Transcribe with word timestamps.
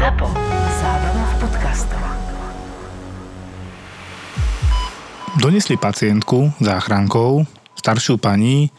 ZAPO. 0.00 0.32
Zábrná 0.80 1.24
v 1.28 1.34
podcastov. 1.44 2.00
Donesli 5.36 5.76
pacientku 5.76 6.56
záchrankou, 6.56 7.44
staršiu 7.76 8.16
pani, 8.16 8.72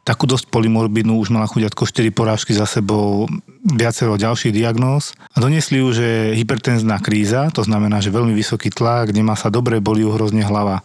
takú 0.00 0.24
dosť 0.24 0.48
polymorbidnú, 0.48 1.20
už 1.20 1.28
mala 1.28 1.44
chuďatko 1.44 1.84
4 1.84 2.08
porážky 2.16 2.56
za 2.56 2.64
sebou, 2.64 3.28
viacero 3.68 4.16
ďalších 4.16 4.56
diagnóz. 4.56 5.12
A 5.36 5.44
doniesli 5.44 5.84
ju, 5.84 5.92
že 5.92 6.32
hypertenzná 6.40 7.04
kríza, 7.04 7.52
to 7.52 7.60
znamená, 7.60 8.00
že 8.00 8.08
veľmi 8.08 8.32
vysoký 8.32 8.72
tlak, 8.72 9.12
nemá 9.12 9.36
sa 9.36 9.52
dobre, 9.52 9.76
boli 9.76 10.08
ju 10.08 10.16
hrozne 10.16 10.40
hlava. 10.40 10.80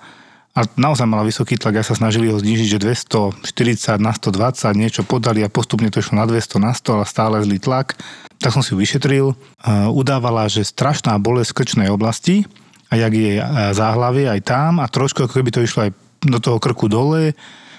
A 0.57 0.65
naozaj 0.73 1.05
mala 1.05 1.21
vysoký 1.21 1.53
tlak, 1.53 1.77
ja 1.77 1.85
sa 1.85 1.93
snažili 1.93 2.33
ho 2.33 2.41
znižiť, 2.41 2.65
že 2.65 2.81
240 2.81 4.01
na 4.01 4.09
120, 4.09 4.73
niečo 4.73 5.05
podali 5.05 5.45
a 5.45 5.53
postupne 5.53 5.93
to 5.93 6.01
išlo 6.01 6.17
na 6.17 6.25
200 6.25 6.57
na 6.57 6.73
100, 6.73 6.97
ale 6.97 7.05
stále 7.05 7.35
zlý 7.45 7.61
tlak. 7.61 7.93
Tak 8.41 8.49
som 8.49 8.65
si 8.65 8.73
ju 8.73 8.81
vyšetril. 8.81 9.37
Udávala, 9.93 10.49
že 10.49 10.65
strašná 10.65 11.13
bolesť 11.21 11.53
krčnej 11.53 11.93
oblasti, 11.93 12.49
a 12.89 12.95
jak 12.95 13.13
je 13.13 13.43
záhlavie 13.75 14.31
aj 14.31 14.47
tam 14.47 14.79
a 14.79 14.87
trošku 14.87 15.27
ako 15.27 15.43
keby 15.43 15.51
to 15.51 15.59
išlo 15.59 15.87
aj 15.87 15.91
do 16.23 16.39
toho 16.39 16.55
krku 16.55 16.87
dole 16.87 17.35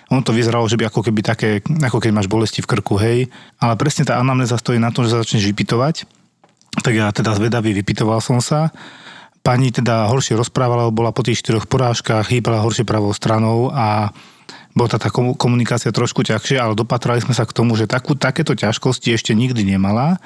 ono 0.09 0.25
to 0.25 0.33
vyzeralo, 0.33 0.65
že 0.65 0.81
by 0.81 0.89
ako 0.89 1.05
keby 1.05 1.21
také, 1.21 1.61
ako 1.85 2.01
keď 2.01 2.11
máš 2.17 2.33
bolesti 2.33 2.65
v 2.65 2.71
krku, 2.73 2.97
hej. 2.97 3.29
Ale 3.61 3.77
presne 3.77 4.09
tá 4.09 4.17
anamnéza 4.17 4.57
stojí 4.57 4.81
na 4.81 4.89
tom, 4.89 5.05
že 5.05 5.13
začneš 5.13 5.45
vypitovať. 5.53 6.09
Tak 6.81 6.93
ja 6.97 7.13
teda 7.13 7.37
zvedavý 7.37 7.77
vypitoval 7.77 8.25
som 8.25 8.41
sa. 8.41 8.73
Pani 9.49 9.73
teda 9.73 10.13
horšie 10.13 10.37
rozprávala, 10.37 10.93
bola 10.93 11.09
po 11.09 11.25
tých 11.25 11.41
štyroch 11.41 11.65
porážkach, 11.65 12.29
hýbala 12.29 12.61
horšie 12.61 12.85
pravou 12.85 13.17
stranou 13.17 13.73
a 13.73 14.13
bola 14.77 14.93
tá, 14.93 15.01
komunikácia 15.41 15.89
trošku 15.89 16.21
ťažšia, 16.21 16.69
ale 16.69 16.77
dopatrali 16.77 17.25
sme 17.25 17.33
sa 17.33 17.49
k 17.49 17.57
tomu, 17.57 17.73
že 17.73 17.89
takú, 17.89 18.13
takéto 18.13 18.53
ťažkosti 18.53 19.09
ešte 19.17 19.33
nikdy 19.33 19.65
nemala. 19.65 20.21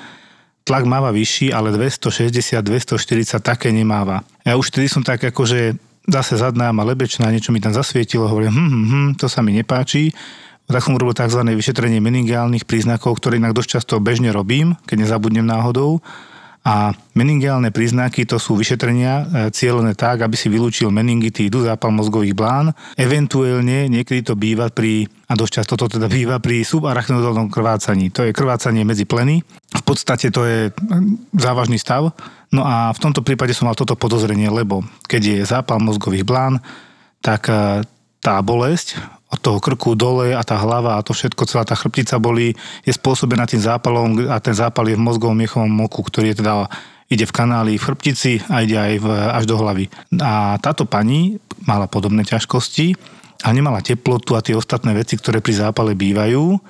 Tlak 0.66 0.90
máva 0.90 1.14
vyšší, 1.14 1.54
ale 1.54 1.70
260, 1.70 2.34
240 2.66 3.38
také 3.38 3.70
nemáva. 3.70 4.26
Ja 4.42 4.58
už 4.58 4.74
vtedy 4.74 4.90
som 4.90 5.06
tak 5.06 5.22
akože 5.22 5.78
zase 6.10 6.34
zadná 6.34 6.74
ma 6.74 6.82
lebečná, 6.82 7.30
niečo 7.30 7.54
mi 7.54 7.62
tam 7.62 7.70
zasvietilo, 7.70 8.26
hovorím, 8.26 8.50
hm, 8.50 8.58
hm, 8.58 8.86
hm, 8.90 9.10
to 9.22 9.30
sa 9.30 9.38
mi 9.38 9.54
nepáči. 9.54 10.10
Tak 10.66 10.82
som 10.82 10.98
urobil 10.98 11.14
tzv. 11.14 11.46
vyšetrenie 11.46 12.02
meningiálnych 12.02 12.66
príznakov, 12.66 13.22
ktoré 13.22 13.38
inak 13.38 13.54
dosť 13.54 13.78
často 13.78 14.02
bežne 14.02 14.34
robím, 14.34 14.74
keď 14.90 15.06
nezabudnem 15.06 15.46
náhodou. 15.46 16.02
A 16.62 16.94
meningiálne 17.18 17.74
príznaky 17.74 18.22
to 18.22 18.38
sú 18.38 18.54
vyšetrenia 18.54 19.14
e, 19.18 19.24
cieľené 19.50 19.98
tak, 19.98 20.22
aby 20.22 20.38
si 20.38 20.46
vylúčil 20.46 20.94
meningitídu, 20.94 21.66
zápal 21.66 21.90
mozgových 21.90 22.38
blán. 22.38 22.70
Eventuálne 22.94 23.90
niekedy 23.90 24.22
to 24.22 24.38
býva 24.38 24.70
pri, 24.70 25.10
a 25.26 25.34
dosť 25.34 25.52
často 25.58 25.74
to 25.74 25.98
teda 25.98 26.06
býva 26.22 26.38
pri 26.38 26.62
subarachnodálnom 26.62 27.50
krvácaní. 27.50 28.14
To 28.14 28.22
je 28.22 28.30
krvácanie 28.30 28.86
medzi 28.86 29.10
pleny. 29.10 29.42
V 29.74 29.82
podstate 29.82 30.30
to 30.30 30.46
je 30.46 30.70
závažný 31.34 31.82
stav. 31.82 32.14
No 32.54 32.62
a 32.62 32.94
v 32.94 33.02
tomto 33.02 33.26
prípade 33.26 33.58
som 33.58 33.66
mal 33.66 33.74
toto 33.74 33.98
podozrenie, 33.98 34.46
lebo 34.46 34.86
keď 35.10 35.22
je 35.22 35.38
zápal 35.42 35.82
mozgových 35.82 36.22
blán, 36.22 36.62
tak 37.18 37.50
e, 37.50 37.82
tá 38.22 38.38
bolesť 38.38 39.02
od 39.32 39.40
toho 39.40 39.58
krku 39.64 39.96
dole 39.96 40.36
a 40.36 40.44
tá 40.44 40.60
hlava 40.60 41.00
a 41.00 41.04
to 41.04 41.16
všetko, 41.16 41.48
celá 41.48 41.64
tá 41.64 41.72
chrbtica 41.72 42.20
boli, 42.20 42.52
je 42.84 42.92
spôsobená 42.92 43.48
tým 43.48 43.64
zápalom 43.64 44.28
a 44.28 44.36
ten 44.44 44.52
zápal 44.52 44.92
je 44.92 44.96
v 45.00 45.04
mozgovom 45.08 45.32
miechovom 45.32 45.72
moku, 45.72 46.04
ktorý 46.04 46.36
je 46.36 46.44
teda 46.44 46.68
ide 47.08 47.24
v 47.28 47.32
kanáli 47.32 47.76
v 47.76 47.86
chrbtici 47.88 48.40
a 48.48 48.64
ide 48.64 48.76
aj 48.76 48.94
v, 49.00 49.06
až 49.08 49.44
do 49.44 49.56
hlavy. 49.60 49.88
A 50.20 50.56
táto 50.60 50.88
pani 50.88 51.36
mala 51.64 51.88
podobné 51.88 52.24
ťažkosti 52.24 52.96
a 53.44 53.48
nemala 53.52 53.84
teplotu 53.84 54.36
a 54.36 54.44
tie 54.44 54.56
ostatné 54.56 54.96
veci, 54.96 55.20
ktoré 55.20 55.44
pri 55.44 55.68
zápale 55.68 55.92
bývajú 55.92 56.60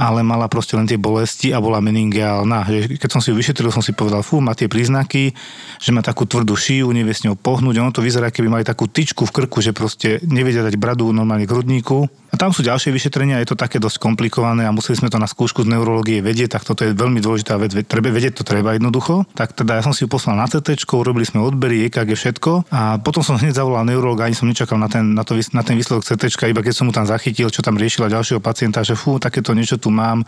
ale 0.00 0.24
mala 0.24 0.48
proste 0.48 0.80
len 0.80 0.88
tie 0.88 0.96
bolesti 0.96 1.52
a 1.52 1.60
bola 1.60 1.84
meningiálna. 1.84 2.64
Keď 2.96 3.10
som 3.12 3.20
si 3.20 3.28
ju 3.28 3.36
vyšetril, 3.36 3.68
som 3.68 3.84
si 3.84 3.92
povedal, 3.92 4.24
fú, 4.24 4.40
má 4.40 4.56
tie 4.56 4.64
príznaky, 4.64 5.36
že 5.76 5.90
má 5.92 6.00
takú 6.00 6.24
tvrdú 6.24 6.56
šiju, 6.56 6.88
nevie 6.96 7.12
s 7.12 7.20
ňou 7.28 7.36
pohnúť. 7.36 7.84
Ono 7.84 7.92
to 7.92 8.00
vyzerá, 8.00 8.32
keby 8.32 8.48
mali 8.48 8.64
takú 8.64 8.88
tyčku 8.88 9.28
v 9.28 9.44
krku, 9.44 9.60
že 9.60 9.76
proste 9.76 10.16
nevedia 10.24 10.64
dať 10.64 10.80
bradu 10.80 11.12
normálne 11.12 11.44
k 11.44 11.52
hrudníku. 11.52 12.08
A 12.30 12.34
tam 12.38 12.54
sú 12.54 12.62
ďalšie 12.62 12.94
vyšetrenia, 12.94 13.42
je 13.42 13.50
to 13.50 13.58
také 13.58 13.82
dosť 13.82 13.98
komplikované 13.98 14.62
a 14.62 14.70
museli 14.70 14.94
sme 14.94 15.10
to 15.10 15.18
na 15.18 15.26
skúšku 15.26 15.66
z 15.66 15.68
neurológie 15.74 16.22
vedieť, 16.22 16.58
tak 16.58 16.62
toto 16.62 16.86
je 16.86 16.94
veľmi 16.94 17.18
dôležitá 17.18 17.58
vec, 17.58 17.74
treba, 17.90 18.14
vedieť 18.14 18.40
to 18.40 18.44
treba 18.46 18.78
jednoducho. 18.78 19.26
Tak 19.34 19.58
teda 19.58 19.78
ja 19.78 19.82
som 19.82 19.90
si 19.90 20.06
ju 20.06 20.08
poslal 20.08 20.38
na 20.38 20.46
CT, 20.46 20.78
urobili 20.94 21.26
sme 21.26 21.42
odbery, 21.42 21.90
EKG, 21.90 22.14
všetko 22.14 22.70
a 22.70 23.02
potom 23.02 23.26
som 23.26 23.34
hneď 23.40 23.58
zavolal 23.58 23.82
neurologa, 23.82 24.30
ani 24.30 24.38
som 24.38 24.46
nečakal 24.46 24.78
na 24.78 24.86
ten, 24.86 25.14
na 25.14 25.26
to, 25.26 25.34
na 25.50 25.62
ten 25.66 25.74
výsledok 25.74 26.06
CT, 26.06 26.30
iba 26.46 26.62
keď 26.62 26.74
som 26.74 26.86
mu 26.86 26.94
tam 26.94 27.04
zachytil, 27.04 27.50
čo 27.50 27.66
tam 27.66 27.74
riešila 27.74 28.06
ďalšieho 28.06 28.38
pacienta, 28.38 28.86
že 28.86 28.94
fú, 28.94 29.18
takéto 29.18 29.50
niečo 29.50 29.76
tu 29.76 29.90
mám, 29.90 30.22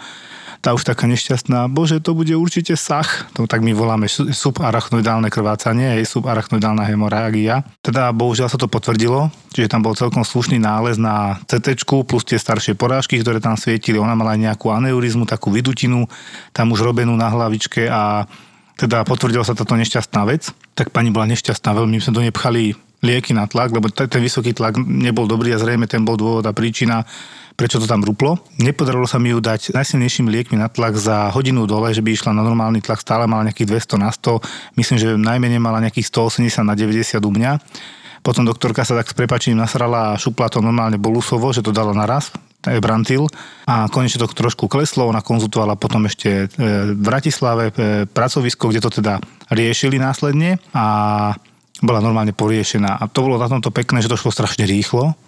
tá 0.62 0.78
už 0.78 0.86
taká 0.86 1.10
nešťastná, 1.10 1.66
bože, 1.66 1.98
to 1.98 2.14
bude 2.14 2.30
určite 2.38 2.78
sach, 2.78 3.26
to 3.34 3.50
tak 3.50 3.66
my 3.66 3.74
voláme 3.74 4.06
subarachnoidálne 4.06 5.26
krvácanie, 5.26 5.98
aj 5.98 6.06
subarachnoidálna 6.06 6.86
hemorágia. 6.86 7.66
Teda 7.82 8.14
bohužiaľ 8.14 8.46
sa 8.46 8.62
to 8.62 8.70
potvrdilo, 8.70 9.34
čiže 9.50 9.66
tam 9.66 9.82
bol 9.82 9.98
celkom 9.98 10.22
slušný 10.22 10.62
nález 10.62 11.02
na 11.02 11.42
CT 11.50 11.82
plus 12.06 12.22
tie 12.22 12.38
staršie 12.38 12.78
porážky, 12.78 13.18
ktoré 13.18 13.42
tam 13.42 13.58
svietili. 13.58 13.98
Ona 13.98 14.14
mala 14.14 14.38
nejakú 14.38 14.70
aneurizmu, 14.70 15.26
takú 15.26 15.50
vydutinu, 15.50 16.06
tam 16.54 16.70
už 16.70 16.86
robenú 16.86 17.18
na 17.18 17.26
hlavičke 17.26 17.90
a 17.90 18.30
teda 18.78 19.02
potvrdila 19.02 19.42
sa 19.42 19.58
táto 19.58 19.74
nešťastná 19.74 20.22
vec. 20.30 20.54
Tak 20.78 20.94
pani 20.94 21.10
bola 21.10 21.26
nešťastná, 21.26 21.74
veľmi 21.74 21.98
sme 21.98 22.14
do 22.14 22.22
nej 22.22 22.30
pchali 22.30 22.78
lieky 23.02 23.34
na 23.34 23.50
tlak, 23.50 23.74
lebo 23.74 23.90
ten 23.90 24.22
vysoký 24.22 24.54
tlak 24.54 24.78
nebol 24.78 25.26
dobrý 25.26 25.52
a 25.52 25.58
zrejme 25.58 25.90
ten 25.90 26.06
bol 26.06 26.14
dôvod 26.14 26.46
a 26.46 26.54
príčina 26.54 27.02
prečo 27.52 27.76
to 27.76 27.86
tam 27.86 28.00
ruplo. 28.00 28.40
Nepodarilo 28.58 29.04
sa 29.04 29.20
mi 29.20 29.30
ju 29.30 29.38
dať 29.38 29.76
najsilnejšími 29.76 30.28
liekmi 30.32 30.56
na 30.56 30.72
tlak 30.72 30.96
za 30.96 31.28
hodinu 31.30 31.68
dole, 31.68 31.92
že 31.92 32.00
by 32.00 32.10
išla 32.16 32.32
na 32.32 32.40
normálny 32.40 32.80
tlak, 32.80 33.04
stále 33.04 33.28
mala 33.28 33.44
nejakých 33.48 33.68
200 33.92 34.02
na 34.02 34.08
100, 34.08 34.40
myslím, 34.80 34.96
že 34.96 35.08
najmenej 35.20 35.60
mala 35.60 35.84
nejakých 35.84 36.08
180 36.08 36.64
na 36.64 36.74
90 36.74 37.20
u 37.20 37.30
mňa. 37.30 37.52
Potom 38.22 38.46
doktorka 38.46 38.86
sa 38.86 38.94
tak 38.94 39.10
s 39.10 39.18
prepačením 39.18 39.58
nasrala 39.58 40.14
a 40.14 40.18
šupla 40.18 40.46
to 40.46 40.62
normálne 40.62 40.94
bolusovo, 40.96 41.50
že 41.50 41.60
to 41.60 41.74
dala 41.74 41.90
naraz, 41.90 42.30
Brantil 42.62 43.26
a 43.66 43.90
konečne 43.90 44.22
to 44.22 44.30
trošku 44.30 44.70
kleslo, 44.70 45.10
ona 45.10 45.18
konzultovala 45.18 45.74
potom 45.74 46.06
ešte 46.06 46.46
e, 46.46 46.94
v 46.94 47.00
Bratislave 47.02 47.74
e, 47.74 48.06
pracovisko, 48.06 48.70
kde 48.70 48.78
to 48.78 49.02
teda 49.02 49.18
riešili 49.50 49.98
následne 49.98 50.62
a 50.70 51.34
bola 51.82 51.98
normálne 51.98 52.32
poriešená. 52.32 53.02
A 53.02 53.04
to 53.10 53.26
bolo 53.26 53.36
na 53.36 53.50
tomto 53.50 53.74
pekné, 53.74 54.00
že 54.00 54.08
to 54.08 54.16
šlo 54.16 54.30
strašne 54.30 54.64
rýchlo, 54.64 55.18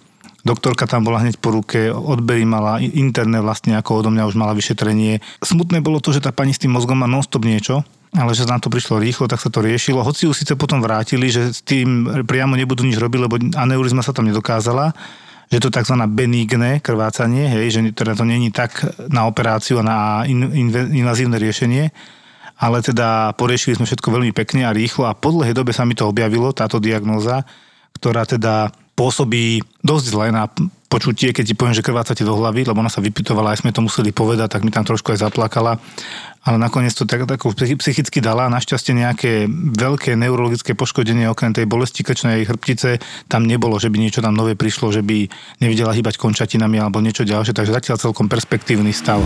Doktorka 0.45 0.85
tam 0.85 1.01
bola 1.01 1.25
hneď 1.25 1.41
po 1.41 1.49
ruke, 1.49 1.89
odbery 1.89 2.45
mala 2.45 2.77
interné 2.77 3.41
vlastne, 3.41 3.73
ako 3.81 4.05
odo 4.05 4.09
mňa 4.13 4.29
už 4.29 4.37
mala 4.37 4.53
vyšetrenie. 4.53 5.17
Smutné 5.41 5.81
bolo 5.81 5.97
to, 5.97 6.13
že 6.13 6.21
tá 6.21 6.29
pani 6.29 6.53
s 6.53 6.61
tým 6.61 6.69
mozgom 6.69 7.01
má 7.01 7.09
non-stop 7.09 7.41
niečo, 7.41 7.81
ale 8.13 8.37
že 8.37 8.45
nám 8.45 8.61
to 8.61 8.69
prišlo 8.69 9.01
rýchlo, 9.01 9.25
tak 9.25 9.41
sa 9.41 9.49
to 9.49 9.65
riešilo. 9.65 10.05
Hoci 10.05 10.29
ju 10.29 10.37
síce 10.37 10.53
potom 10.53 10.85
vrátili, 10.85 11.33
že 11.33 11.49
s 11.49 11.65
tým 11.65 12.21
priamo 12.29 12.53
nebudú 12.53 12.85
nič 12.85 13.01
robiť, 13.01 13.19
lebo 13.25 13.41
aneurizma 13.57 14.05
sa 14.05 14.13
tam 14.13 14.29
nedokázala, 14.29 14.93
že 15.49 15.57
to 15.57 15.73
tzv. 15.73 15.97
benigné 16.13 16.77
krvácanie, 16.77 17.49
hej, 17.49 17.65
že 17.73 17.79
teda 17.97 18.13
to 18.13 18.21
není 18.21 18.53
tak 18.53 18.85
na 19.09 19.25
operáciu 19.25 19.81
a 19.81 19.83
na 19.85 19.97
in, 20.29 20.45
in, 20.53 20.69
invazívne 20.93 21.41
riešenie, 21.41 21.89
ale 22.55 22.79
teda 22.79 23.35
poriešili 23.35 23.75
sme 23.75 23.87
všetko 23.87 24.07
veľmi 24.11 24.31
pekne 24.31 24.67
a 24.67 24.75
rýchlo 24.75 25.07
a 25.07 25.17
po 25.17 25.31
dlhej 25.35 25.55
dobe 25.55 25.75
sa 25.75 25.83
mi 25.83 25.95
to 25.95 26.07
objavilo, 26.07 26.55
táto 26.55 26.79
diagnóza, 26.79 27.43
ktorá 27.99 28.23
teda 28.23 28.71
pôsobí 28.95 29.59
dosť 29.83 30.05
zle 30.07 30.27
na 30.31 30.47
počutie, 30.87 31.35
keď 31.35 31.43
ti 31.51 31.55
poviem, 31.59 31.75
že 31.75 31.83
krváca 31.83 32.15
ti 32.15 32.23
do 32.23 32.31
hlavy, 32.31 32.63
lebo 32.63 32.79
ona 32.79 32.87
sa 32.87 33.03
vypitovala, 33.03 33.51
aj 33.51 33.67
sme 33.67 33.75
to 33.75 33.83
museli 33.83 34.15
povedať, 34.15 34.55
tak 34.55 34.63
mi 34.63 34.71
tam 34.71 34.87
trošku 34.87 35.11
aj 35.11 35.27
zaplakala. 35.27 35.75
Ale 36.45 36.61
nakoniec 36.61 36.93
to 36.93 37.09
tak, 37.09 37.25
tak 37.25 37.41
psychicky 37.41 38.21
dala. 38.21 38.53
Našťastie 38.53 38.93
nejaké 38.93 39.49
veľké 39.49 40.13
neurologické 40.13 40.77
poškodenie 40.77 41.25
okrem 41.25 41.57
tej 41.57 41.65
bolesti 41.65 42.05
krčnej 42.05 42.45
chrbtice 42.45 43.01
tam 43.25 43.49
nebolo, 43.49 43.81
že 43.81 43.89
by 43.89 43.97
niečo 43.97 44.21
tam 44.21 44.37
nové 44.37 44.53
prišlo, 44.53 44.93
že 44.93 45.01
by 45.01 45.25
nevidela 45.57 45.89
hýbať 45.89 46.21
končatinami 46.21 46.77
alebo 46.77 47.01
niečo 47.01 47.25
ďalšie. 47.25 47.57
Takže 47.57 47.73
zatiaľ 47.73 47.97
celkom 47.97 48.29
perspektívny 48.29 48.93
stav. 48.93 49.25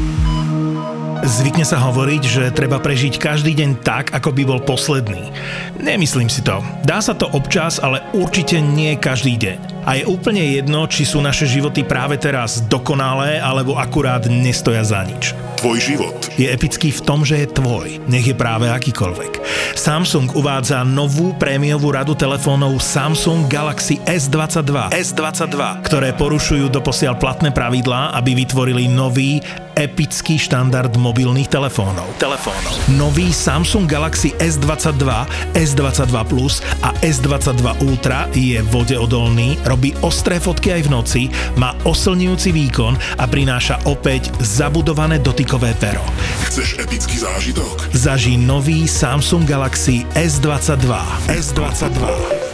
Zvykne 1.20 1.68
sa 1.68 1.84
hovoriť, 1.84 2.24
že 2.24 2.44
treba 2.56 2.80
prežiť 2.80 3.20
každý 3.20 3.52
deň 3.52 3.84
tak, 3.84 4.16
ako 4.16 4.32
by 4.32 4.44
bol 4.48 4.64
posledný. 4.64 5.28
Nemyslím 5.76 6.32
si 6.32 6.40
to. 6.40 6.64
Dá 6.88 7.04
sa 7.04 7.12
to 7.12 7.28
občas, 7.36 7.76
ale 7.84 8.00
určite 8.16 8.64
nie 8.64 8.96
každý 8.96 9.36
deň. 9.36 9.84
A 9.84 10.00
je 10.00 10.08
úplne 10.08 10.40
jedno, 10.40 10.88
či 10.88 11.04
sú 11.04 11.20
naše 11.20 11.44
životy 11.44 11.84
práve 11.84 12.16
teraz 12.16 12.64
dokonalé, 12.72 13.36
alebo 13.44 13.76
akurát 13.76 14.32
nestoja 14.32 14.80
za 14.88 15.04
nič. 15.04 15.36
Tvoj 15.60 15.84
život 15.84 16.16
je 16.40 16.48
epický 16.48 16.88
v 16.88 17.04
tom, 17.10 17.26
že 17.26 17.42
je 17.42 17.50
tvoj, 17.50 18.06
nech 18.06 18.22
je 18.22 18.38
práve 18.38 18.70
akýkoľvek. 18.70 19.42
Samsung 19.74 20.30
uvádza 20.38 20.86
novú 20.86 21.34
prémiovú 21.42 21.90
radu 21.90 22.14
telefónov 22.14 22.78
Samsung 22.78 23.50
Galaxy 23.50 23.98
S22, 24.06 24.94
S22, 24.94 25.58
ktoré 25.90 26.14
porušujú 26.14 26.70
doposiaľ 26.70 27.18
platné 27.18 27.50
pravidlá, 27.50 28.14
aby 28.14 28.38
vytvorili 28.38 28.86
nový 28.86 29.42
epický 29.80 30.36
štandard 30.36 30.92
mobilných 31.00 31.48
telefónov. 31.48 32.12
Telefónov. 32.20 32.76
Nový 33.00 33.32
Samsung 33.32 33.88
Galaxy 33.88 34.36
S22, 34.36 35.08
S22 35.56 36.16
Plus 36.28 36.60
a 36.84 36.92
S22 37.00 37.64
Ultra 37.88 38.28
je 38.36 38.60
vodeodolný, 38.68 39.56
robí 39.64 39.96
ostré 40.04 40.36
fotky 40.36 40.76
aj 40.76 40.82
v 40.84 40.90
noci, 40.92 41.22
má 41.56 41.72
oslňujúci 41.88 42.52
výkon 42.52 43.00
a 43.16 43.24
prináša 43.24 43.80
opäť 43.88 44.28
zabudované 44.44 45.24
dotykové 45.24 45.72
pero. 45.80 46.04
Chceš 46.52 46.84
epický 46.84 47.16
zážitok? 47.24 47.96
Zaží 47.96 48.36
nový 48.36 48.84
Samsung 48.84 49.48
Galaxy 49.48 50.04
S22. 50.20 50.92
S22. 51.32 52.49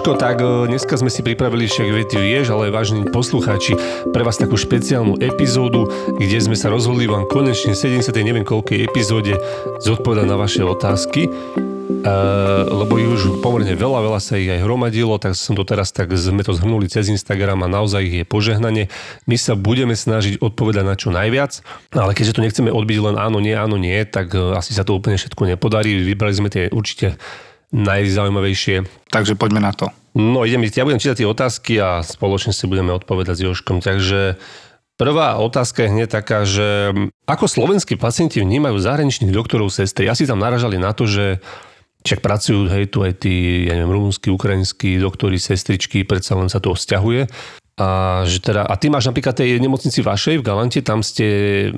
Joško, 0.00 0.16
tak 0.16 0.40
e, 0.40 0.64
dneska 0.64 0.96
sme 0.96 1.12
si 1.12 1.20
pripravili, 1.20 1.68
však 1.68 1.92
vie, 1.92 2.08
ty 2.08 2.16
vieš, 2.16 2.56
ale 2.56 2.72
vážení 2.72 3.04
poslucháči, 3.04 3.76
pre 4.16 4.24
vás 4.24 4.40
takú 4.40 4.56
špeciálnu 4.56 5.20
epizódu, 5.20 5.92
kde 6.16 6.40
sme 6.40 6.56
sa 6.56 6.72
rozhodli 6.72 7.04
vám 7.04 7.28
konečne 7.28 7.76
70. 7.76 8.08
neviem 8.24 8.40
koľkej 8.40 8.80
epizóde 8.80 9.36
zodpovedať 9.84 10.24
na 10.24 10.40
vaše 10.40 10.64
otázky. 10.64 11.28
Uh, 11.28 12.64
lebo 12.80 12.96
ich 12.96 13.12
už 13.12 13.44
pomerne 13.44 13.76
veľa, 13.76 14.00
veľa 14.00 14.20
sa 14.24 14.40
ich 14.40 14.48
aj 14.48 14.64
hromadilo, 14.64 15.20
tak 15.20 15.36
som 15.36 15.52
to 15.52 15.68
teraz 15.68 15.92
tak 15.92 16.08
sme 16.16 16.40
to 16.40 16.56
zhrnuli 16.56 16.88
cez 16.88 17.12
Instagram 17.12 17.60
a 17.60 17.68
naozaj 17.68 18.00
ich 18.00 18.16
je 18.16 18.24
požehnanie. 18.24 18.88
My 19.28 19.36
sa 19.36 19.52
budeme 19.52 19.92
snažiť 19.92 20.40
odpovedať 20.40 20.80
na 20.80 20.96
čo 20.96 21.12
najviac, 21.12 21.60
ale 21.92 22.16
keďže 22.16 22.40
to 22.40 22.44
nechceme 22.48 22.72
odbiť 22.72 22.98
len 23.04 23.20
áno, 23.20 23.36
nie, 23.36 23.52
áno, 23.52 23.76
nie, 23.76 24.00
tak 24.08 24.32
uh, 24.32 24.56
asi 24.56 24.72
sa 24.72 24.80
to 24.80 24.96
úplne 24.96 25.20
všetko 25.20 25.44
nepodarí. 25.44 25.92
Vybrali 26.00 26.32
sme 26.32 26.48
tie 26.48 26.72
určite 26.72 27.20
najzaujímavejšie. 27.70 28.86
Takže 29.10 29.38
poďme 29.38 29.62
na 29.62 29.72
to. 29.74 29.90
No 30.14 30.42
idem, 30.42 30.66
ja 30.66 30.82
budem 30.82 30.98
čítať 30.98 31.22
tie 31.22 31.28
otázky 31.30 31.72
a 31.78 32.02
spoločne 32.02 32.50
si 32.50 32.66
budeme 32.66 32.90
odpovedať 32.90 33.34
s 33.38 33.44
Joškom. 33.46 33.78
Takže 33.78 34.42
prvá 34.98 35.38
otázka 35.38 35.86
je 35.86 35.92
hneď 35.94 36.08
taká, 36.10 36.42
že 36.42 36.90
ako 37.30 37.46
slovenskí 37.46 37.94
pacienti 37.94 38.42
vnímajú 38.42 38.74
zahraničných 38.74 39.30
doktorov, 39.30 39.70
sestry? 39.70 40.10
Asi 40.10 40.26
tam 40.26 40.42
naražali 40.42 40.82
na 40.82 40.90
to, 40.90 41.06
že 41.06 41.38
však 42.02 42.24
pracujú, 42.24 42.66
hej, 42.72 42.88
tu 42.88 43.04
aj 43.04 43.22
tí, 43.22 43.68
ja 43.68 43.76
neviem, 43.76 43.92
rumúnsky, 43.92 44.32
ukrajinskí 44.32 44.96
doktori, 44.96 45.36
sestričky, 45.36 46.02
predsa 46.02 46.32
len 46.34 46.48
sa 46.48 46.58
to 46.58 46.72
vzťahuje. 46.72 47.28
A, 47.80 48.28
že 48.28 48.44
teda, 48.44 48.68
a 48.68 48.76
ty 48.76 48.92
máš 48.92 49.08
napríklad 49.08 49.32
tej 49.32 49.56
nemocnici 49.56 50.04
vašej 50.04 50.36
v 50.36 50.44
Galante, 50.44 50.84
tam 50.84 51.00
ste, 51.00 51.24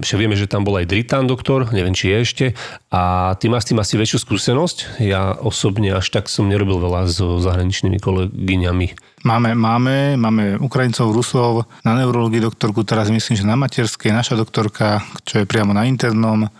však 0.03 0.19
vieme, 0.19 0.35
že 0.35 0.51
tam 0.51 0.67
bol 0.67 0.75
aj 0.83 0.91
Dritán 0.91 1.31
doktor, 1.31 1.71
neviem, 1.71 1.95
či 1.95 2.11
je 2.11 2.17
ešte, 2.19 2.47
a 2.91 3.33
ty 3.39 3.47
máš 3.47 3.63
s 3.63 3.69
tým 3.71 3.79
asi 3.79 3.95
väčšiu 3.95 4.19
skúsenosť. 4.27 4.99
Ja 4.99 5.39
osobne 5.39 5.95
až 5.95 6.11
tak 6.11 6.27
som 6.27 6.51
nerobil 6.51 6.83
veľa 6.83 7.07
so 7.07 7.39
zahraničnými 7.39 8.03
kolegyňami. 8.03 8.87
Máme, 9.23 9.55
máme, 9.55 10.19
máme 10.19 10.59
Ukrajincov, 10.59 11.15
Rusov, 11.15 11.71
na 11.87 11.95
neurologii 11.95 12.43
doktorku, 12.43 12.83
teraz 12.83 13.07
myslím, 13.07 13.39
že 13.39 13.47
na 13.47 13.55
materskej, 13.55 14.11
naša 14.11 14.35
doktorka, 14.35 15.07
čo 15.23 15.39
je 15.39 15.47
priamo 15.47 15.71
na 15.71 15.87
internom, 15.87 16.51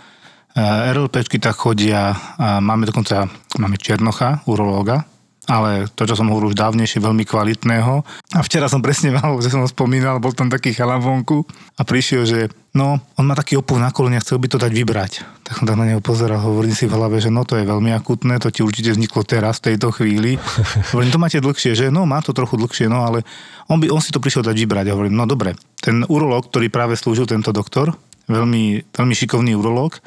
RLPčky 0.55 1.43
tak 1.43 1.59
chodia, 1.59 2.15
a 2.39 2.63
máme 2.63 2.87
dokonca, 2.87 3.27
máme 3.59 3.75
Černocha, 3.75 4.47
urológa, 4.47 5.03
ale 5.51 5.91
to, 5.99 6.07
čo 6.07 6.15
som 6.15 6.31
hovoril 6.31 6.55
už 6.55 6.59
dávnejšie, 6.59 7.03
veľmi 7.03 7.27
kvalitného. 7.27 8.07
A 8.39 8.41
včera 8.47 8.71
som 8.71 8.79
presne 8.79 9.11
mal, 9.11 9.35
že 9.43 9.51
som 9.51 9.59
ho 9.59 9.67
spomínal, 9.67 10.23
bol 10.23 10.31
tam 10.31 10.47
taký 10.47 10.71
chalan 10.71 11.03
vonku 11.03 11.43
a 11.75 11.83
prišiel, 11.83 12.23
že 12.23 12.39
no, 12.79 13.03
on 13.19 13.25
má 13.27 13.35
taký 13.35 13.59
opuch 13.59 13.83
na 13.83 13.91
kolene, 13.91 14.23
chcel 14.23 14.39
by 14.39 14.47
to 14.47 14.63
dať 14.63 14.71
vybrať. 14.71 15.13
Tak 15.43 15.59
som 15.59 15.67
tak 15.67 15.75
na 15.75 15.91
neho 15.91 15.99
pozeral, 15.99 16.39
hovorím 16.39 16.79
si 16.79 16.87
v 16.87 16.95
hlave, 16.95 17.19
že 17.19 17.35
no 17.35 17.43
to 17.43 17.59
je 17.59 17.67
veľmi 17.67 17.91
akutné, 17.91 18.39
to 18.39 18.55
ti 18.55 18.63
určite 18.63 18.95
vzniklo 18.95 19.27
teraz, 19.27 19.59
v 19.59 19.75
tejto 19.75 19.91
chvíli. 19.91 20.39
Hovorím, 20.95 21.11
to 21.11 21.19
máte 21.19 21.43
dlhšie, 21.43 21.75
že 21.75 21.87
no, 21.91 22.07
má 22.07 22.23
to 22.23 22.31
trochu 22.31 22.55
dlhšie, 22.55 22.87
no 22.87 23.03
ale 23.03 23.27
on, 23.67 23.83
by, 23.83 23.91
on 23.91 23.99
si 23.99 24.15
to 24.15 24.23
prišiel 24.23 24.47
dať 24.47 24.55
vybrať. 24.55 24.87
A 24.89 24.95
hovorím, 24.95 25.19
no 25.19 25.27
dobre, 25.27 25.59
ten 25.83 26.07
urológ, 26.07 26.55
ktorý 26.55 26.71
práve 26.71 26.95
slúžil 26.95 27.27
tento 27.27 27.51
doktor, 27.51 27.99
veľmi, 28.31 28.95
veľmi 28.95 29.15
šikovný 29.19 29.59
urológ, 29.59 29.99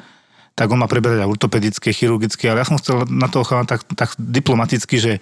tak 0.56 0.72
on 0.72 0.80
má 0.80 0.88
preberať 0.88 1.22
aj 1.22 1.30
ortopedické, 1.36 1.92
chirurgické, 1.92 2.48
ale 2.48 2.64
ja 2.64 2.68
som 2.68 2.80
chcel 2.80 3.04
na 3.12 3.28
toho 3.28 3.44
chala 3.44 3.68
tak, 3.68 3.84
tak 3.92 4.16
diplomaticky, 4.16 4.96
že 4.96 5.12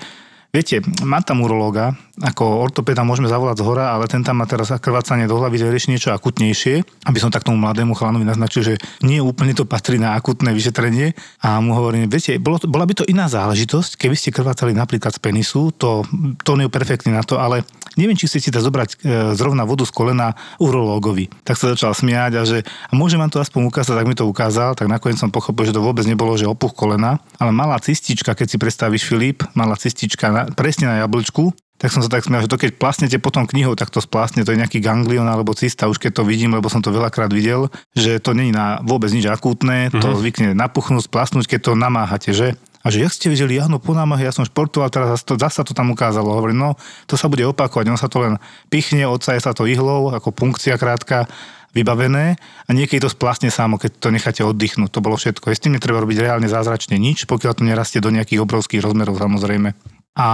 Viete, 0.54 0.78
má 1.02 1.18
tam 1.18 1.42
urológa, 1.42 1.98
ako 2.22 2.62
ortopeda 2.62 3.02
môžeme 3.02 3.26
zavolať 3.26 3.58
z 3.58 3.66
hora, 3.66 3.90
ale 3.90 4.06
ten 4.06 4.22
tam 4.22 4.38
má 4.38 4.46
teraz 4.46 4.70
krvácanie 4.78 5.26
do 5.26 5.34
hlavy, 5.34 5.58
že 5.58 5.70
rieši 5.70 5.90
niečo 5.90 6.14
akutnejšie, 6.14 7.06
aby 7.10 7.18
som 7.18 7.34
tak 7.34 7.42
tomu 7.42 7.58
mladému 7.58 7.98
chalanovi 7.98 8.22
naznačil, 8.22 8.62
že 8.62 8.74
nie 9.02 9.18
úplne 9.18 9.50
to 9.50 9.66
patrí 9.66 9.98
na 9.98 10.14
akutné 10.14 10.54
vyšetrenie. 10.54 11.18
A 11.42 11.58
mu 11.58 11.74
hovorím, 11.74 12.06
viete, 12.06 12.38
bolo 12.38 12.62
bola 12.70 12.86
by 12.86 12.94
to 13.02 13.04
iná 13.10 13.26
záležitosť, 13.26 13.98
keby 13.98 14.14
ste 14.14 14.30
krvácali 14.30 14.70
napríklad 14.70 15.10
z 15.10 15.20
penisu, 15.20 15.74
to, 15.74 16.06
to 16.46 16.54
nie 16.54 16.70
je 16.70 16.72
perfektne 16.72 17.10
na 17.10 17.26
to, 17.26 17.42
ale 17.42 17.66
neviem, 17.98 18.14
či 18.14 18.30
chcete 18.30 18.62
zobrať 18.62 18.88
e, 18.94 18.96
zrovna 19.34 19.66
vodu 19.66 19.82
z 19.82 19.90
kolena 19.90 20.38
urológovi. 20.62 21.30
Tak 21.42 21.58
sa 21.58 21.74
začal 21.74 21.98
smiať 21.98 22.32
a 22.38 22.42
že 22.46 22.62
a 22.62 22.92
môžem 22.94 23.18
vám 23.18 23.30
to 23.30 23.42
aspoň 23.42 23.66
ukázať, 23.66 23.94
tak 23.98 24.06
mi 24.06 24.14
to 24.14 24.26
ukázal, 24.26 24.78
tak 24.78 24.86
nakoniec 24.86 25.18
som 25.18 25.34
pochopil, 25.34 25.66
že 25.66 25.74
to 25.74 25.82
vôbec 25.82 26.06
nebolo, 26.06 26.34
že 26.38 26.46
opuch 26.46 26.78
kolena, 26.78 27.18
ale 27.42 27.50
malá 27.50 27.78
cistička, 27.82 28.38
keď 28.38 28.46
si 28.54 28.56
predstavíš 28.58 29.02
Filip, 29.02 29.42
malá 29.58 29.74
cistička 29.74 30.30
na, 30.30 30.42
presne 30.50 30.90
na 30.90 31.02
jablčku, 31.02 31.54
tak 31.84 31.92
som 31.92 32.00
sa 32.00 32.08
tak 32.08 32.24
smial, 32.24 32.40
že 32.40 32.48
to 32.48 32.56
keď 32.56 32.80
plasnete 32.80 33.20
potom 33.20 33.44
knihou, 33.44 33.76
tak 33.76 33.92
to 33.92 34.00
splásne, 34.00 34.40
to 34.40 34.56
je 34.56 34.60
nejaký 34.64 34.80
ganglion 34.80 35.28
alebo 35.28 35.52
cista, 35.52 35.84
už 35.84 36.00
keď 36.00 36.16
to 36.16 36.22
vidím, 36.24 36.56
lebo 36.56 36.72
som 36.72 36.80
to 36.80 36.88
veľakrát 36.88 37.28
videl, 37.28 37.68
že 37.92 38.24
to 38.24 38.32
není 38.32 38.56
na 38.56 38.80
vôbec 38.80 39.12
nič 39.12 39.28
akútne, 39.28 39.92
to 39.92 40.00
mm-hmm. 40.00 40.16
zvykne 40.16 40.48
napuchnúť, 40.56 41.12
splasnúť, 41.12 41.44
keď 41.44 41.60
to 41.60 41.72
namáhate, 41.76 42.32
že? 42.32 42.56
A 42.80 42.88
že 42.88 43.04
jak 43.04 43.12
ste 43.12 43.28
videli, 43.28 43.60
áno, 43.60 43.76
po 43.76 43.92
námahe, 43.92 44.24
ja 44.24 44.32
som 44.32 44.48
športoval, 44.48 44.88
teraz 44.88 45.28
to, 45.28 45.36
zase 45.36 45.60
to 45.60 45.76
tam 45.76 45.92
ukázalo. 45.92 46.32
Hovorím, 46.32 46.56
no, 46.56 46.70
to 47.04 47.20
sa 47.20 47.28
bude 47.28 47.44
opakovať, 47.44 47.84
on 47.92 48.00
sa 48.00 48.08
to 48.08 48.24
len 48.24 48.40
pichne, 48.72 49.04
odsaje 49.04 49.44
sa 49.44 49.52
to 49.52 49.68
ihlou, 49.68 50.08
ako 50.08 50.32
punkcia 50.32 50.80
krátka, 50.80 51.28
vybavené 51.76 52.40
a 52.64 52.70
niekedy 52.72 53.04
to 53.04 53.12
splasne 53.12 53.52
samo, 53.52 53.76
keď 53.76 54.00
to 54.00 54.08
necháte 54.08 54.40
oddychnúť. 54.40 54.88
To 54.88 55.04
bolo 55.04 55.20
všetko. 55.20 55.52
S 55.52 55.60
tým 55.60 55.76
netreba 55.76 56.00
robiť 56.00 56.22
reálne 56.22 56.48
zázračne 56.48 56.96
nič, 56.96 57.28
pokiaľ 57.28 57.52
to 57.52 57.68
nerastie 57.68 58.00
do 58.00 58.08
nejakých 58.08 58.40
obrovských 58.40 58.80
rozmerov 58.80 59.20
samozrejme. 59.20 59.74
A 60.14 60.28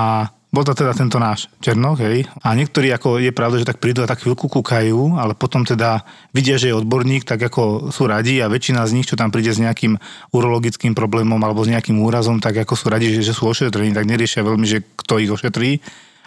bol 0.50 0.66
to 0.66 0.74
teda 0.74 0.90
tento 0.98 1.22
náš 1.22 1.46
Černoch, 1.62 2.02
hej. 2.02 2.26
A 2.42 2.58
niektorí, 2.58 2.90
ako 2.90 3.22
je 3.22 3.30
pravda, 3.30 3.62
že 3.62 3.70
tak 3.70 3.78
prídu 3.78 4.02
a 4.02 4.10
tak 4.10 4.26
chvíľku 4.26 4.50
kúkajú, 4.50 5.14
ale 5.14 5.38
potom 5.38 5.62
teda 5.62 6.02
vidia, 6.34 6.58
že 6.58 6.74
je 6.74 6.78
odborník, 6.78 7.22
tak 7.22 7.38
ako 7.38 7.94
sú 7.94 8.10
radi 8.10 8.42
a 8.42 8.50
väčšina 8.50 8.82
z 8.82 8.94
nich, 8.98 9.06
čo 9.06 9.14
tam 9.14 9.30
príde 9.30 9.54
s 9.54 9.62
nejakým 9.62 9.94
urologickým 10.34 10.98
problémom 10.98 11.38
alebo 11.38 11.62
s 11.62 11.70
nejakým 11.70 12.02
úrazom, 12.02 12.42
tak 12.42 12.66
ako 12.66 12.74
sú 12.74 12.90
radi, 12.90 13.14
že, 13.14 13.30
že 13.30 13.34
sú 13.34 13.46
ošetrení, 13.46 13.94
tak 13.94 14.10
neriešia 14.10 14.42
veľmi, 14.42 14.66
že 14.66 14.82
kto 14.98 15.22
ich 15.22 15.30
ošetrí 15.30 15.78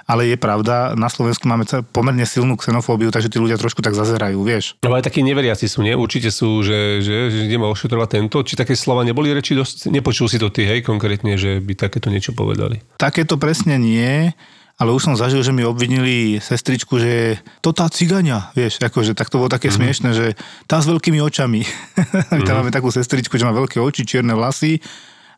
ale 0.03 0.27
je 0.29 0.37
pravda, 0.37 0.93
na 0.99 1.07
Slovensku 1.07 1.47
máme 1.47 1.63
pomerne 1.95 2.27
silnú 2.27 2.59
xenofóbiu, 2.59 3.09
takže 3.09 3.31
tí 3.31 3.39
ľudia 3.39 3.55
trošku 3.55 3.79
tak 3.79 3.95
zazerajú, 3.95 4.39
vieš. 4.43 4.75
No 4.83 4.91
aj 4.95 5.07
takí 5.07 5.23
neveriaci 5.23 5.65
sú, 5.67 5.81
nie? 5.81 5.95
Určite 5.95 6.29
sú, 6.29 6.59
že, 6.61 6.99
že, 6.99 7.31
že 7.31 7.39
ideme 7.47 7.67
ošetrovať 7.71 8.09
tento. 8.19 8.43
Či 8.43 8.59
také 8.59 8.75
slova 8.75 9.07
neboli 9.07 9.31
reči 9.31 9.55
dosť? 9.55 9.87
Nepočul 9.89 10.27
si 10.27 10.37
to 10.39 10.51
ty, 10.51 10.67
hej, 10.67 10.83
konkrétne, 10.83 11.39
že 11.39 11.63
by 11.63 11.73
takéto 11.79 12.11
niečo 12.11 12.35
povedali? 12.35 12.83
Takéto 12.99 13.39
presne 13.39 13.79
nie 13.79 14.35
ale 14.73 14.89
už 14.89 15.05
som 15.05 15.15
zažil, 15.15 15.45
že 15.45 15.53
mi 15.53 15.61
obvinili 15.61 16.41
sestričku, 16.41 16.97
že 16.97 17.37
to 17.61 17.71
tá 17.77 17.85
cigania, 17.93 18.49
vieš, 18.57 18.81
akože 18.81 19.13
tak 19.13 19.29
to 19.29 19.37
bolo 19.37 19.45
také 19.45 19.69
mm-hmm. 19.69 19.79
smiešne, 19.79 20.09
že 20.17 20.27
tá 20.65 20.81
s 20.81 20.89
veľkými 20.89 21.21
očami. 21.21 21.61
mm-hmm. 21.69 22.41
Tam 22.41 22.57
máme 22.57 22.73
takú 22.73 22.89
sestričku, 22.89 23.37
že 23.37 23.45
má 23.45 23.53
veľké 23.53 23.77
oči, 23.77 24.01
čierne 24.01 24.33
vlasy 24.33 24.81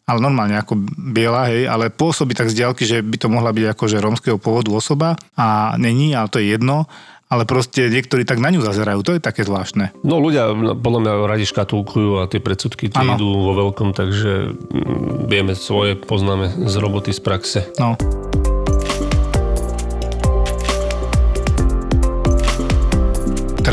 ale 0.06 0.22
normálne 0.22 0.56
ako 0.62 0.78
biela, 0.96 1.50
hej, 1.50 1.66
ale 1.66 1.90
pôsobí 1.90 2.38
tak 2.38 2.54
z 2.54 2.62
diaľky, 2.62 2.86
že 2.86 3.02
by 3.02 3.18
to 3.18 3.28
mohla 3.28 3.50
byť 3.50 3.74
akože 3.74 3.98
rómskeho 3.98 4.38
pôvodu 4.38 4.70
osoba 4.70 5.18
a 5.34 5.74
není, 5.82 6.14
ale 6.14 6.30
to 6.30 6.38
je 6.38 6.54
jedno 6.54 6.86
ale 7.26 7.44
proste 7.50 7.90
niektorí 7.90 8.22
tak 8.22 8.38
na 8.38 8.54
ňu 8.54 8.62
zazerajú, 8.62 9.02
to 9.02 9.18
je 9.18 9.22
také 9.22 9.42
zvláštne. 9.42 9.92
No 10.06 10.22
ľudia 10.22 10.54
podľa 10.78 11.00
mňa 11.02 11.14
radi 11.26 11.46
škatulkujú 11.50 12.22
a 12.22 12.30
tie 12.30 12.38
predsudky 12.38 12.94
tie 12.94 13.02
idú 13.02 13.50
vo 13.50 13.54
veľkom, 13.58 13.98
takže 13.98 14.54
mm, 14.54 15.26
vieme 15.26 15.58
svoje, 15.58 15.98
poznáme 15.98 16.54
z 16.54 16.76
roboty, 16.78 17.10
z 17.10 17.22
praxe. 17.26 17.60
No. 17.82 17.98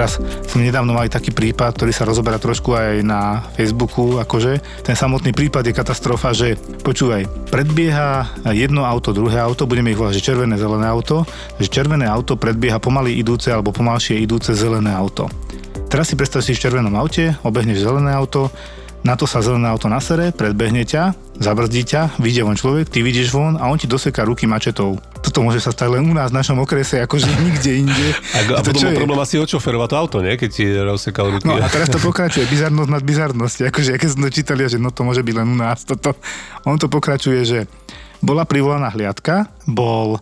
Teraz 0.02 0.18
sme 0.50 0.66
nedávno 0.66 0.99
mali 0.99 1.06
taký 1.06 1.30
prípad, 1.30 1.78
ktorý 1.78 1.94
sa 1.94 2.02
rozoberá 2.02 2.35
trošku 2.35 2.75
aj 2.75 3.06
na 3.06 3.38
Facebooku, 3.54 4.18
akože 4.18 4.82
ten 4.82 4.99
samotný 4.99 5.30
prípad 5.30 5.62
je 5.62 5.78
katastrofa, 5.78 6.35
že 6.35 6.59
počúvaj, 6.82 7.30
predbieha 7.54 8.26
jedno 8.50 8.82
auto, 8.82 9.14
druhé 9.14 9.38
auto, 9.38 9.62
budeme 9.62 9.94
ich 9.94 10.00
volať, 10.02 10.18
že 10.18 10.26
červené, 10.26 10.59
zelené 10.59 10.90
auto, 10.90 11.23
že 11.54 11.71
červené 11.71 12.11
auto 12.11 12.35
predbieha 12.35 12.82
pomaly 12.82 13.14
idúce 13.14 13.54
alebo 13.54 13.71
pomalšie 13.71 14.18
idúce 14.18 14.59
zelené 14.59 14.90
auto. 14.90 15.30
Teraz 15.87 16.11
si 16.11 16.18
predstav 16.18 16.42
si 16.42 16.50
v 16.50 16.66
červenom 16.66 16.99
aute, 16.99 17.38
obehneš 17.47 17.87
zelené 17.87 18.11
auto, 18.11 18.50
na 19.02 19.18
to 19.18 19.26
sa 19.26 19.42
zelené 19.42 19.66
auto 19.66 19.90
nasere, 19.90 20.30
predbehne 20.30 20.87
ťa, 20.87 21.14
zabrzdí 21.42 21.82
ťa, 21.82 22.23
vyjde 22.23 22.42
von 22.47 22.54
človek, 22.54 22.87
ty 22.87 23.02
vidíš 23.02 23.35
von 23.35 23.59
a 23.59 23.66
on 23.66 23.75
ti 23.75 23.90
doseká 23.90 24.23
ruky 24.23 24.47
mačetou. 24.47 25.02
To 25.23 25.32
toto 25.32 25.49
môže 25.49 25.64
sa 25.64 25.73
stať 25.73 25.97
len 25.97 26.04
u 26.06 26.14
nás 26.14 26.28
v 26.28 26.38
našom 26.38 26.61
okrese, 26.61 27.00
akože 27.02 27.25
nikde 27.47 27.73
inde. 27.82 28.06
A, 28.37 28.38
a 28.52 28.61
To 28.61 28.71
potom 28.71 28.92
je? 28.92 29.00
problém 29.00 29.18
asi 29.18 29.40
odšoferovať 29.40 29.88
to 29.88 29.97
auto, 29.97 30.16
nie? 30.21 30.37
Keď 30.37 30.50
ti 30.52 30.64
rozsekal 30.68 31.32
ruky. 31.32 31.49
No 31.49 31.56
a 31.56 31.66
teraz 31.73 31.88
to 31.88 31.97
pokračuje, 32.12 32.44
bizarnosť 32.47 32.90
nad 32.92 33.00
bizarnosť. 33.00 33.73
Akože, 33.73 33.97
keď 33.97 34.11
sme 34.12 34.28
čítali, 34.28 34.68
že 34.68 34.76
no 34.76 34.92
to 34.92 35.02
môže 35.02 35.25
byť 35.25 35.35
len 35.35 35.49
u 35.49 35.56
nás. 35.56 35.88
Toto. 35.88 36.12
On 36.68 36.76
to 36.76 36.92
pokračuje, 36.92 37.40
že 37.42 37.59
bola 38.21 38.44
privolaná 38.44 38.92
hliadka, 38.92 39.49
bol 39.66 40.21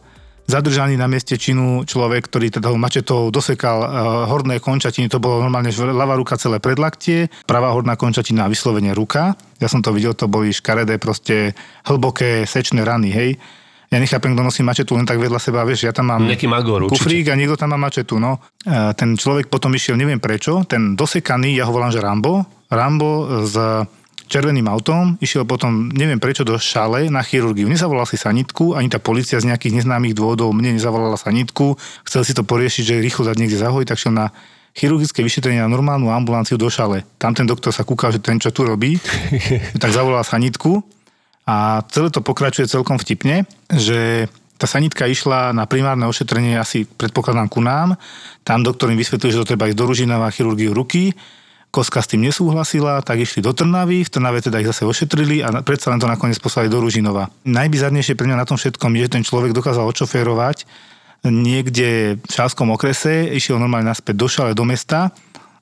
zadržaný 0.50 0.99
na 0.99 1.07
mieste 1.07 1.38
činu 1.38 1.87
človek, 1.87 2.26
ktorý 2.26 2.50
teda 2.50 2.75
mačetou 2.75 3.30
dosekal 3.30 3.78
uh, 3.80 3.88
horné 4.26 4.59
končatiny, 4.59 5.07
to 5.07 5.23
bolo 5.23 5.40
normálne 5.40 5.71
že 5.71 5.87
ľavá 5.87 6.19
ruka 6.19 6.35
celé 6.35 6.59
predlaktie, 6.59 7.30
pravá 7.47 7.71
horná 7.71 7.95
končatina 7.95 8.50
vyslovene 8.50 8.90
ruka. 8.90 9.38
Ja 9.62 9.71
som 9.71 9.80
to 9.80 9.95
videl, 9.95 10.12
to 10.19 10.26
boli 10.26 10.50
škaredé, 10.50 10.99
proste 10.99 11.54
hlboké 11.87 12.45
sečné 12.45 12.83
rany, 12.83 13.14
hej. 13.14 13.30
Ja 13.90 13.99
nechápem, 13.99 14.38
kto 14.38 14.47
nosí 14.47 14.62
mačetu 14.62 14.95
len 14.95 15.02
tak 15.02 15.19
vedľa 15.19 15.42
seba, 15.42 15.66
vieš, 15.66 15.87
ja 15.87 15.90
tam 15.90 16.14
mám 16.14 16.23
Nejaký 16.23 16.47
magor, 16.47 16.87
určite. 16.87 16.95
kufrík 16.95 17.26
a 17.26 17.35
niekto 17.35 17.59
tam 17.59 17.75
má 17.75 17.78
mačetu, 17.90 18.23
no. 18.23 18.38
E, 18.62 18.95
Ten 18.95 19.19
človek 19.19 19.50
potom 19.50 19.75
išiel, 19.75 19.99
neviem 19.99 20.23
prečo, 20.23 20.62
ten 20.62 20.95
dosekaný, 20.95 21.59
ja 21.59 21.66
ho 21.66 21.75
volám, 21.75 21.90
že 21.90 21.99
Rambo, 21.99 22.47
Rambo 22.71 23.42
s 23.50 23.54
červeným 24.30 24.70
autom, 24.70 25.18
išiel 25.18 25.42
potom, 25.42 25.90
neviem 25.90 26.22
prečo, 26.22 26.46
do 26.46 26.54
šale 26.54 27.10
na 27.10 27.26
chirurgiu. 27.26 27.66
Nezavolal 27.66 28.06
si 28.06 28.14
sanitku, 28.14 28.78
ani 28.78 28.87
tá 28.87 29.02
policia 29.02 29.42
z 29.42 29.50
nejakých 29.50 29.82
neznámych 29.82 30.14
dôvodov 30.14 30.54
mne 30.54 30.78
nezavolala 30.78 31.18
sanitku, 31.18 31.75
chcel 32.06 32.22
si 32.22 32.32
to 32.32 32.46
poriešiť, 32.46 32.82
že 32.87 33.02
rýchlo 33.02 33.26
dať 33.26 33.37
niekde 33.42 33.58
zahojiť, 33.58 33.87
tak 33.90 33.99
šiel 33.99 34.14
na 34.14 34.30
chirurgické 34.78 35.26
vyšetrenie 35.26 35.58
na 35.58 35.66
normálnu 35.66 36.14
ambulanciu 36.14 36.54
do 36.54 36.70
šale. 36.70 37.02
Tam 37.18 37.34
ten 37.34 37.42
doktor 37.42 37.75
sa 37.75 37.82
kúkal, 37.82 38.14
že 38.14 38.22
ten 38.22 38.38
čo 38.38 38.54
tu 38.54 38.62
robí, 38.62 39.02
tak 39.82 39.90
zavolal 39.90 40.22
sanitku 40.22 40.78
a 41.50 41.82
celé 41.90 42.14
to 42.14 42.22
pokračuje 42.22 42.70
celkom 42.70 43.02
vtipne, 43.02 43.42
že 43.66 44.30
tá 44.60 44.68
sanitka 44.68 45.08
išla 45.08 45.56
na 45.56 45.64
primárne 45.64 46.04
ošetrenie 46.04 46.60
asi 46.60 46.84
predpokladám 46.84 47.49
ku 47.49 47.64
nám. 47.64 47.96
Tam 48.44 48.60
doktor 48.60 48.92
im 48.92 49.00
vysvetlil, 49.00 49.32
že 49.32 49.40
to 49.40 49.50
treba 49.56 49.64
ísť 49.66 49.78
do 49.80 49.88
Ružinova 49.88 50.28
chirurgiu 50.28 50.76
ruky. 50.76 51.16
Koska 51.71 52.03
s 52.03 52.11
tým 52.11 52.27
nesúhlasila, 52.27 52.99
tak 53.07 53.23
išli 53.23 53.47
do 53.47 53.55
Trnavy, 53.55 54.03
v 54.03 54.11
Trnave 54.11 54.43
teda 54.43 54.59
ich 54.59 54.67
zase 54.67 54.83
ošetrili 54.83 55.39
a 55.39 55.62
predsa 55.62 55.95
len 55.95 56.03
to 56.03 56.11
nakoniec 56.11 56.43
poslali 56.43 56.67
do 56.67 56.83
Ružinova. 56.83 57.31
Najbizarnejšie 57.47 58.19
pre 58.19 58.27
mňa 58.27 58.43
na 58.43 58.49
tom 58.49 58.59
všetkom 58.59 58.91
je, 58.99 59.07
že 59.07 59.15
ten 59.15 59.23
človek 59.23 59.55
dokázal 59.55 59.87
odšoférovať 59.87 60.67
niekde 61.29 62.17
v 62.17 62.31
Šálskom 62.33 62.73
okrese, 62.73 63.29
išiel 63.37 63.61
normálne 63.61 63.93
naspäť 63.93 64.17
do 64.17 64.27
Šale, 64.27 64.57
do 64.57 64.65
mesta, 64.65 65.12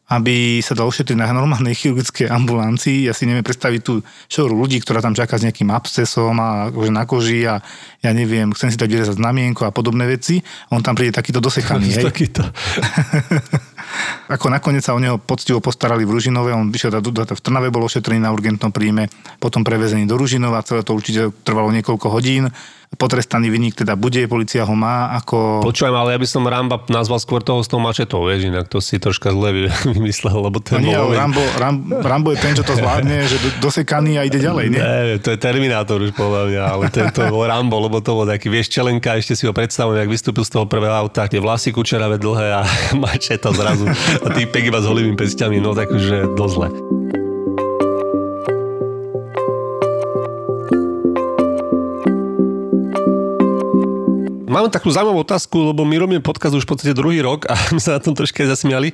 aby 0.08 0.64
sa 0.64 0.72
dal 0.72 0.88
ošetriť 0.88 1.20
na 1.20 1.28
normálnej 1.28 1.76
chirurgickej 1.76 2.32
ambulancii. 2.32 3.04
Ja 3.04 3.12
si 3.12 3.28
neviem 3.28 3.44
predstaviť 3.44 3.80
tú 3.84 4.00
šoru 4.32 4.56
ľudí, 4.56 4.80
ktorá 4.80 5.04
tam 5.04 5.12
čaká 5.12 5.36
s 5.36 5.44
nejakým 5.44 5.68
abscesom 5.68 6.32
a 6.40 6.72
akože 6.72 6.90
na 6.92 7.04
koži 7.04 7.44
a 7.44 7.60
ja 8.00 8.10
neviem, 8.16 8.48
chcem 8.56 8.72
si 8.72 8.80
dať 8.80 8.88
vyrezať 8.88 9.16
znamienko 9.20 9.68
a 9.68 9.74
podobné 9.74 10.08
veci. 10.08 10.40
A 10.72 10.80
on 10.80 10.82
tam 10.82 10.96
príde 10.96 11.12
takýto 11.12 11.44
dosekaný, 11.44 11.92
hej. 12.00 12.04
Takýto. 12.08 12.40
Ako 14.34 14.48
nakoniec 14.48 14.80
sa 14.80 14.96
o 14.96 15.00
neho 15.00 15.20
poctivo 15.20 15.60
postarali 15.60 16.08
v 16.08 16.16
Ružinove, 16.16 16.56
on 16.56 16.72
vyšiel 16.72 17.04
do, 17.04 17.12
v 17.12 17.40
Trnave 17.44 17.68
bol 17.68 17.84
ošetrený 17.84 18.24
na 18.24 18.32
urgentnom 18.32 18.72
príjme, 18.72 19.12
potom 19.36 19.60
prevezený 19.60 20.08
do 20.08 20.16
Ružinova, 20.16 20.64
celé 20.64 20.84
to 20.84 20.96
určite 20.96 21.32
trvalo 21.44 21.68
niekoľko 21.72 22.06
hodín. 22.08 22.48
Potrestaný 22.96 23.52
vynik 23.52 23.76
teda 23.76 24.00
bude, 24.00 24.24
policia 24.24 24.64
ho 24.64 24.72
má 24.72 25.12
ako... 25.20 25.60
Počujem, 25.60 25.92
ale 25.92 26.16
ja 26.16 26.18
by 26.18 26.24
som 26.24 26.40
Ramba 26.48 26.80
nazval 26.88 27.20
skôr 27.20 27.44
toho 27.44 27.60
s 27.60 27.68
tou 27.68 27.76
mačetou, 27.76 28.24
vieš, 28.24 28.48
inak 28.48 28.64
to 28.64 28.80
si 28.80 28.96
troška 28.96 29.28
zle 29.28 29.52
vy- 29.52 29.68
vymyslel, 29.94 30.32
lebo 30.32 30.56
No 30.56 30.64
ten 30.64 30.80
nie, 30.80 30.96
bol... 30.96 31.12
ale 31.12 31.20
Rambo, 31.20 31.42
Rambo, 31.60 31.94
Rambo 32.00 32.28
je 32.32 32.38
ten, 32.40 32.52
čo 32.56 32.64
to 32.64 32.72
zvládne, 32.72 33.28
že 33.28 33.36
do, 33.38 33.48
dosekaný 33.68 34.16
a 34.16 34.24
ide 34.24 34.40
ďalej, 34.40 34.66
nie? 34.72 34.80
Ne, 34.80 35.20
to 35.20 35.30
je 35.30 35.38
Terminátor 35.38 36.00
už 36.00 36.16
podľa 36.16 36.48
mňa, 36.48 36.62
ale 36.64 36.84
tento 36.88 37.20
bol 37.28 37.44
Rambo, 37.44 37.76
lebo 37.76 38.00
to 38.00 38.16
bol 38.16 38.24
taký, 38.24 38.48
vieš, 38.48 38.72
čelenka, 38.72 39.20
ešte 39.20 39.36
si 39.36 39.44
ho 39.44 39.52
predstavujem, 39.52 40.02
jak 40.02 40.10
vystúpil 40.10 40.48
z 40.48 40.56
toho 40.56 40.64
prvého 40.64 40.96
auta, 40.96 41.28
tie 41.28 41.44
vlasy 41.44 41.76
kučeravé 41.76 42.16
dlhé 42.16 42.56
a 42.56 42.64
mačeta 43.04 43.52
zrazu 43.52 43.84
a 44.24 44.26
týpek 44.32 44.72
iba 44.72 44.80
s 44.80 44.88
holými 44.88 45.12
pestiami, 45.12 45.60
no 45.60 45.76
takže 45.76 46.34
dosť 46.34 46.54
zle. 46.56 46.97
Mám 54.58 54.74
takú 54.74 54.90
zaujímavú 54.90 55.22
otázku, 55.22 55.70
lebo 55.70 55.86
my 55.86 56.02
robíme 56.02 56.18
podcast 56.18 56.50
už 56.50 56.66
v 56.66 56.74
podstate 56.74 56.90
druhý 56.90 57.22
rok 57.22 57.46
a 57.46 57.54
my 57.74 57.78
sa 57.78 57.94
na 57.94 58.02
tom 58.02 58.18
troška 58.18 58.42
zasmiali 58.42 58.90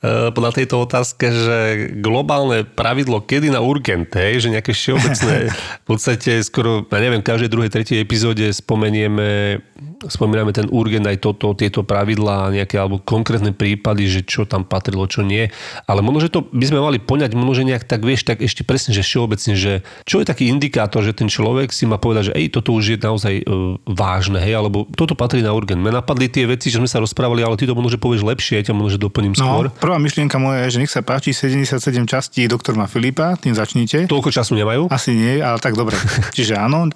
uh, 0.00 0.32
na 0.32 0.48
tejto 0.48 0.80
otázke, 0.88 1.28
že 1.28 1.58
globálne 2.00 2.64
pravidlo, 2.64 3.20
kedy 3.20 3.52
na 3.52 3.60
urgent, 3.60 4.08
hej, 4.16 4.40
že 4.40 4.48
nejaké 4.48 4.72
všeobecné, 4.72 5.52
v 5.84 5.86
podstate 5.86 6.40
skoro, 6.40 6.88
ja 6.88 7.00
neviem, 7.04 7.20
v 7.20 7.28
každej 7.28 7.52
druhej, 7.52 7.68
tretej 7.68 8.00
epizóde 8.00 8.48
spomenieme, 8.56 9.60
spomíname 10.08 10.56
ten 10.56 10.64
urgent 10.72 11.04
aj 11.04 11.20
toto, 11.20 11.52
tieto 11.52 11.84
pravidlá, 11.84 12.48
nejaké 12.48 12.80
alebo 12.80 12.96
konkrétne 12.96 13.52
prípady, 13.52 14.08
že 14.08 14.20
čo 14.24 14.48
tam 14.48 14.64
patrilo, 14.64 15.04
čo 15.04 15.20
nie. 15.20 15.52
Ale 15.84 16.00
možno, 16.00 16.24
že 16.24 16.32
to 16.32 16.48
by 16.48 16.64
sme 16.64 16.80
mali 16.80 16.96
poňať, 16.96 17.36
možno, 17.36 17.60
že 17.60 17.68
nejak 17.68 17.84
tak 17.84 18.00
vieš, 18.00 18.24
tak 18.24 18.40
ešte 18.40 18.64
presne, 18.64 18.96
že 18.96 19.04
všeobecne, 19.04 19.52
že 19.60 19.84
čo 20.08 20.24
je 20.24 20.26
taký 20.26 20.48
indikátor, 20.48 21.04
že 21.04 21.12
ten 21.12 21.28
človek 21.28 21.68
si 21.68 21.84
má 21.84 22.00
povedať, 22.00 22.32
že 22.32 22.36
ej, 22.40 22.48
toto 22.48 22.72
už 22.72 22.96
je 22.96 22.98
naozaj 22.98 23.34
uh, 23.44 23.76
vážne, 23.84 24.40
hej, 24.40 24.56
alebo 24.56 24.88
toto 25.02 25.18
patrí 25.18 25.42
na 25.42 25.50
urgent. 25.50 25.82
Mne 25.82 25.98
napadli 25.98 26.30
tie 26.30 26.46
veci, 26.46 26.70
že 26.70 26.78
sme 26.78 26.86
sa 26.86 27.02
rozprávali, 27.02 27.42
ale 27.42 27.58
ty 27.58 27.66
to 27.66 27.74
možno, 27.74 27.92
že 27.92 27.98
povieš 27.98 28.22
lepšie, 28.22 28.62
ja 28.62 28.64
ťa 28.70 28.74
možno, 28.78 28.94
že 28.94 29.00
doplním 29.02 29.34
skôr. 29.34 29.68
No, 29.68 29.74
prvá 29.74 29.98
myšlienka 29.98 30.38
moja 30.38 30.64
je, 30.66 30.78
že 30.78 30.78
nech 30.86 30.92
sa 30.92 31.02
páči 31.02 31.34
77 31.34 31.82
častí 32.06 32.46
doktorma 32.46 32.86
Filipa, 32.86 33.34
tým 33.36 33.52
začnite. 33.52 34.06
Toľko 34.06 34.30
času 34.30 34.54
nemajú? 34.54 34.86
Asi 34.88 35.12
nie, 35.12 35.42
ale 35.42 35.58
tak 35.58 35.74
dobre. 35.74 35.98
Čiže 36.36 36.54
áno, 36.56 36.86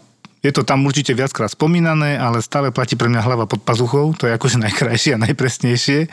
je 0.47 0.53
to 0.55 0.63
tam 0.63 0.87
určite 0.87 1.11
viackrát 1.11 1.51
spomínané, 1.51 2.15
ale 2.15 2.39
stále 2.39 2.71
platí 2.71 2.95
pre 2.95 3.11
mňa 3.11 3.21
hlava 3.27 3.51
pod 3.51 3.67
pazuchou, 3.67 4.15
to 4.15 4.31
je 4.31 4.33
akože 4.33 4.63
najkrajšie 4.63 5.19
a 5.19 5.23
najpresnejšie 5.27 6.07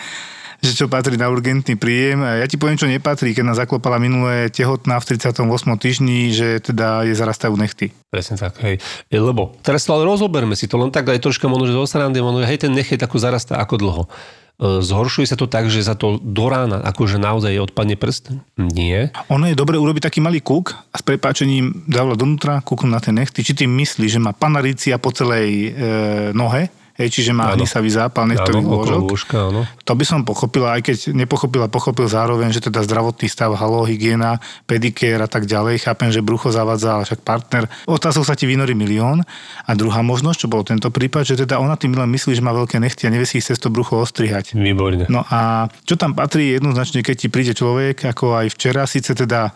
že 0.63 0.71
čo 0.79 0.87
patrí 0.87 1.19
na 1.19 1.27
urgentný 1.27 1.75
príjem. 1.75 2.23
Ja 2.23 2.47
ti 2.47 2.55
poviem, 2.55 2.79
čo 2.79 2.87
nepatrí, 2.87 3.35
keď 3.35 3.43
nás 3.51 3.59
zaklopala 3.59 3.99
minulé 3.99 4.47
tehotná 4.47 4.95
v 5.03 5.19
38. 5.19 5.43
týždni, 5.75 6.31
že 6.31 6.63
teda 6.63 7.03
je 7.03 7.11
zarastajú 7.11 7.51
nechty. 7.59 7.91
Presne 8.07 8.39
tak, 8.39 8.63
hej. 8.63 8.79
E, 9.11 9.17
Lebo 9.19 9.59
teraz 9.59 9.83
to 9.83 9.91
ale 9.91 10.07
rozoberme 10.07 10.55
si 10.55 10.71
to 10.71 10.79
len 10.79 10.87
tak 10.87 11.11
aj 11.11 11.19
troška 11.19 11.51
možno, 11.51 11.67
že 11.67 11.75
zo 11.75 11.83
srandy, 11.83 12.23
možno, 12.23 12.47
hej, 12.47 12.63
ten 12.63 12.71
nechej 12.71 12.95
takú 12.95 13.19
zarastá 13.19 13.59
ako 13.59 13.75
dlho. 13.75 14.03
E, 14.07 14.79
Zhoršuje 14.79 15.27
sa 15.27 15.35
to 15.35 15.51
tak, 15.51 15.67
že 15.67 15.83
za 15.83 15.99
to 15.99 16.15
do 16.23 16.47
rána 16.47 16.79
akože 16.79 17.19
naozaj 17.19 17.59
odpadne 17.59 17.99
prst? 17.99 18.31
Nie. 18.55 19.11
Ono 19.27 19.43
je 19.51 19.59
dobre 19.59 19.75
urobiť 19.75 20.07
taký 20.07 20.23
malý 20.23 20.39
kúk 20.39 20.79
a 20.93 20.95
s 20.95 21.03
prepáčením 21.03 21.91
dávať 21.91 22.23
donútra, 22.23 22.63
kúknúť 22.63 22.93
na 22.93 23.03
ten 23.03 23.19
nechty. 23.19 23.43
Či 23.43 23.67
tým 23.67 23.71
myslí, 23.83 24.07
že 24.07 24.23
má 24.23 24.31
panarícia 24.31 24.95
po 24.95 25.11
celej 25.11 25.75
e, 25.75 25.91
nohe, 26.31 26.71
hej, 26.97 27.09
čiže 27.09 27.31
má 27.33 27.53
hnisavý 27.57 27.89
zápal 27.89 28.29
okolo 28.29 28.61
lôžok. 28.61 29.01
lôžka, 29.09 29.37
áno. 29.49 29.61
To 29.85 29.93
by 29.97 30.05
som 30.05 30.21
pochopila, 30.21 30.77
aj 30.77 30.81
keď 30.85 30.97
nepochopila, 31.13 31.65
pochopil 31.67 32.05
zároveň, 32.05 32.53
že 32.53 32.61
teda 32.61 32.85
zdravotný 32.85 33.27
stav, 33.27 33.53
halo, 33.57 33.83
hygiena, 33.83 34.37
pedikér 34.69 35.17
a 35.21 35.29
tak 35.29 35.49
ďalej. 35.49 35.83
Chápem, 35.83 36.13
že 36.13 36.21
brucho 36.21 36.53
zavadza, 36.53 37.01
ale 37.01 37.03
však 37.09 37.25
partner. 37.25 37.65
Otázok 37.89 38.23
sa 38.23 38.37
ti 38.37 38.45
vynorí 38.45 38.77
milión. 38.77 39.25
A 39.65 39.71
druhá 39.73 40.05
možnosť, 40.05 40.45
čo 40.45 40.51
bol 40.51 40.61
tento 40.61 40.93
prípad, 40.93 41.23
že 41.25 41.35
teda 41.45 41.57
ona 41.57 41.73
tým 41.73 41.97
len 41.97 42.09
myslí, 42.13 42.37
že 42.37 42.45
má 42.45 42.53
veľké 42.53 42.77
nechty 42.77 43.09
a 43.09 43.13
nevie 43.13 43.25
si 43.25 43.41
ich 43.41 43.47
cez 43.47 43.57
to 43.57 43.73
brucho 43.73 43.97
ostrihať. 43.97 44.53
Výborne. 44.53 45.09
No 45.09 45.25
a 45.27 45.67
čo 45.83 45.97
tam 45.97 46.13
patrí 46.13 46.53
jednoznačne, 46.53 47.01
keď 47.01 47.15
ti 47.15 47.27
príde 47.27 47.53
človek, 47.57 48.05
ako 48.13 48.37
aj 48.45 48.47
včera, 48.53 48.85
síce 48.85 49.17
teda 49.17 49.53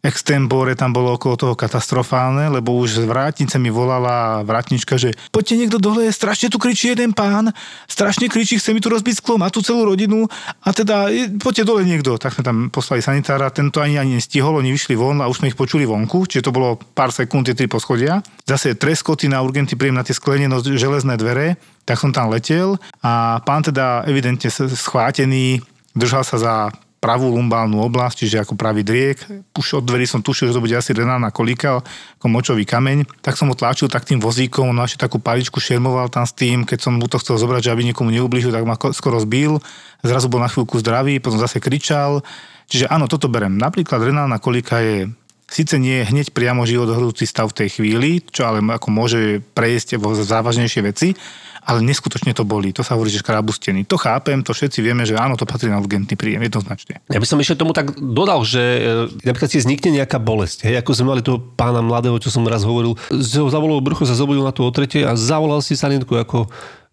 extempore 0.00 0.72
tam 0.72 0.96
bolo 0.96 1.16
okolo 1.16 1.36
toho 1.36 1.54
katastrofálne, 1.56 2.48
lebo 2.48 2.72
už 2.72 3.04
z 3.04 3.04
vrátnice 3.04 3.60
mi 3.60 3.68
volala 3.68 4.40
vrátnička, 4.48 4.96
že 4.96 5.12
poďte 5.28 5.54
niekto 5.60 5.78
dole, 5.78 6.08
strašne 6.08 6.48
tu 6.48 6.56
kričí 6.56 6.92
jeden 6.92 7.12
pán, 7.12 7.52
strašne 7.84 8.32
kričí, 8.32 8.56
chce 8.56 8.72
mi 8.72 8.80
tu 8.80 8.88
rozbiť 8.88 9.20
sklo, 9.20 9.36
má 9.36 9.52
tu 9.52 9.60
celú 9.60 9.84
rodinu 9.84 10.24
a 10.64 10.68
teda 10.72 11.12
e, 11.12 11.28
poďte 11.36 11.68
dole 11.68 11.84
niekto. 11.84 12.16
Tak 12.16 12.40
sme 12.40 12.44
tam 12.44 12.58
poslali 12.72 13.04
sanitára, 13.04 13.52
tento 13.52 13.84
ani 13.84 14.00
ani 14.00 14.16
nestihol, 14.16 14.56
oni 14.56 14.72
vyšli 14.72 14.96
von 14.96 15.20
a 15.20 15.28
už 15.28 15.44
sme 15.44 15.52
ich 15.52 15.58
počuli 15.58 15.84
vonku, 15.84 16.24
čiže 16.24 16.48
to 16.48 16.56
bolo 16.56 16.80
pár 16.80 17.12
sekúnd, 17.12 17.44
tie 17.44 17.56
tri 17.56 17.68
poschodia. 17.68 18.24
Zase 18.48 18.80
treskoty 18.80 19.28
na 19.28 19.44
urgenty 19.44 19.76
príjem 19.76 20.00
na 20.00 20.04
tie 20.04 20.16
sklenenosť 20.16 20.80
železné 20.80 21.20
dvere, 21.20 21.60
tak 21.84 22.00
som 22.00 22.08
tam 22.08 22.32
letel 22.32 22.80
a 23.04 23.44
pán 23.44 23.60
teda 23.60 24.08
evidentne 24.08 24.48
schvátený, 24.48 25.60
držal 25.92 26.24
sa 26.24 26.36
za 26.40 26.54
pravú 27.00 27.32
lumbálnu 27.32 27.80
oblasť, 27.80 28.22
čiže 28.22 28.44
ako 28.44 28.60
pravý 28.60 28.84
driek. 28.84 29.24
Už 29.56 29.80
od 29.80 29.84
dverí 29.88 30.04
som 30.04 30.20
tušil, 30.20 30.52
že 30.52 30.54
to 30.54 30.60
bude 30.60 30.76
asi 30.76 30.92
renálna 30.92 31.32
kolika, 31.32 31.80
ako 32.20 32.26
močový 32.28 32.68
kameň. 32.68 33.24
Tak 33.24 33.40
som 33.40 33.48
ho 33.48 33.56
tlačil 33.56 33.88
tak 33.88 34.04
tým 34.04 34.20
vozíkom, 34.20 34.68
on 34.68 34.84
ešte 34.84 35.08
takú 35.08 35.16
paličku 35.16 35.56
šermoval 35.56 36.12
tam 36.12 36.28
s 36.28 36.36
tým, 36.36 36.68
keď 36.68 36.78
som 36.84 37.00
mu 37.00 37.08
to 37.08 37.16
chcel 37.16 37.40
zobrať, 37.40 37.66
že 37.66 37.72
aby 37.72 37.88
nikomu 37.88 38.12
neublížil, 38.12 38.52
tak 38.52 38.68
ma 38.68 38.76
ko- 38.76 38.92
skoro 38.92 39.16
zbil. 39.16 39.64
Zrazu 40.04 40.28
bol 40.28 40.44
na 40.44 40.52
chvíľku 40.52 40.76
zdravý, 40.84 41.24
potom 41.24 41.40
zase 41.40 41.56
kričal. 41.56 42.20
Čiže 42.68 42.92
áno, 42.92 43.08
toto 43.08 43.32
berem. 43.32 43.56
Napríklad 43.56 44.04
renálna 44.04 44.36
kolika 44.36 44.84
je 44.84 45.08
Sice 45.50 45.82
nie 45.82 45.98
je 45.98 46.14
hneď 46.14 46.30
priamo 46.30 46.62
životohrúci 46.62 47.26
stav 47.26 47.50
v 47.50 47.66
tej 47.66 47.68
chvíli, 47.74 48.22
čo 48.22 48.46
ale 48.46 48.62
ako 48.62 48.86
môže 48.94 49.42
prejsť 49.50 49.98
vo 49.98 50.14
závažnejšie 50.14 50.80
veci, 50.86 51.18
ale 51.64 51.84
neskutočne 51.84 52.32
to 52.32 52.48
boli. 52.48 52.72
To 52.72 52.80
sa 52.80 52.96
hovorí, 52.96 53.12
že 53.12 53.20
škrabustený. 53.20 53.84
To 53.88 54.00
chápem, 54.00 54.40
to 54.40 54.56
všetci 54.56 54.80
vieme, 54.80 55.04
že 55.04 55.16
áno, 55.16 55.36
to 55.36 55.44
patrí 55.44 55.68
na 55.68 55.78
urgentný 55.78 56.16
príjem, 56.16 56.40
jednoznačne. 56.48 57.04
Ja 57.12 57.20
by 57.20 57.26
som 57.28 57.40
ešte 57.40 57.60
tomu 57.60 57.76
tak 57.76 57.96
dodal, 57.96 58.42
že 58.42 58.62
e, 58.62 58.80
napríklad 59.24 59.50
si 59.52 59.60
vznikne 59.60 60.00
nejaká 60.02 60.16
bolesť. 60.16 60.66
Hej, 60.66 60.80
ako 60.80 60.90
sme 60.96 61.10
mali 61.16 61.22
toho 61.24 61.38
pána 61.38 61.84
mladého, 61.84 62.16
čo 62.18 62.32
som 62.32 62.46
raz 62.48 62.64
hovoril, 62.64 62.96
z 63.12 63.40
ho 63.44 63.48
zavolal 63.52 63.84
brucho, 63.84 64.08
sa 64.08 64.16
zobudil 64.16 64.42
na 64.44 64.54
tú 64.54 64.64
o 64.64 64.72
a 64.72 65.12
zavolal 65.14 65.60
si 65.60 65.76
sanitku 65.76 66.16
ako 66.16 66.48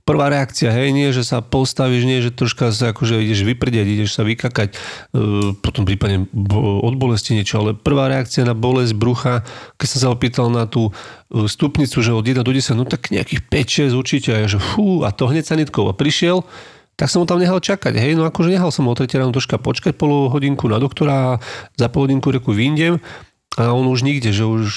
prvá 0.08 0.32
reakcia, 0.32 0.72
hej, 0.72 0.96
nie, 0.96 1.12
že 1.12 1.28
sa 1.28 1.44
postavíš, 1.44 2.08
nie, 2.08 2.24
že 2.24 2.32
troška 2.32 2.72
sa 2.72 2.96
akože 2.96 3.20
ideš 3.20 3.44
vyprdeť, 3.44 3.84
ideš 3.84 4.16
sa 4.16 4.24
vykakať, 4.24 4.70
e, 4.72 4.76
potom 5.60 5.84
prípadne 5.84 6.32
od 6.80 6.96
bolesti 6.96 7.36
niečo, 7.36 7.60
ale 7.60 7.76
prvá 7.76 8.08
reakcia 8.08 8.48
na 8.48 8.56
bolesť 8.56 8.96
brucha, 8.96 9.44
keď 9.76 9.88
som 9.92 10.00
sa 10.00 10.10
opýtal 10.16 10.48
na 10.48 10.64
tú 10.64 10.96
e, 10.96 11.46
stupnicu, 11.52 12.00
že 12.00 12.16
od 12.16 12.24
1 12.24 12.40
do 12.40 12.56
10, 12.56 12.80
no 12.80 12.88
tak 12.88 13.12
nejakých 13.12 13.44
5-6 13.92 14.00
určite, 14.00 14.30
a 14.32 14.40
ja, 14.40 14.48
že 14.48 14.64
fú, 14.64 15.04
a 15.04 15.12
to 15.12 15.28
hneď 15.28 15.44
sanitkou. 15.44 15.92
A 15.92 15.94
prišiel, 15.94 16.48
tak 16.98 17.14
som 17.14 17.22
ho 17.22 17.30
tam 17.30 17.38
nehal 17.38 17.62
čakať. 17.62 17.94
Hej, 17.94 18.18
no 18.18 18.26
akože 18.26 18.50
nehal 18.50 18.74
som 18.74 18.90
ho 18.90 18.92
o 18.92 18.98
3 18.98 19.06
ráno 19.22 19.30
troška 19.30 19.62
počkať 19.62 19.94
pol 19.94 20.34
hodinku 20.34 20.66
na 20.66 20.82
doktora 20.82 21.14
a 21.14 21.32
za 21.78 21.94
pol 21.94 22.10
hodinku 22.10 22.34
reku 22.34 22.56
vyjdem 22.56 22.98
a 23.58 23.74
on 23.74 23.90
už 23.90 24.06
nikde, 24.06 24.30
že 24.30 24.46
už 24.46 24.70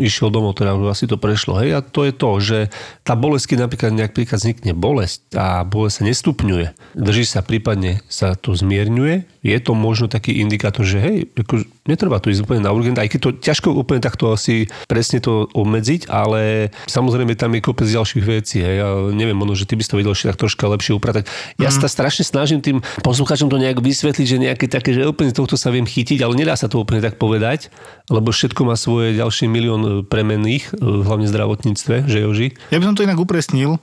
išiel 0.00 0.32
domov, 0.32 0.56
teda 0.56 0.72
už 0.72 0.96
asi 0.96 1.04
to 1.04 1.20
prešlo. 1.20 1.60
Hej? 1.60 1.76
A 1.76 1.80
to 1.84 2.08
je 2.08 2.12
to, 2.16 2.30
že 2.40 2.58
tá 3.04 3.12
bolesť, 3.12 3.52
keď 3.52 3.58
napríklad 3.68 3.92
nejak 3.92 4.16
príklad 4.16 4.40
vznikne 4.40 4.72
bolesť 4.72 5.28
a 5.36 5.60
bolesť 5.60 5.94
sa 6.00 6.04
nestupňuje, 6.08 6.66
drží 6.96 7.24
sa, 7.28 7.44
prípadne 7.44 8.00
sa 8.08 8.32
to 8.32 8.56
zmierňuje, 8.56 9.28
je 9.44 9.58
to 9.60 9.76
možno 9.76 10.08
taký 10.08 10.40
indikátor, 10.40 10.88
že 10.88 11.04
hej, 11.04 11.16
ako, 11.36 11.68
netreba 11.84 12.16
to 12.20 12.32
ísť 12.32 12.48
úplne 12.48 12.64
na 12.64 12.72
urgent, 12.72 12.96
aj 12.96 13.08
keď 13.12 13.20
to 13.20 13.30
ťažko 13.40 13.68
úplne 13.76 14.00
takto 14.00 14.32
asi 14.32 14.68
presne 14.88 15.20
to 15.20 15.48
obmedziť, 15.52 16.08
ale 16.08 16.72
samozrejme 16.88 17.36
tam 17.36 17.52
je 17.52 17.60
kopec 17.60 17.88
ďalších 17.88 18.24
vecí. 18.24 18.64
Hej? 18.64 18.74
Ja 18.80 18.88
neviem, 19.12 19.36
možno, 19.36 19.52
že 19.56 19.68
ty 19.68 19.76
by 19.76 19.82
si 19.84 19.90
to 19.92 20.00
vedel 20.00 20.16
ešte 20.16 20.32
tak 20.32 20.40
troška 20.40 20.64
lepšie 20.64 20.96
upratať. 20.96 21.28
Ja 21.60 21.68
mm. 21.68 21.76
sa 21.84 21.88
strašne 21.88 22.24
snažím 22.24 22.64
tým 22.64 22.80
poslucháčom 23.04 23.52
to 23.52 23.60
nejak 23.60 23.84
vysvetliť, 23.84 24.26
že 24.26 24.36
nejaké 24.40 24.66
také, 24.66 24.96
že 24.96 25.04
úplne 25.04 25.30
tohto 25.36 25.60
sa 25.60 25.68
viem 25.68 25.84
chytiť, 25.84 26.24
ale 26.24 26.34
nedá 26.40 26.56
sa 26.56 26.72
to 26.72 26.80
úplne 26.80 27.04
tak 27.04 27.20
povedať, 27.20 27.68
lebo 28.08 28.32
všetko 28.32 28.64
má 28.64 28.74
svoje 28.80 29.16
ďalší 29.16 29.46
milión 29.46 30.08
premenných, 30.08 30.72
e, 30.72 31.04
hlavne 31.04 31.28
v 31.28 31.32
zdravotníctve, 31.32 31.94
že 32.08 32.18
Joži? 32.24 32.48
Ja 32.72 32.80
by 32.80 32.88
som 32.88 32.96
to 32.96 33.04
inak 33.04 33.20
upresnil, 33.20 33.76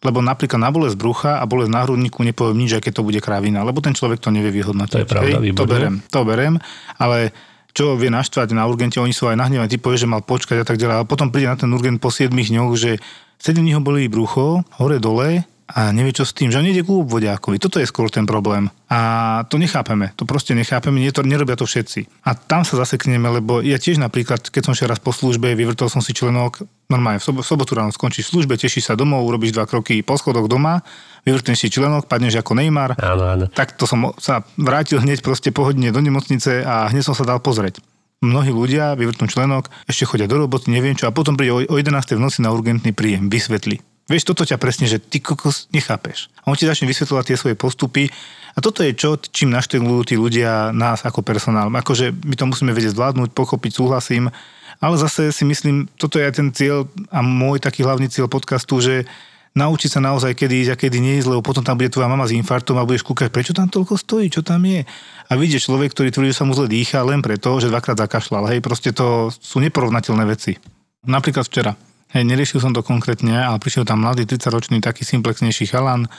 lebo 0.00 0.24
napríklad 0.24 0.56
na 0.56 0.72
bolesť 0.72 0.96
brucha 0.96 1.32
a 1.40 1.44
bolesť 1.44 1.72
na 1.72 1.84
hrudníku 1.84 2.24
nepoviem 2.24 2.56
nič, 2.56 2.80
aké 2.80 2.88
to 2.88 3.04
bude 3.04 3.20
kravina, 3.20 3.60
lebo 3.60 3.84
ten 3.84 3.92
človek 3.92 4.20
to 4.20 4.32
nevie 4.32 4.48
vyhodnotiť. 4.48 4.96
To 4.96 5.02
je 5.04 5.08
pravda, 5.08 5.36
Hej, 5.44 5.52
to 5.52 5.64
berem, 5.68 5.94
to 6.08 6.20
berem, 6.24 6.54
ale 6.96 7.36
čo 7.70 7.94
vie 7.94 8.10
naštvať 8.10 8.50
na 8.56 8.66
urgente, 8.66 8.98
oni 8.98 9.14
sú 9.14 9.30
aj 9.30 9.38
nahnevaní, 9.38 9.70
ty 9.70 9.78
povieš, 9.78 10.08
že 10.08 10.10
mal 10.10 10.24
počkať 10.24 10.64
a 10.64 10.66
tak 10.66 10.80
ďalej, 10.80 11.04
a 11.04 11.08
potom 11.08 11.30
príde 11.30 11.52
na 11.52 11.60
ten 11.60 11.70
urgent 11.70 12.00
po 12.02 12.10
7 12.10 12.32
dňoch, 12.32 12.72
že 12.74 12.98
7 13.38 13.60
dní 13.60 13.76
ho 13.76 13.82
bolí 13.84 14.08
brucho, 14.10 14.66
hore 14.80 14.98
dole, 14.98 15.44
a 15.70 15.94
nevie 15.94 16.10
čo 16.10 16.26
s 16.26 16.34
tým, 16.34 16.50
že 16.50 16.58
on 16.58 16.66
ide 16.66 16.82
ku 16.82 17.06
obvodiakovi. 17.06 17.62
Toto 17.62 17.78
je 17.78 17.86
skôr 17.86 18.10
ten 18.10 18.26
problém. 18.26 18.66
A 18.90 19.42
to 19.46 19.54
nechápeme. 19.54 20.10
To 20.18 20.26
proste 20.26 20.52
nechápeme. 20.58 20.98
Nie 20.98 21.14
to, 21.14 21.22
nerobia 21.22 21.54
to 21.54 21.64
všetci. 21.64 22.26
A 22.26 22.34
tam 22.34 22.66
sa 22.66 22.74
zasekneme, 22.82 23.30
lebo 23.30 23.62
ja 23.62 23.78
tiež 23.78 24.02
napríklad, 24.02 24.50
keď 24.50 24.62
som 24.66 24.74
šiel 24.74 24.90
raz 24.90 24.98
po 24.98 25.14
službe, 25.14 25.54
vyvrtol 25.54 25.86
som 25.86 26.02
si 26.02 26.10
členok, 26.10 26.66
normálne 26.90 27.22
v, 27.22 27.24
sob- 27.24 27.40
v 27.40 27.46
sobotu 27.46 27.78
ráno 27.78 27.94
skončíš 27.94 28.28
v 28.28 28.32
službe, 28.34 28.58
tešíš 28.58 28.90
sa 28.90 28.94
domov, 28.98 29.22
urobíš 29.22 29.54
dva 29.54 29.70
kroky 29.70 30.02
po 30.02 30.18
schodoch 30.18 30.50
doma, 30.50 30.82
vyvrtneš 31.22 31.58
si 31.62 31.68
členok, 31.70 32.10
padneš 32.10 32.42
ako 32.42 32.58
Neymar. 32.58 32.98
Áno, 32.98 33.24
áno. 33.30 33.46
Tak 33.46 33.78
to 33.78 33.86
som 33.86 34.10
sa 34.18 34.42
vrátil 34.58 34.98
hneď 34.98 35.22
proste 35.22 35.54
po 35.54 35.62
hodine 35.62 35.94
do 35.94 36.02
nemocnice 36.02 36.66
a 36.66 36.90
hneď 36.90 37.06
som 37.06 37.14
sa 37.14 37.22
dal 37.22 37.38
pozrieť. 37.38 37.78
Mnohí 38.20 38.52
ľudia 38.52 39.00
vyvrtnú 39.00 39.32
členok, 39.32 39.72
ešte 39.88 40.04
chodia 40.04 40.28
do 40.28 40.36
roboty, 40.36 40.68
neviem 40.68 40.92
čo, 40.92 41.08
a 41.08 41.14
potom 41.14 41.40
príde 41.40 41.56
o 41.56 41.78
11. 41.78 41.88
v 41.88 42.20
noci 42.20 42.44
na 42.44 42.52
urgentný 42.52 42.92
príjem, 42.92 43.32
vysvetli. 43.32 43.80
Vieš, 44.10 44.26
toto 44.26 44.42
ťa 44.42 44.58
presne, 44.58 44.90
že 44.90 44.98
ty 44.98 45.22
kokos 45.22 45.70
nechápeš. 45.70 46.26
A 46.42 46.50
on 46.50 46.58
ti 46.58 46.66
začne 46.66 46.90
vysvetľovať 46.90 47.24
tie 47.30 47.38
svoje 47.38 47.54
postupy. 47.54 48.10
A 48.52 48.58
toto 48.58 48.82
je 48.82 48.90
čo, 48.90 49.14
čím 49.14 49.54
naštelujú 49.54 50.02
tí 50.02 50.18
ľudia 50.18 50.74
nás 50.74 51.06
ako 51.06 51.22
personál. 51.22 51.70
Akože 51.70 52.10
my 52.10 52.34
to 52.34 52.50
musíme 52.50 52.74
vedieť 52.74 52.98
zvládnuť, 52.98 53.30
pochopiť, 53.30 53.70
súhlasím. 53.78 54.34
Ale 54.82 54.98
zase 54.98 55.30
si 55.30 55.46
myslím, 55.46 55.86
toto 55.94 56.18
je 56.18 56.26
aj 56.26 56.34
ten 56.34 56.50
cieľ 56.50 56.90
a 57.14 57.22
môj 57.22 57.62
taký 57.62 57.86
hlavný 57.86 58.10
cieľ 58.10 58.26
podcastu, 58.26 58.82
že 58.82 59.06
naučiť 59.54 59.90
sa 59.94 60.00
naozaj, 60.02 60.34
kedy 60.34 60.66
ísť 60.66 60.72
a 60.74 60.80
kedy 60.80 60.98
nie 60.98 61.14
ísť, 61.22 61.30
lebo 61.30 61.46
potom 61.46 61.62
tam 61.62 61.78
bude 61.78 61.90
tvoja 61.90 62.10
mama 62.10 62.26
s 62.26 62.34
infartom 62.34 62.78
a 62.78 62.86
budeš 62.86 63.06
kúkať, 63.06 63.30
prečo 63.30 63.54
tam 63.54 63.70
toľko 63.70 63.94
stojí, 63.98 64.26
čo 64.30 64.42
tam 64.42 64.62
je. 64.66 64.82
A 65.26 65.32
vidíš 65.34 65.70
človek, 65.70 65.94
ktorý 65.94 66.10
tvrdí, 66.10 66.30
že 66.34 66.38
sa 66.42 66.46
mu 66.46 66.54
zle 66.54 66.66
dýcha 66.70 67.02
len 67.06 67.22
preto, 67.22 67.58
že 67.62 67.70
dvakrát 67.70 67.98
zakašľal. 67.98 68.50
Hej, 68.50 68.62
proste 68.62 68.90
to 68.90 69.30
sú 69.30 69.58
neporovnateľné 69.62 70.24
veci. 70.26 70.58
Napríklad 71.06 71.46
včera. 71.46 71.89
Hej, 72.10 72.26
neriešil 72.26 72.58
som 72.58 72.74
to 72.74 72.82
konkrétne, 72.82 73.38
ale 73.38 73.62
prišiel 73.62 73.86
tam 73.86 74.02
mladý 74.02 74.26
30-ročný 74.26 74.82
taký 74.82 75.06
simplexnejší 75.06 75.70
chalan, 75.70 76.10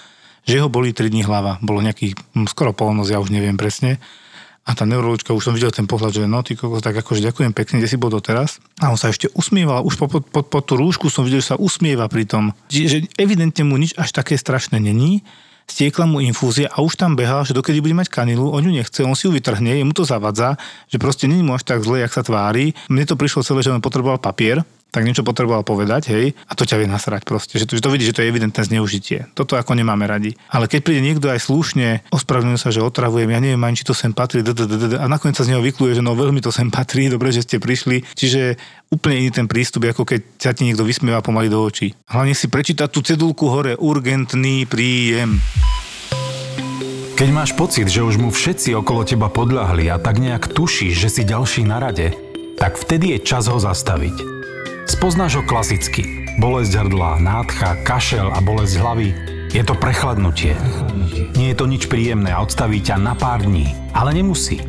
že 0.47 0.63
ho 0.63 0.71
boli 0.71 0.95
3 0.95 1.11
dní 1.11 1.27
hlava. 1.27 1.59
Bolo 1.59 1.83
nejaký 1.83 2.15
hm, 2.31 2.47
skoro 2.47 2.71
polnoc, 2.71 3.11
ja 3.11 3.19
už 3.19 3.27
neviem 3.27 3.59
presne. 3.59 3.99
A 4.63 4.71
tá 4.71 4.87
neurologička, 4.87 5.35
už 5.35 5.51
som 5.51 5.57
videl 5.57 5.73
ten 5.73 5.89
pohľad, 5.89 6.15
že 6.15 6.29
no, 6.31 6.45
ty 6.47 6.55
kokos, 6.55 6.79
tak 6.79 6.95
akože 6.95 7.19
ďakujem 7.27 7.51
pekne, 7.51 7.83
kde 7.83 7.91
si 7.91 7.99
bol 7.99 8.07
doteraz. 8.07 8.63
A 8.79 8.87
on 8.87 8.95
sa 8.95 9.11
ešte 9.11 9.27
usmieval, 9.35 9.83
už 9.83 9.99
po, 9.99 10.07
po, 10.07 10.23
po, 10.23 10.45
po 10.47 10.59
tú 10.63 10.79
rúšku 10.79 11.11
som 11.11 11.27
videl, 11.27 11.43
že 11.43 11.51
sa 11.51 11.57
usmieva 11.59 12.07
pri 12.07 12.23
tom. 12.23 12.55
Že, 12.71 13.11
evidentne 13.19 13.67
mu 13.67 13.75
nič 13.75 13.91
až 13.99 14.15
také 14.15 14.39
strašné 14.39 14.79
není, 14.79 15.25
stiekla 15.67 16.07
mu 16.07 16.23
infúzia 16.23 16.71
a 16.71 16.79
už 16.79 16.95
tam 16.95 17.19
behal, 17.19 17.43
že 17.43 17.57
dokedy 17.57 17.83
bude 17.83 17.97
mať 17.97 18.13
kanilu, 18.13 18.53
on 18.53 18.63
ju 18.63 18.71
nechce, 18.71 19.01
on 19.01 19.17
si 19.17 19.27
ju 19.27 19.33
vytrhne, 19.33 19.75
jemu 19.75 19.91
to 19.91 20.07
zavadza, 20.07 20.55
že 20.87 21.01
proste 21.01 21.25
není 21.25 21.41
mu 21.41 21.57
až 21.57 21.65
tak 21.65 21.81
zle, 21.81 21.99
jak 22.05 22.13
sa 22.13 22.23
tvári. 22.23 22.77
Mne 22.85 23.09
to 23.09 23.19
prišlo 23.19 23.41
celé, 23.41 23.65
že 23.65 23.73
on 23.73 23.81
potreboval 23.81 24.21
papier, 24.21 24.61
tak 24.91 25.07
niečo 25.07 25.23
potreboval 25.23 25.63
povedať, 25.63 26.11
hej, 26.11 26.35
a 26.35 26.53
to 26.53 26.67
ťa 26.67 26.83
vie 26.83 26.87
nasrať 26.91 27.23
proste, 27.23 27.55
že 27.55 27.63
to, 27.63 27.79
že 27.79 27.83
to 27.83 27.89
vidí, 27.89 28.03
že 28.03 28.11
to 28.11 28.21
je 28.21 28.27
evidentné 28.27 28.59
zneužitie. 28.67 29.31
Toto 29.31 29.55
ako 29.55 29.71
nemáme 29.71 30.03
radi. 30.03 30.35
Ale 30.51 30.67
keď 30.67 30.79
príde 30.83 30.99
niekto 30.99 31.31
aj 31.31 31.47
slušne, 31.47 32.03
ospravedlňuje 32.11 32.59
sa, 32.59 32.75
že 32.75 32.83
otravujem, 32.83 33.31
ja 33.31 33.39
neviem 33.39 33.63
ani, 33.63 33.79
či 33.79 33.87
to 33.87 33.95
sem 33.95 34.11
patrí, 34.11 34.43
a 34.43 35.05
nakoniec 35.07 35.39
sa 35.39 35.47
z 35.47 35.55
neho 35.55 35.63
vykluje, 35.63 35.95
že 35.95 36.03
no 36.03 36.11
veľmi 36.11 36.43
to 36.43 36.51
sem 36.51 36.67
patrí, 36.67 37.07
dobre, 37.15 37.31
že 37.31 37.47
ste 37.47 37.63
prišli. 37.63 38.03
Čiže 38.13 38.59
úplne 38.91 39.23
iný 39.23 39.31
ten 39.31 39.47
prístup, 39.47 39.87
ako 39.87 40.03
keď 40.03 40.21
sa 40.35 40.51
ti 40.51 40.67
niekto 40.67 40.83
vysmieva 40.83 41.23
pomaly 41.23 41.47
do 41.47 41.63
očí. 41.63 41.95
Hlavne 42.11 42.35
si 42.35 42.51
prečítať 42.51 42.91
tú 42.91 42.99
cedulku 42.99 43.47
hore, 43.47 43.79
urgentný 43.79 44.67
príjem. 44.67 45.39
Keď 47.15 47.29
máš 47.29 47.53
pocit, 47.53 47.85
že 47.85 48.01
už 48.01 48.17
mu 48.17 48.33
všetci 48.33 48.73
okolo 48.75 49.05
teba 49.05 49.29
podľahli 49.29 49.93
a 49.93 50.01
tak 50.01 50.17
nejak 50.17 50.51
tušíš, 50.57 51.05
že 51.05 51.09
si 51.13 51.21
ďalší 51.21 51.69
na 51.69 51.77
rade, 51.77 52.17
tak 52.57 52.81
vtedy 52.81 53.13
je 53.13 53.19
čas 53.21 53.45
ho 53.45 53.61
zastaviť. 53.61 54.40
Spoznáš 54.89 55.37
ho 55.37 55.43
klasicky. 55.45 56.29
Bolesť 56.39 56.81
hrdla, 56.81 57.21
nádcha, 57.21 57.77
kašel 57.85 58.31
a 58.31 58.39
bolesť 58.41 58.75
hlavy. 58.81 59.09
Je 59.51 59.61
to 59.67 59.75
prechladnutie. 59.75 60.55
Nie 61.35 61.51
je 61.51 61.59
to 61.59 61.67
nič 61.67 61.91
príjemné 61.91 62.31
a 62.31 62.39
odstaví 62.39 62.79
ťa 62.79 62.95
na 62.95 63.13
pár 63.13 63.43
dní. 63.43 63.75
Ale 63.91 64.15
nemusí. 64.15 64.63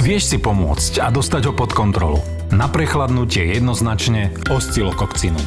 Vieš 0.00 0.32
si 0.32 0.38
pomôcť 0.40 1.04
a 1.04 1.12
dostať 1.12 1.50
ho 1.50 1.52
pod 1.52 1.76
kontrolu. 1.76 2.18
Na 2.48 2.66
prechladnutie 2.66 3.52
jednoznačne 3.52 4.32
oscilokokcinu. 4.48 5.38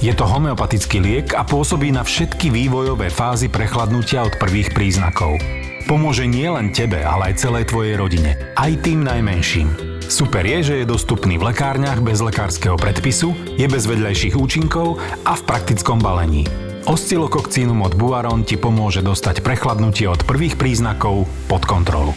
Je 0.00 0.16
to 0.16 0.24
homeopatický 0.24 0.96
liek 1.02 1.28
a 1.36 1.44
pôsobí 1.44 1.92
na 1.92 2.00
všetky 2.00 2.48
vývojové 2.48 3.12
fázy 3.12 3.52
prechladnutia 3.52 4.24
od 4.24 4.38
prvých 4.40 4.72
príznakov. 4.72 5.59
Pomôže 5.90 6.22
nielen 6.22 6.70
tebe, 6.70 7.02
ale 7.02 7.34
aj 7.34 7.42
celej 7.42 7.74
tvojej 7.74 7.98
rodine. 7.98 8.38
Aj 8.54 8.70
tým 8.78 9.02
najmenším. 9.02 9.74
Super 10.06 10.46
je, 10.46 10.58
že 10.62 10.74
je 10.78 10.86
dostupný 10.86 11.34
v 11.34 11.50
lekárniach 11.50 11.98
bez 11.98 12.22
lekárskeho 12.22 12.78
predpisu, 12.78 13.34
je 13.58 13.66
bez 13.66 13.90
vedľajších 13.90 14.38
účinkov 14.38 15.02
a 15.26 15.34
v 15.34 15.42
praktickom 15.42 15.98
balení. 15.98 16.46
Oscillococcinum 16.86 17.82
od 17.82 17.98
Buaron 17.98 18.46
ti 18.46 18.54
pomôže 18.54 19.02
dostať 19.02 19.42
prechladnutie 19.42 20.06
od 20.06 20.22
prvých 20.22 20.54
príznakov 20.54 21.26
pod 21.50 21.66
kontrolu. 21.66 22.14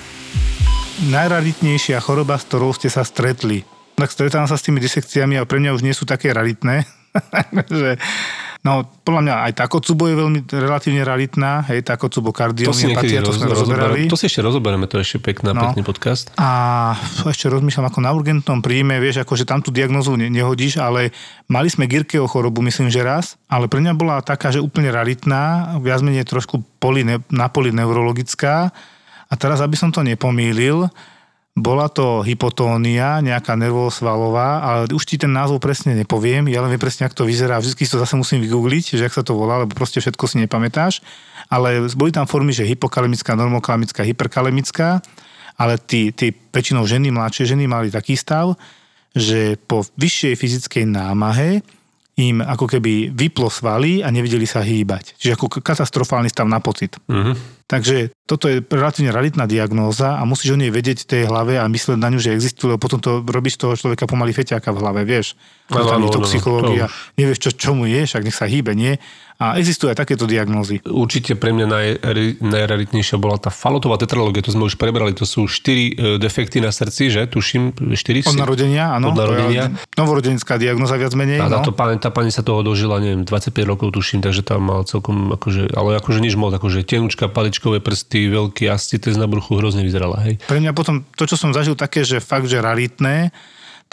Najraritnejšia 1.09 1.97
choroba, 1.97 2.37
s 2.37 2.45
ktorou 2.45 2.77
ste 2.77 2.93
sa 2.93 3.01
stretli. 3.01 3.65
Tak 3.97 4.13
stretávam 4.13 4.45
sa 4.45 4.53
s 4.53 4.69
tými 4.69 4.77
disekciami 4.85 5.41
a 5.41 5.49
pre 5.49 5.57
mňa 5.57 5.73
už 5.73 5.81
nie 5.81 5.97
sú 5.97 6.05
také 6.05 6.29
raritné. 6.29 6.85
že 7.81 7.97
No, 8.63 8.87
podľa 9.03 9.21
mňa 9.27 9.35
aj 9.51 9.53
takocubo 9.59 10.07
je 10.07 10.15
veľmi 10.15 10.47
relatívne 10.47 11.03
realitná, 11.03 11.67
hej, 11.67 11.83
takocubo 11.83 12.31
kardiomyopatia, 12.31 13.19
to, 13.19 13.35
to 13.35 13.43
sme 13.43 13.51
rozoberali. 13.51 14.07
To 14.07 14.15
si 14.15 14.31
ešte 14.31 14.39
rozoberieme, 14.39 14.87
to 14.87 15.03
je 15.03 15.03
ešte 15.03 15.19
pekná, 15.19 15.51
no. 15.51 15.67
pekný 15.67 15.83
podcast. 15.83 16.31
A 16.39 16.95
ešte 17.27 17.51
rozmýšľam, 17.51 17.91
ako 17.91 17.99
na 17.99 18.15
urgentnom 18.15 18.63
príjme, 18.63 19.03
vieš, 19.03 19.19
ako 19.19 19.35
že 19.35 19.43
tam 19.43 19.59
tú 19.59 19.67
diagnozu 19.67 20.15
ne, 20.15 20.31
nehodíš, 20.31 20.79
ale 20.79 21.11
mali 21.51 21.67
sme 21.67 21.91
Girkeho 21.91 22.23
chorobu, 22.23 22.63
myslím, 22.63 22.87
že 22.87 23.03
raz, 23.03 23.35
ale 23.51 23.67
pre 23.67 23.83
mňa 23.83 23.99
bola 23.99 24.23
taká, 24.23 24.47
že 24.47 24.63
úplne 24.63 24.95
realitná, 24.95 25.75
viac 25.83 25.99
menej 25.99 26.23
trošku 26.23 26.63
poli, 26.79 27.03
na 27.35 27.47
poli 27.51 27.75
neurologická. 27.75 28.71
A 29.27 29.33
teraz, 29.35 29.59
aby 29.59 29.75
som 29.75 29.91
to 29.91 30.07
nepomýlil, 30.07 30.87
bola 31.53 31.85
to 31.85 32.25
hypotónia, 32.25 33.21
nejaká 33.21 33.53
nervosvalová, 33.53 34.65
ale 34.65 34.81
už 34.89 35.05
ti 35.05 35.21
ten 35.21 35.29
názov 35.29 35.61
presne 35.61 35.93
nepoviem, 35.93 36.49
ja 36.49 36.65
len 36.65 36.73
viem 36.73 36.81
presne, 36.81 37.05
ako 37.05 37.23
to 37.23 37.29
vyzerá, 37.29 37.61
vždy 37.61 37.85
to 37.85 38.01
zase 38.01 38.17
musím 38.17 38.41
vygoogliť, 38.41 38.97
že 38.97 39.05
ak 39.05 39.13
sa 39.13 39.21
to 39.21 39.37
volá, 39.37 39.61
lebo 39.61 39.77
proste 39.77 40.01
všetko 40.01 40.25
si 40.25 40.41
nepamätáš, 40.41 41.05
ale 41.53 41.77
boli 41.93 42.09
tam 42.09 42.25
formy, 42.25 42.57
že 42.57 42.65
hypokalemická, 42.65 43.37
normokalemická, 43.37 44.01
hyperkalemická 44.01 45.05
ale 45.57 45.77
tí, 45.77 46.09
tí 46.13 46.33
väčšinou 46.33 46.85
ženy, 46.85 47.13
mladšie 47.13 47.53
ženy 47.53 47.69
mali 47.69 47.93
taký 47.93 48.17
stav, 48.17 48.57
že 49.13 49.61
po 49.69 49.85
vyššej 49.97 50.33
fyzickej 50.33 50.85
námahe 50.89 51.61
im 52.17 52.41
ako 52.41 52.69
keby 52.69 53.13
vyplo 53.13 53.49
svaly 53.49 54.01
a 54.01 54.09
nevedeli 54.09 54.45
sa 54.45 54.61
hýbať. 54.61 55.17
Čiže 55.17 55.33
ako 55.37 55.45
katastrofálny 55.61 56.29
stav 56.29 56.49
na 56.49 56.61
pocit. 56.61 56.97
Mhm. 57.09 57.52
Takže 57.63 58.11
toto 58.27 58.51
je 58.51 58.59
relatívne 58.59 59.15
raritná 59.15 59.47
diagnóza 59.47 60.19
a 60.19 60.23
musíš 60.27 60.55
o 60.55 60.59
nej 60.59 60.71
vedieť 60.71 61.07
v 61.07 61.09
tej 61.09 61.21
hlave 61.31 61.55
a 61.59 61.65
myslieť 61.67 61.95
na 61.95 62.11
ňu, 62.11 62.19
že 62.19 62.35
existuje, 62.35 62.71
lebo 62.71 62.79
potom 62.79 62.99
to 62.99 63.23
robíš 63.23 63.55
toho 63.55 63.79
človeka 63.79 64.03
pomaly 64.03 64.35
feťáka 64.35 64.71
v 64.75 64.79
hlave, 64.83 65.01
vieš. 65.07 65.39
Áno, 65.71 65.87
Tam 65.87 66.03
áno, 66.03 66.05
je 66.07 66.15
to 66.15 66.21
psychológia, 66.27 66.85
to 66.91 67.15
nevieš, 67.15 67.39
čo, 67.39 67.51
čo 67.55 67.71
mu 67.71 67.87
je, 67.87 68.03
však 68.03 68.23
nech 68.23 68.35
sa 68.35 68.47
hýbe, 68.47 68.75
nie? 68.75 68.99
A 69.43 69.59
existujú 69.59 69.91
aj 69.91 69.99
takéto 69.99 70.23
diagnózy. 70.23 70.79
Určite 70.87 71.35
pre 71.35 71.51
mňa 71.51 71.65
naj, 71.67 71.87
najraritnejšia 72.39 73.19
bola 73.19 73.35
tá 73.35 73.51
falotová 73.51 73.99
tetralógia, 73.99 74.39
to 74.39 74.55
sme 74.55 74.71
už 74.71 74.79
prebrali, 74.79 75.11
to 75.11 75.27
sú 75.27 75.51
štyri 75.51 75.91
e, 75.91 76.15
defekty 76.15 76.63
na 76.63 76.71
srdci, 76.71 77.11
že? 77.11 77.27
Tuším, 77.27 77.91
štyri? 77.91 78.23
Od 78.23 78.39
narodenia, 78.39 78.95
áno. 78.95 79.11
Od 79.11 79.19
narodenia. 79.19 79.67
Je 79.67 79.99
Novorodenská 79.99 80.55
diagnóza 80.55 80.95
viac 80.95 81.11
menej. 81.11 81.43
A 81.43 81.51
no. 81.51 81.59
táto 81.59 81.75
pani, 81.75 81.99
tá 81.99 82.07
pani 82.07 82.31
sa 82.31 82.39
toho 82.39 82.63
dožila, 82.63 83.03
neviem, 83.03 83.27
25 83.27 83.51
rokov 83.67 83.91
tuším, 83.91 84.23
takže 84.23 84.47
tam 84.47 84.63
mala 84.63 84.87
celkom, 84.87 85.35
akože, 85.35 85.75
ale 85.75 85.99
akože 85.99 86.23
nič 86.23 86.39
moc, 86.39 86.55
akože 86.55 86.87
tenučka, 86.87 87.27
paličkové 87.27 87.83
prsty, 87.83 88.31
veľký 88.31 88.71
ascites 88.71 89.19
na 89.19 89.27
bruchu, 89.27 89.59
hrozne 89.59 89.83
vyzerala, 89.83 90.23
hej. 90.23 90.39
Pre 90.47 90.63
mňa 90.63 90.71
potom 90.71 91.03
to, 91.19 91.27
čo 91.27 91.35
som 91.35 91.51
zažil 91.51 91.75
také, 91.75 92.07
že 92.07 92.23
fakt, 92.23 92.47
že 92.47 92.63
raritné, 92.63 93.35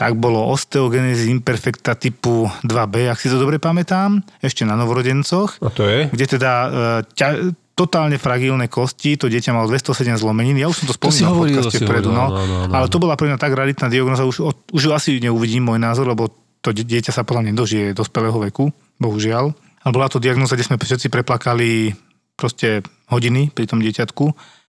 tak 0.00 0.16
bolo 0.16 0.48
osteogenesis 0.48 1.28
imperfecta 1.28 1.92
typu 1.92 2.48
2B, 2.64 3.12
ak 3.12 3.20
si 3.20 3.28
to 3.28 3.36
dobre 3.36 3.60
pamätám, 3.60 4.24
ešte 4.40 4.64
na 4.64 4.72
novorodencoch, 4.72 5.60
A 5.60 5.68
to 5.68 5.84
je? 5.84 6.08
kde 6.08 6.24
teda 6.40 6.52
e, 6.56 6.68
ťa, 7.12 7.28
totálne 7.76 8.16
fragilné 8.16 8.72
kosti, 8.72 9.20
to 9.20 9.28
dieťa 9.28 9.52
malo 9.52 9.68
207 9.68 10.16
zlomenín, 10.16 10.56
ja 10.56 10.72
už 10.72 10.84
som 10.84 10.86
to 10.88 10.96
spomínal 10.96 11.36
v 11.36 11.52
podcaste 11.52 11.84
vpredu, 11.84 12.08
hovoril, 12.08 12.16
no, 12.16 12.24
áno, 12.32 12.36
áno, 12.40 12.54
áno. 12.64 12.72
ale 12.72 12.86
to 12.88 12.96
bola 12.96 13.12
pre 13.12 13.28
mňa 13.28 13.36
tak 13.36 13.52
raritná 13.52 13.92
diagnoza, 13.92 14.24
už, 14.24 14.36
od- 14.40 14.64
už 14.72 14.88
asi 14.96 15.20
neuvidím, 15.20 15.68
môj 15.68 15.76
názor, 15.76 16.08
lebo 16.08 16.32
to 16.64 16.72
die- 16.72 16.88
dieťa 16.88 17.12
sa 17.12 17.20
podľa 17.20 17.48
mňa 17.48 17.52
dožije 17.52 17.86
dospelého 17.92 18.36
veku, 18.48 18.72
bohužiaľ. 18.96 19.52
Ale 19.80 19.92
bola 19.92 20.12
to 20.12 20.20
diagnoza, 20.20 20.56
kde 20.56 20.68
sme 20.68 20.76
všetci 20.76 21.08
preplakali 21.08 21.92
proste 22.36 22.84
hodiny 23.08 23.48
pri 23.52 23.64
tom 23.64 23.80
dieťatku. 23.80 24.24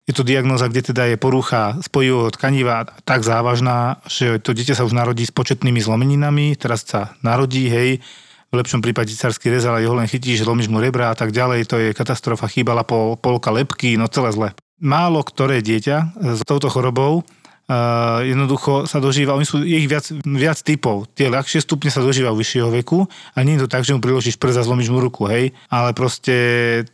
Je 0.06 0.14
to 0.14 0.22
diagnoza, 0.22 0.70
kde 0.70 0.94
teda 0.94 1.10
je 1.10 1.18
porucha 1.18 1.82
spojivého 1.82 2.30
tkaniva 2.30 2.86
tak 3.10 3.26
závažná, 3.26 3.98
že 4.06 4.38
to 4.38 4.54
dieťa 4.54 4.78
sa 4.78 4.86
už 4.86 4.94
narodí 4.94 5.26
s 5.26 5.34
početnými 5.34 5.82
zlomeninami, 5.82 6.54
teraz 6.54 6.86
sa 6.86 7.18
narodí, 7.26 7.66
hej, 7.66 8.06
v 8.54 8.54
lepšom 8.54 8.86
prípade 8.86 9.10
cisársky 9.10 9.50
rez, 9.50 9.66
ale 9.66 9.82
jeho 9.82 9.98
len 9.98 10.06
chytíš, 10.06 10.46
zlomíš 10.46 10.70
mu 10.70 10.78
rebra 10.78 11.10
a 11.10 11.18
tak 11.18 11.34
ďalej, 11.34 11.66
to 11.66 11.82
je 11.82 11.98
katastrofa, 11.98 12.46
chýbala 12.46 12.86
po 12.86 13.18
polka 13.18 13.50
lepky, 13.50 13.98
no 13.98 14.06
celé 14.06 14.30
zle. 14.30 14.50
Málo 14.78 15.26
ktoré 15.26 15.66
dieťa 15.66 16.22
s 16.38 16.42
touto 16.46 16.70
chorobou 16.70 17.26
Uh, 17.66 18.22
jednoducho 18.22 18.86
sa 18.86 19.02
dožíva, 19.02 19.34
oni 19.34 19.42
sú, 19.42 19.66
ich 19.66 19.90
viac, 19.90 20.06
viac 20.22 20.62
typov. 20.62 21.10
Tie 21.18 21.34
ľahšie 21.34 21.66
stupne 21.66 21.90
sa 21.90 21.98
dožívajú 22.06 22.38
vyššieho 22.38 22.70
veku 22.70 23.10
a 23.10 23.42
nie 23.42 23.58
je 23.58 23.66
to 23.66 23.74
tak, 23.74 23.82
že 23.82 23.98
mu 23.98 24.06
priložíš 24.06 24.38
prst 24.38 24.62
a 24.62 24.66
zlomíš 24.70 24.94
mu 24.94 25.02
ruku, 25.02 25.26
hej. 25.26 25.50
Ale 25.74 25.98
proste 25.98 26.86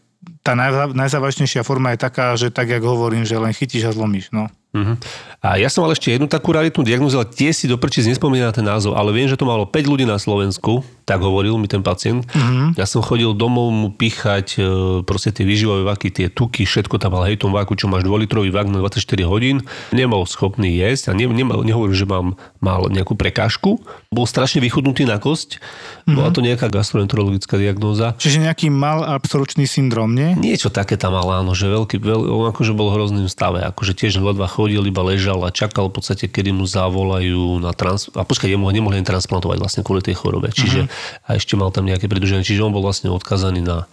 tá 0.42 0.54
najzá, 0.54 0.94
najzávažnejšia 0.94 1.66
forma 1.66 1.94
je 1.94 2.00
taká, 2.02 2.34
že 2.38 2.54
tak, 2.54 2.70
jak 2.70 2.82
hovorím, 2.82 3.26
že 3.26 3.38
len 3.38 3.54
chytíš 3.54 3.90
a 3.90 3.96
zlomíš, 3.96 4.30
no. 4.30 4.50
Uh-huh. 4.72 4.96
A 5.44 5.60
ja 5.60 5.68
som 5.68 5.84
mal 5.84 5.92
ešte 5.92 6.16
jednu 6.16 6.32
takú 6.32 6.56
raritnú 6.56 6.88
diagnózu, 6.88 7.20
ale 7.20 7.28
tie 7.28 7.52
si 7.52 7.68
doprčíc 7.68 8.08
nespomínam 8.08 8.50
na 8.50 8.56
ten 8.56 8.64
názov, 8.64 8.96
ale 8.96 9.12
viem, 9.12 9.28
že 9.28 9.36
to 9.36 9.44
malo 9.44 9.68
5 9.68 9.92
ľudí 9.92 10.08
na 10.08 10.16
Slovensku, 10.16 10.86
tak 11.12 11.20
hovoril 11.20 11.60
mi 11.60 11.68
ten 11.68 11.84
pacient. 11.84 12.24
Uh-huh. 12.32 12.72
Ja 12.80 12.88
som 12.88 13.04
chodil 13.04 13.36
domov 13.36 13.68
mu 13.76 13.92
píchať 13.92 14.56
e, 14.56 14.60
proste 15.04 15.36
tie 15.36 15.44
výživové 15.44 15.84
vaky, 15.84 16.08
tie 16.08 16.28
tuky, 16.32 16.64
všetko 16.64 16.96
tam 17.04 17.20
mal, 17.20 17.28
hej, 17.28 17.36
tom 17.36 17.52
vaku, 17.52 17.76
čo 17.76 17.92
máš 17.92 18.08
2-litrový 18.08 18.48
vak 18.48 18.72
na 18.72 18.80
24 18.80 19.04
hodín. 19.28 19.60
Nebol 19.92 20.24
schopný 20.24 20.72
jesť 20.72 21.12
a 21.12 21.20
ne, 21.20 21.28
nemal, 21.28 21.68
nehovoril, 21.68 21.92
že 21.92 22.08
mám, 22.08 22.40
mal 22.64 22.88
nejakú 22.88 23.20
prekážku. 23.20 23.84
Bol 24.08 24.24
strašne 24.24 24.64
vychudnutý 24.64 25.04
na 25.04 25.20
kosť. 25.20 25.60
Uh-huh. 25.60 26.16
Bola 26.16 26.32
to 26.32 26.40
nejaká 26.40 26.72
gastroenterologická 26.72 27.60
diagnóza. 27.60 28.16
Čiže 28.16 28.48
nejaký 28.48 28.72
mal 28.72 29.04
absorpčný 29.04 29.68
syndrom, 29.68 30.16
nie? 30.16 30.32
Niečo 30.40 30.72
také 30.72 30.96
tam 30.96 31.20
mal, 31.20 31.28
áno, 31.44 31.52
že 31.52 31.68
veľký, 31.68 32.00
veľ, 32.00 32.22
on 32.32 32.48
akože 32.56 32.72
bol 32.72 32.88
v 32.88 32.96
hrozným 32.96 33.28
stave, 33.28 33.60
akože 33.68 34.00
tiež 34.00 34.24
ledva 34.24 34.48
chodil, 34.48 34.80
iba 34.88 35.04
ležal 35.04 35.44
a 35.44 35.52
čakal 35.52 35.92
v 35.92 36.00
podstate, 36.00 36.32
kedy 36.32 36.56
mu 36.56 36.64
zavolajú 36.64 37.60
na 37.60 37.76
trans... 37.76 38.08
A 38.16 38.24
počkaj, 38.24 38.48
jemu 38.48 38.64
ho 38.64 38.72
nemohli 38.72 39.04
transplantovať 39.04 39.58
vlastne 39.60 39.82
kvôli 39.84 40.00
tej 40.00 40.16
chorobe, 40.16 40.56
čiže 40.56 40.88
uh-huh. 40.88 41.01
A 41.26 41.36
ešte 41.38 41.58
mal 41.60 41.74
tam 41.74 41.88
nejaké 41.88 42.06
predlženie, 42.06 42.46
čiže 42.46 42.64
on 42.66 42.76
bol 42.76 42.86
vlastne 42.86 43.12
odkazaný 43.12 43.62
na 43.64 43.90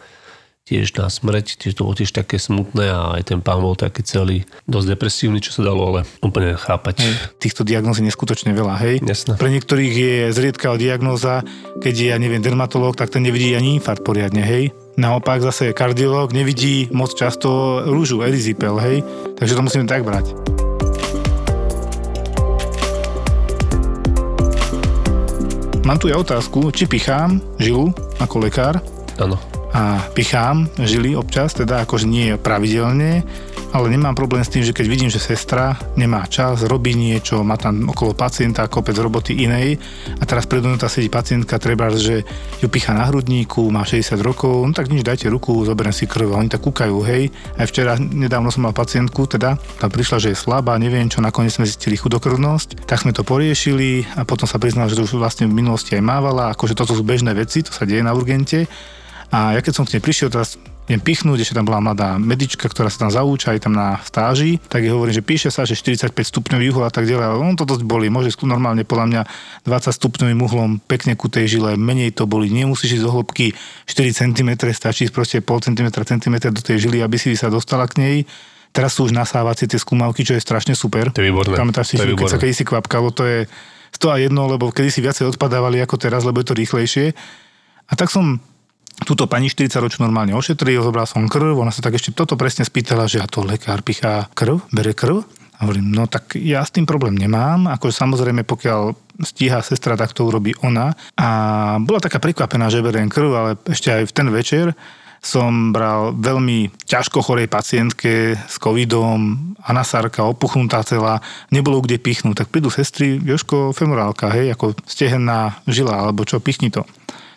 tiež 0.68 0.92
na 1.00 1.08
smrť, 1.08 1.64
tiež 1.64 1.80
to 1.80 1.88
bolo 1.88 1.96
tiež 1.96 2.12
také 2.12 2.36
smutné 2.36 2.92
a 2.92 3.16
aj 3.16 3.32
ten 3.32 3.40
pán 3.40 3.64
bol 3.64 3.72
taký 3.72 4.04
celý 4.04 4.44
dosť 4.68 4.86
depresívny, 4.92 5.40
čo 5.40 5.56
sa 5.56 5.64
dalo 5.64 5.88
ale 5.88 6.00
úplne 6.20 6.52
chápať. 6.60 7.08
Týchto 7.40 7.64
diagnóz 7.64 7.96
je 7.96 8.04
neskutočne 8.04 8.52
veľa, 8.52 8.76
hej? 8.84 9.00
Jasné. 9.00 9.40
Pre 9.40 9.48
niektorých 9.48 9.94
je 9.96 10.14
zriedkavá 10.36 10.76
diagnóza, 10.76 11.40
keď 11.80 11.94
je, 11.96 12.06
ja 12.12 12.20
neviem, 12.20 12.44
dermatológ, 12.44 13.00
tak 13.00 13.08
ten 13.08 13.24
nevidí 13.24 13.56
ani 13.56 13.80
infarkt 13.80 14.04
poriadne, 14.04 14.44
hej? 14.44 14.76
Naopak 15.00 15.40
zase 15.40 15.72
kardiológ 15.72 16.36
nevidí 16.36 16.92
moc 16.92 17.16
často 17.16 17.80
rúžu, 17.88 18.20
erizipel, 18.20 18.76
hej? 18.76 19.00
Takže 19.40 19.56
to 19.56 19.64
musíme 19.64 19.88
tak 19.88 20.04
brať. 20.04 20.36
Mám 25.88 26.04
tu 26.04 26.12
ja 26.12 26.20
otázku, 26.20 26.68
či 26.68 26.84
pichám 26.84 27.40
žilu 27.56 27.88
ako 28.20 28.44
lekár 28.44 28.76
Áno. 29.16 29.40
A 29.72 30.00
pichám 30.16 30.68
žily 30.80 31.12
občas, 31.12 31.52
teda 31.52 31.84
akože 31.84 32.08
nie 32.08 32.36
pravidelne, 32.40 33.22
ale 33.68 33.92
nemám 33.92 34.16
problém 34.16 34.40
s 34.40 34.48
tým, 34.48 34.64
že 34.64 34.72
keď 34.72 34.86
vidím, 34.88 35.10
že 35.12 35.20
sestra 35.20 35.76
nemá 35.92 36.24
čas, 36.24 36.64
robí 36.64 36.96
niečo, 36.96 37.44
má 37.44 37.60
tam 37.60 37.84
okolo 37.92 38.16
pacienta 38.16 38.64
kopec 38.64 38.96
roboty 38.96 39.44
inej 39.44 39.76
a 40.16 40.24
teraz 40.24 40.48
predo 40.48 40.72
tá 40.80 40.88
sedí 40.88 41.12
pacientka, 41.12 41.60
treba, 41.60 41.92
že 41.92 42.24
ju 42.64 42.68
pichá 42.72 42.96
na 42.96 43.04
hrudníku, 43.04 43.68
má 43.68 43.84
60 43.84 44.16
rokov, 44.24 44.64
no 44.64 44.72
tak 44.72 44.88
nič, 44.88 45.04
dajte 45.04 45.28
ruku, 45.28 45.52
zoberiem 45.68 45.92
si 45.92 46.08
krv 46.08 46.32
oni 46.32 46.48
tak 46.48 46.64
kúkajú, 46.64 46.96
hej. 47.04 47.28
Aj 47.60 47.68
včera, 47.68 48.00
nedávno 48.00 48.48
som 48.48 48.64
mal 48.64 48.72
pacientku, 48.72 49.28
teda, 49.28 49.60
tam 49.76 49.90
prišla, 49.92 50.16
že 50.16 50.28
je 50.32 50.40
slabá, 50.40 50.80
neviem 50.80 51.12
čo, 51.12 51.20
nakoniec 51.20 51.52
sme 51.52 51.68
zistili 51.68 52.00
chudokrvnosť, 52.00 52.88
tak 52.88 53.04
sme 53.04 53.12
to 53.12 53.20
poriešili 53.20 54.08
a 54.16 54.24
potom 54.24 54.48
sa 54.48 54.56
priznala, 54.56 54.88
že 54.88 54.96
to 54.96 55.04
už 55.04 55.20
vlastne 55.20 55.44
v 55.44 55.52
minulosti 55.52 55.92
aj 55.92 56.04
mávala, 56.04 56.56
akože 56.56 56.72
toto 56.72 56.96
sú 56.96 57.04
bežné 57.04 57.36
veci, 57.36 57.60
to 57.60 57.72
sa 57.74 57.84
deje 57.84 58.00
na 58.00 58.16
urgente. 58.16 58.64
A 59.28 59.54
ja 59.56 59.60
keď 59.60 59.72
som 59.76 59.84
k 59.84 59.96
nej 59.96 60.02
prišiel, 60.02 60.32
teraz 60.32 60.56
idem 60.88 61.04
pichnúť, 61.04 61.44
ešte 61.44 61.52
tam 61.52 61.68
bola 61.68 61.84
mladá 61.84 62.16
medička, 62.16 62.64
ktorá 62.64 62.88
sa 62.88 63.04
tam 63.04 63.12
zaúča 63.12 63.52
aj 63.52 63.68
tam 63.68 63.76
na 63.76 64.00
stáži, 64.00 64.56
tak 64.72 64.88
jej 64.88 64.88
hovorím, 64.88 65.12
že 65.12 65.20
píše 65.20 65.48
sa, 65.52 65.68
že 65.68 65.76
45 65.76 66.16
stupňový 66.16 66.72
uhol 66.72 66.88
a 66.88 66.92
tak 66.92 67.04
ďalej, 67.04 67.24
ale 67.28 67.36
on 67.44 67.52
to 67.52 67.68
dosť 67.68 67.84
boli, 67.84 68.08
môže 68.08 68.32
normálne 68.48 68.88
podľa 68.88 69.06
mňa 69.12 69.22
20 69.68 69.92
stupňovým 70.00 70.40
uhlom 70.40 70.70
pekne 70.80 71.12
ku 71.12 71.28
tej 71.28 71.60
žile, 71.60 71.76
menej 71.76 72.16
to 72.16 72.24
boli, 72.24 72.48
nemusíš 72.48 72.96
ísť 72.98 73.04
do 73.04 73.12
hĺbky 73.12 73.52
4 73.84 74.16
cm, 74.16 74.50
stačí 74.72 75.12
proste 75.12 75.44
pol 75.44 75.60
cm, 75.60 75.92
cm 75.92 76.36
do 76.48 76.62
tej 76.64 76.88
žily, 76.88 77.04
aby 77.04 77.20
si 77.20 77.36
sa 77.36 77.52
dostala 77.52 77.84
k 77.84 78.00
nej. 78.00 78.16
Teraz 78.72 78.96
sú 78.96 79.08
už 79.08 79.12
nasávacie 79.12 79.68
tie 79.68 79.80
skúmavky, 79.80 80.24
čo 80.24 80.36
je 80.36 80.44
strašne 80.44 80.72
super. 80.72 81.12
To 81.12 81.20
je 81.20 81.28
výborné. 81.28 81.56
Pamätáš 81.56 81.92
si, 81.92 81.94
To 82.00 82.04
je 82.04 82.16
keď 82.16 82.32
sa 82.32 82.36
výborné. 82.36 82.40
kedysi 82.48 82.64
kvapkalo, 82.64 83.08
to 83.12 83.24
je 83.28 83.38
100 83.96 84.08
a 84.08 84.16
jedno, 84.24 84.48
lebo 84.48 84.72
kedy 84.72 84.88
si 84.88 85.00
viacej 85.04 85.36
odpadávali 85.36 85.80
ako 85.84 85.96
teraz, 86.00 86.24
lebo 86.24 86.40
je 86.40 86.48
to 86.48 86.54
rýchlejšie. 86.56 87.12
A 87.88 87.92
tak 87.96 88.12
som 88.12 88.40
túto 89.06 89.30
pani 89.30 89.50
40 89.50 89.78
ročnú 89.78 90.06
normálne 90.08 90.34
ošetril, 90.34 90.82
zobral 90.82 91.06
som 91.06 91.26
krv, 91.30 91.54
ona 91.54 91.70
sa 91.70 91.84
tak 91.84 91.98
ešte 91.98 92.14
toto 92.14 92.34
presne 92.34 92.66
spýtala, 92.66 93.06
že 93.06 93.22
a 93.22 93.30
to 93.30 93.46
lekár 93.46 93.82
pichá 93.82 94.26
krv, 94.34 94.66
bere 94.74 94.94
krv. 94.94 95.22
A 95.58 95.66
hovorím, 95.66 95.90
no 95.90 96.06
tak 96.06 96.38
ja 96.38 96.62
s 96.62 96.70
tým 96.70 96.86
problém 96.86 97.18
nemám, 97.18 97.66
ako 97.66 97.90
samozrejme 97.90 98.46
pokiaľ 98.46 98.94
stíha 99.26 99.58
sestra, 99.58 99.98
tak 99.98 100.14
to 100.14 100.22
urobí 100.22 100.54
ona. 100.62 100.94
A 101.18 101.28
bola 101.82 101.98
taká 101.98 102.22
prekvapená, 102.22 102.70
že 102.70 102.78
beriem 102.78 103.10
krv, 103.10 103.30
ale 103.34 103.50
ešte 103.66 103.90
aj 103.90 104.02
v 104.06 104.14
ten 104.14 104.28
večer 104.30 104.66
som 105.18 105.74
bral 105.74 106.14
veľmi 106.14 106.70
ťažko 106.86 107.26
chorej 107.26 107.50
pacientke 107.50 108.38
s 108.38 108.54
covidom, 108.62 109.50
anasárka, 109.66 110.22
opuchnutá 110.22 110.86
celá, 110.86 111.18
nebolo 111.50 111.82
kde 111.82 111.98
pichnúť. 111.98 112.46
Tak 112.46 112.50
prídu 112.54 112.70
sestry, 112.70 113.18
Joško, 113.18 113.74
femorálka, 113.74 114.30
hej, 114.30 114.54
ako 114.54 114.78
stehenná 114.86 115.58
žila, 115.66 116.06
alebo 116.06 116.22
čo, 116.22 116.38
pichni 116.38 116.70
to 116.70 116.86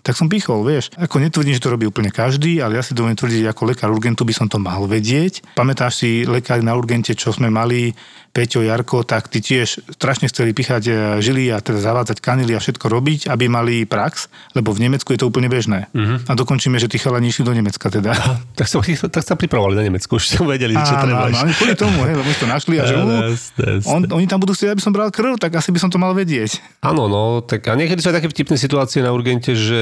tak 0.01 0.17
som 0.17 0.27
pichol, 0.29 0.65
vieš. 0.65 0.89
Ako 0.97 1.21
netvrdím, 1.21 1.53
že 1.53 1.61
to 1.61 1.73
robí 1.73 1.85
úplne 1.85 2.09
každý, 2.09 2.57
ale 2.61 2.77
ja 2.77 2.83
si 2.83 2.97
dovolím 2.97 3.17
tvrdiť, 3.17 3.45
ako 3.49 3.61
lekár 3.69 3.89
urgentu 3.93 4.25
by 4.25 4.33
som 4.33 4.49
to 4.49 4.57
mal 4.57 4.89
vedieť. 4.89 5.45
Pamätáš 5.53 6.01
si 6.01 6.25
lekári 6.25 6.65
na 6.65 6.73
urgente, 6.73 7.13
čo 7.13 7.29
sme 7.29 7.53
mali, 7.53 7.93
Peťo, 8.31 8.63
Jarko, 8.63 9.03
tak 9.03 9.27
tí 9.27 9.43
tiež 9.43 9.91
strašne 9.91 10.31
chceli 10.31 10.55
pichať 10.55 10.83
e, 10.87 10.91
žily 11.19 11.51
a 11.51 11.59
teda 11.59 11.83
zavádzať 11.83 12.23
kanily 12.23 12.55
a 12.55 12.63
všetko 12.63 12.87
robiť, 12.87 13.27
aby 13.27 13.51
mali 13.51 13.83
prax, 13.83 14.31
lebo 14.55 14.71
v 14.71 14.87
Nemecku 14.87 15.11
je 15.11 15.19
to 15.19 15.27
úplne 15.27 15.51
bežné. 15.51 15.91
Uh-huh. 15.91 16.15
A 16.27 16.31
dokončíme, 16.39 16.79
že 16.79 16.87
tí 16.87 16.95
chalani 16.95 17.27
išli 17.27 17.43
do 17.43 17.51
Nemecka 17.51 17.91
teda. 17.91 18.15
Tak 18.51 18.67
sa, 18.67 18.77
tak 19.09 19.23
sa 19.25 19.33
pripravovali 19.33 19.73
na 19.73 19.83
Nemecku, 19.89 20.21
už 20.21 20.37
som 20.37 20.45
vedeli, 20.45 20.77
čo 20.77 20.93
treba. 21.01 21.33
áno, 21.33 21.49
kvôli 21.55 21.73
tomu, 21.73 22.05
hej, 22.05 22.13
lebo 22.13 22.29
to 22.37 22.45
našli 22.45 22.77
a 22.77 22.85
že 22.85 22.93
jasné. 22.93 23.81
on, 23.89 24.05
oni 24.05 24.25
tam 24.29 24.37
budú 24.37 24.53
chcieť, 24.53 24.75
aby 24.75 24.83
som 24.83 24.93
bral 24.93 25.09
krv, 25.09 25.41
tak 25.41 25.55
asi 25.57 25.73
by 25.73 25.79
som 25.81 25.89
to 25.89 25.97
mal 25.97 26.13
vedieť. 26.13 26.61
Áno, 26.85 27.09
no, 27.09 27.41
tak 27.41 27.65
a 27.67 27.73
niekedy 27.73 27.97
sú 28.03 28.13
aj 28.13 28.21
také 28.21 28.29
vtipné 28.29 28.55
situácie 28.61 29.01
na 29.01 29.09
urgente, 29.15 29.57
že 29.57 29.81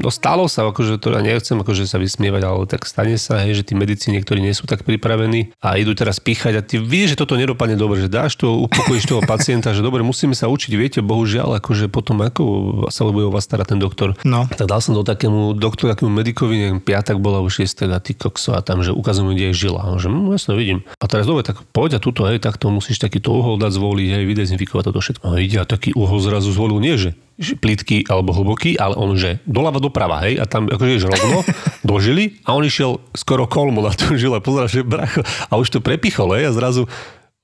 no 0.00 0.08
stalo 0.08 0.48
sa, 0.48 0.64
akože 0.64 0.96
to 0.96 1.12
ja 1.12 1.20
nechcem 1.20 1.60
akože 1.60 1.84
sa 1.84 2.00
vysmievať, 2.00 2.42
ale 2.48 2.64
tak 2.64 2.88
stane 2.88 3.20
sa, 3.20 3.44
hej, 3.44 3.60
že 3.60 3.66
tí 3.68 3.74
medici 3.76 4.08
niektorí 4.08 4.40
nie 4.40 4.56
sú 4.56 4.64
tak 4.64 4.88
pripravení 4.88 5.52
a 5.60 5.76
idú 5.76 5.92
teraz 5.92 6.16
píchať 6.16 6.52
a 6.56 6.62
ty 6.64 6.80
vieš, 6.80 7.12
že 7.12 7.20
toto 7.20 7.36
nedopadne 7.36 7.67
dobre, 7.74 8.00
že 8.00 8.08
dáš 8.08 8.38
to, 8.38 8.64
upokojíš 8.64 9.04
toho 9.10 9.22
pacienta, 9.26 9.74
že 9.74 9.82
dobre, 9.82 10.00
musíme 10.06 10.32
sa 10.32 10.46
učiť, 10.46 10.72
viete, 10.78 10.98
bohužiaľ, 11.02 11.58
akože 11.58 11.90
potom 11.90 12.22
ako 12.22 12.42
sa 12.88 13.04
bude 13.04 13.28
o 13.28 13.34
vás 13.34 13.44
starať 13.44 13.76
ten 13.76 13.80
doktor. 13.82 14.14
No. 14.22 14.46
Tak 14.48 14.70
dal 14.70 14.80
som 14.80 14.94
do 14.94 15.04
takému 15.04 15.58
doktoru, 15.58 15.92
takému 15.92 16.08
medikovi, 16.08 16.54
neviem, 16.56 16.80
piatak 16.80 17.18
bola 17.18 17.42
už 17.42 17.66
6. 17.66 17.90
a 17.90 17.98
ty 17.98 18.14
kokso 18.14 18.54
a 18.54 18.62
tam, 18.62 18.86
že 18.86 18.94
ukazujem, 18.94 19.34
kde 19.34 19.52
je 19.52 19.68
žila. 19.68 19.92
A 19.92 19.98
že 19.98 20.08
no, 20.08 20.30
jasno, 20.32 20.54
vidím. 20.54 20.86
A 21.02 21.04
teraz 21.10 21.26
dobre, 21.26 21.42
tak 21.42 21.60
poď 21.74 21.96
a 21.96 22.00
tuto, 22.00 22.24
hej, 22.24 22.38
tak 22.38 22.56
to 22.56 22.70
musíš 22.70 23.02
takýto 23.02 23.34
uhol 23.34 23.58
dať 23.58 23.74
zvoliť, 23.74 24.08
hej, 24.14 24.24
vydezinfikovať 24.24 24.84
toto 24.88 25.00
všetko. 25.02 25.24
A 25.28 25.42
ide 25.42 25.58
a 25.58 25.66
taký 25.66 25.92
uhol 25.98 26.22
zrazu 26.22 26.54
zvolil, 26.54 26.78
nie 26.78 26.94
že 26.94 27.12
plitky 27.38 28.02
alebo 28.10 28.34
hlboký, 28.34 28.74
ale 28.74 28.98
on 28.98 29.14
že 29.14 29.38
doľava 29.46 29.78
doprava, 29.78 30.26
hej, 30.26 30.42
a 30.42 30.44
tam 30.50 30.66
akože 30.66 30.90
ješ 30.98 31.06
rovno, 31.06 31.46
dožili 31.86 32.42
a 32.42 32.58
on 32.58 32.66
išiel 32.66 32.98
skoro 33.14 33.46
kolmo 33.46 33.78
na 33.78 33.94
tú 33.94 34.18
žilu 34.18 34.34
a 34.34 34.42
že 34.66 34.82
bracho, 34.82 35.22
a 35.22 35.52
už 35.54 35.70
to 35.70 35.78
prepichol, 35.78 36.34
hej, 36.34 36.50
a 36.50 36.52
zrazu 36.52 36.90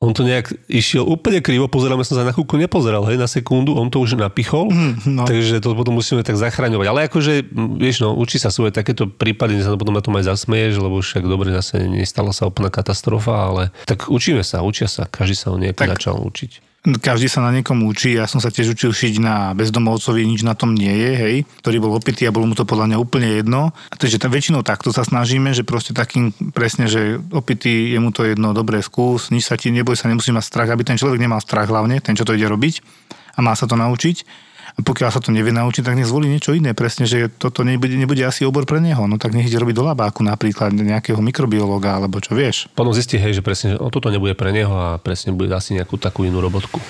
on 0.05 0.13
to 0.13 0.23
nejak 0.23 0.53
išiel 0.69 1.09
úplne 1.09 1.41
krivo, 1.41 1.65
pozeráme 1.65 2.05
som 2.05 2.21
sa 2.21 2.29
na 2.29 2.37
chvíľku 2.37 2.61
nepozeral, 2.61 3.09
hej, 3.09 3.17
na 3.17 3.25
sekundu, 3.25 3.73
on 3.73 3.89
to 3.89 4.05
už 4.05 4.21
napichol, 4.21 4.69
no. 5.09 5.25
takže 5.25 5.65
to 5.65 5.73
potom 5.73 5.97
musíme 5.97 6.21
tak 6.21 6.37
zachraňovať. 6.37 6.87
Ale 6.87 7.01
akože, 7.09 7.49
vieš, 7.81 8.05
no, 8.05 8.13
učí 8.13 8.37
sa 8.37 8.53
svoje 8.53 8.77
takéto 8.77 9.09
prípady, 9.09 9.65
sa 9.65 9.73
potom 9.73 9.97
na 9.97 10.05
tom 10.05 10.13
aj 10.21 10.29
zasmeješ, 10.29 10.77
lebo 10.85 11.01
však 11.01 11.25
dobre, 11.25 11.57
zase 11.57 11.89
nestala 11.89 12.37
sa 12.37 12.45
úplná 12.45 12.69
katastrofa, 12.69 13.33
ale 13.33 13.63
tak 13.89 14.13
učíme 14.13 14.45
sa, 14.45 14.61
učia 14.61 14.87
sa, 14.87 15.09
každý 15.09 15.35
sa 15.35 15.49
o 15.51 15.57
Tak- 15.57 15.97
začal 15.97 16.21
učiť. 16.21 16.74
Každý 16.85 17.33
sa 17.33 17.41
na 17.41 17.49
niekom 17.49 17.81
učí, 17.89 18.13
ja 18.13 18.29
som 18.29 18.45
sa 18.45 18.53
tiež 18.53 18.77
učil 18.77 18.93
šiť 18.93 19.17
na 19.17 19.57
bezdomovcovi, 19.57 20.21
nič 20.21 20.45
na 20.45 20.53
tom 20.53 20.77
nie 20.77 20.93
je, 20.93 21.11
hej, 21.17 21.37
ktorý 21.65 21.81
bol 21.81 21.97
opitý 21.97 22.29
a 22.29 22.35
bolo 22.35 22.45
mu 22.45 22.53
to 22.53 22.69
podľa 22.69 22.93
mňa 22.93 22.99
úplne 23.01 23.41
jedno. 23.41 23.73
A 23.89 23.95
takže 23.97 24.21
tá, 24.21 24.29
väčšinou 24.29 24.61
takto 24.61 24.93
sa 24.93 25.01
snažíme, 25.01 25.57
že 25.57 25.65
proste 25.65 25.97
takým 25.97 26.37
presne, 26.53 26.85
že 26.85 27.17
opitý, 27.33 27.89
je 27.89 27.99
mu 28.05 28.13
to 28.13 28.29
jedno, 28.29 28.53
dobré 28.53 28.85
skús, 28.85 29.33
nič 29.33 29.49
sa 29.49 29.57
ti 29.57 29.73
neboj 29.73 29.97
sa, 29.97 30.13
nemusí 30.13 30.29
mať 30.29 30.45
strach, 30.45 30.69
aby 30.69 30.85
ten 30.85 31.01
človek 31.01 31.17
nemal 31.17 31.41
strach 31.41 31.73
hlavne, 31.73 32.05
ten, 32.05 32.13
čo 32.13 32.29
to 32.29 32.37
ide 32.37 32.45
robiť 32.45 32.85
a 33.33 33.41
má 33.41 33.57
sa 33.57 33.65
to 33.65 33.81
naučiť. 33.81 34.45
Pokiaľ 34.75 35.11
sa 35.15 35.23
to 35.23 35.31
nevie 35.31 35.55
naučiť, 35.55 35.87
tak 35.87 35.95
nech 35.95 36.11
zvolí 36.11 36.27
niečo 36.27 36.51
iné, 36.51 36.75
presne, 36.75 37.07
že 37.07 37.31
toto 37.31 37.63
nebude, 37.63 37.95
nebude 37.95 38.27
asi 38.27 38.43
obor 38.43 38.67
pre 38.67 38.83
neho, 38.83 39.07
no 39.07 39.23
tak 39.23 39.31
nech 39.31 39.47
ide 39.47 39.63
robiť 39.63 39.77
do 39.79 39.87
labáku 39.87 40.27
napríklad 40.27 40.75
nejakého 40.75 41.23
mikrobiológa, 41.23 42.03
alebo 42.03 42.19
čo 42.19 42.35
vieš. 42.35 42.67
Potom 42.75 42.91
zistí, 42.91 43.15
hej, 43.15 43.39
že 43.39 43.43
presne, 43.47 43.67
že 43.75 43.77
toto 43.79 44.11
nebude 44.11 44.35
pre 44.35 44.51
neho 44.51 44.75
a 44.75 44.89
presne 44.99 45.31
bude 45.31 45.55
asi 45.55 45.79
nejakú 45.79 45.95
takú 45.95 46.27
inú 46.27 46.43
robotku. 46.43 46.83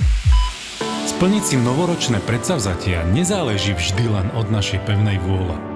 Splniť 1.05 1.45
si 1.45 1.57
novoročné 1.61 2.25
predsavzatia 2.25 3.05
nezáleží 3.13 3.77
vždy 3.77 4.05
len 4.09 4.27
od 4.33 4.49
našej 4.49 4.81
pevnej 4.89 5.21
vôle. 5.21 5.74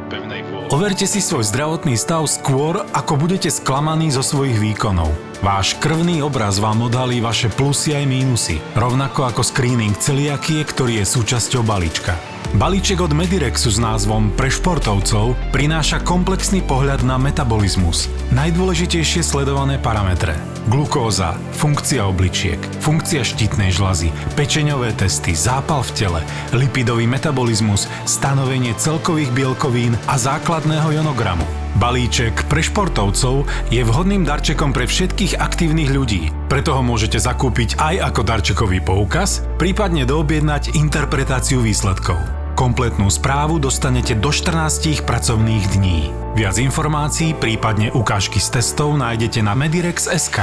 Overte 0.69 1.09
si 1.09 1.25
svoj 1.25 1.49
zdravotný 1.49 1.97
stav 1.97 2.29
skôr, 2.29 2.85
ako 2.93 3.17
budete 3.17 3.49
sklamaní 3.49 4.13
zo 4.13 4.21
svojich 4.21 4.61
výkonov. 4.61 5.09
Váš 5.41 5.73
krvný 5.81 6.21
obraz 6.21 6.61
vám 6.61 6.85
odhalí 6.85 7.25
vaše 7.25 7.49
plusy 7.49 7.97
aj 7.97 8.05
mínusy, 8.05 8.61
rovnako 8.77 9.33
ako 9.33 9.41
screening 9.41 9.97
celiakie, 9.97 10.61
ktorý 10.61 11.01
je 11.01 11.09
súčasťou 11.09 11.65
balíčka. 11.65 12.21
Balíček 12.61 13.01
od 13.01 13.17
Medirexu 13.17 13.73
s 13.73 13.81
názvom 13.81 14.29
Pre 14.37 14.53
športovcov 14.53 15.33
prináša 15.57 16.05
komplexný 16.05 16.61
pohľad 16.61 17.01
na 17.01 17.17
metabolizmus, 17.17 18.13
najdôležitejšie 18.37 19.25
sledované 19.25 19.81
parametre. 19.81 20.58
Glukóza, 20.69 21.33
funkcia 21.57 22.05
obličiek, 22.05 22.61
funkcia 22.85 23.25
štítnej 23.25 23.73
žlazy, 23.73 24.13
pečeňové 24.37 24.93
testy, 25.01 25.33
zápal 25.33 25.81
v 25.81 25.91
tele, 25.97 26.21
lipidový 26.53 27.09
metabolizmus, 27.09 27.89
stanovenie 28.05 28.77
celkových 28.77 29.33
bielkovín 29.33 29.97
a 30.05 30.21
základného 30.21 30.93
jonogramu. 30.93 31.49
Balíček 31.81 32.45
pre 32.53 32.61
športovcov 32.61 33.49
je 33.73 33.81
vhodným 33.81 34.29
darčekom 34.29 34.77
pre 34.77 34.85
všetkých 34.85 35.41
aktívnych 35.41 35.89
ľudí. 35.89 36.29
Preto 36.53 36.77
ho 36.77 36.85
môžete 36.85 37.17
zakúpiť 37.17 37.81
aj 37.81 38.13
ako 38.13 38.21
darčekový 38.29 38.85
poukaz, 38.85 39.49
prípadne 39.57 40.05
doobjednať 40.05 40.77
interpretáciu 40.77 41.65
výsledkov. 41.65 42.38
Kompletnú 42.59 43.07
správu 43.07 43.63
dostanete 43.63 44.19
do 44.19 44.35
14 44.35 45.07
pracovných 45.07 45.79
dní. 45.79 46.11
Viac 46.35 46.59
informácií, 46.59 47.31
prípadne 47.31 47.95
ukážky 47.95 48.43
z 48.43 48.59
testov 48.59 48.99
nájdete 48.99 49.47
na 49.47 49.55
medirex.sk. 49.55 50.43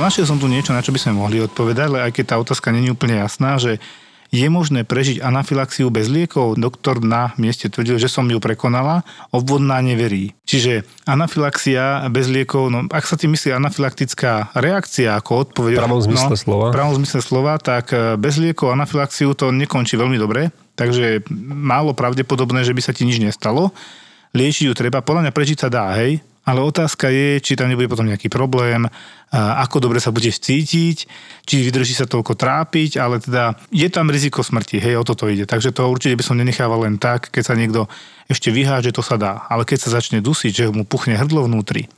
Našiel 0.00 0.24
som 0.24 0.40
tu 0.40 0.48
niečo, 0.48 0.72
na 0.72 0.80
čo 0.80 0.96
by 0.96 1.04
sme 1.04 1.20
mohli 1.20 1.44
odpovedať, 1.44 1.92
ale 1.92 2.08
aj 2.08 2.16
keď 2.16 2.24
tá 2.24 2.36
otázka 2.40 2.72
není 2.72 2.88
úplne 2.88 3.20
jasná, 3.20 3.60
že 3.60 3.84
je 4.32 4.46
možné 4.48 4.86
prežiť 4.88 5.20
anafilaxiu 5.20 5.92
bez 5.92 6.08
liekov? 6.08 6.56
Doktor 6.56 7.04
na 7.04 7.36
mieste 7.36 7.68
tvrdil, 7.68 8.00
že 8.00 8.08
som 8.08 8.24
ju 8.24 8.40
prekonala, 8.40 9.04
obvodná 9.28 9.76
neverí. 9.84 10.32
Čiže 10.48 10.88
anafilaxia 11.04 12.08
bez 12.08 12.32
liekov, 12.32 12.72
no 12.72 12.88
ak 12.88 13.04
sa 13.04 13.20
tým 13.20 13.36
myslí 13.36 13.52
anafilaktická 13.52 14.56
reakcia 14.56 15.20
ako 15.20 15.52
odpoveď... 15.52 15.76
V 15.76 15.82
pravom 15.84 16.00
zmysle 16.00 16.32
no, 16.32 16.40
slova. 16.40 16.66
V 16.70 16.76
pravom 16.80 16.94
zmysle 16.96 17.20
slova, 17.20 17.60
tak 17.60 17.92
e, 17.92 18.16
bez 18.16 18.40
liekov 18.40 18.72
anafilaxiu 18.72 19.34
to 19.34 19.50
nekončí 19.50 19.98
veľmi 19.98 20.16
dobre, 20.16 20.54
takže 20.80 21.20
málo 21.44 21.92
pravdepodobné, 21.92 22.64
že 22.64 22.72
by 22.72 22.80
sa 22.80 22.96
ti 22.96 23.04
nič 23.04 23.20
nestalo. 23.20 23.76
Liečiť 24.32 24.64
ju 24.64 24.72
treba, 24.72 25.04
podľa 25.04 25.28
mňa 25.28 25.32
prežiť 25.36 25.58
sa 25.60 25.68
dá, 25.68 25.92
hej, 26.00 26.24
ale 26.40 26.64
otázka 26.64 27.12
je, 27.12 27.36
či 27.44 27.52
tam 27.52 27.68
nebude 27.68 27.90
potom 27.90 28.08
nejaký 28.08 28.32
problém, 28.32 28.88
ako 29.34 29.76
dobre 29.90 30.00
sa 30.00 30.08
budeš 30.14 30.40
cítiť, 30.40 30.96
či 31.44 31.54
vydrží 31.66 31.92
sa 31.92 32.08
toľko 32.08 32.32
trápiť, 32.38 32.96
ale 32.96 33.20
teda 33.20 33.58
je 33.68 33.86
tam 33.92 34.08
riziko 34.08 34.40
smrti, 34.40 34.80
hej, 34.80 34.96
o 34.96 35.04
toto 35.04 35.28
ide. 35.28 35.44
Takže 35.44 35.74
to 35.74 35.84
určite 35.86 36.16
by 36.16 36.24
som 36.24 36.40
nenechával 36.40 36.80
len 36.86 36.96
tak, 36.96 37.28
keď 37.28 37.42
sa 37.44 37.54
niekto 37.58 37.86
ešte 38.30 38.48
vyháže, 38.54 38.94
to 38.94 39.04
sa 39.04 39.20
dá. 39.20 39.44
Ale 39.52 39.68
keď 39.68 39.78
sa 39.84 40.00
začne 40.00 40.24
dusiť, 40.24 40.52
že 40.54 40.64
mu 40.72 40.88
puchne 40.88 41.18
hrdlo 41.18 41.44
vnútri, 41.44 41.90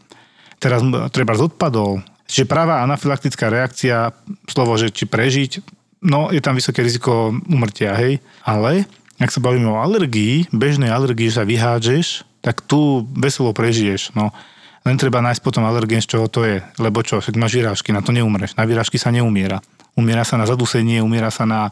teraz 0.59 0.83
treba 1.15 1.39
odpadol, 1.39 2.01
že 2.27 2.49
práva 2.49 2.81
anafylaktická 2.81 3.53
reakcia, 3.53 4.17
slovo, 4.49 4.73
že 4.81 4.89
či 4.89 5.05
prežiť, 5.05 5.82
no 6.03 6.29
je 6.35 6.43
tam 6.43 6.59
vysoké 6.59 6.83
riziko 6.83 7.33
umrtia, 7.47 7.95
hej. 7.97 8.19
Ale 8.43 8.85
ak 9.23 9.31
sa 9.31 9.39
bavíme 9.39 9.71
o 9.71 9.79
alergii, 9.79 10.51
bežnej 10.51 10.91
alergii, 10.91 11.31
že 11.31 11.39
sa 11.41 11.47
vyhádžeš, 11.47 12.27
tak 12.43 12.59
tu 12.67 13.07
veselo 13.15 13.55
prežiješ. 13.55 14.19
No. 14.19 14.35
Len 14.83 14.99
treba 14.99 15.23
nájsť 15.23 15.47
potom 15.47 15.63
alergén, 15.63 16.03
z 16.03 16.19
čoho 16.19 16.27
to 16.27 16.43
je. 16.43 16.59
Lebo 16.83 17.07
čo, 17.07 17.23
však 17.23 17.39
máš 17.39 17.55
vyrážky, 17.55 17.95
na 17.95 18.03
to 18.03 18.11
neumreš. 18.11 18.59
Na 18.59 18.67
vyrážky 18.67 18.99
sa 18.99 19.15
neumiera. 19.15 19.63
Umiera 19.95 20.27
sa 20.27 20.35
na 20.35 20.43
zadusenie, 20.43 20.99
umiera 20.99 21.31
sa 21.31 21.47
na, 21.47 21.71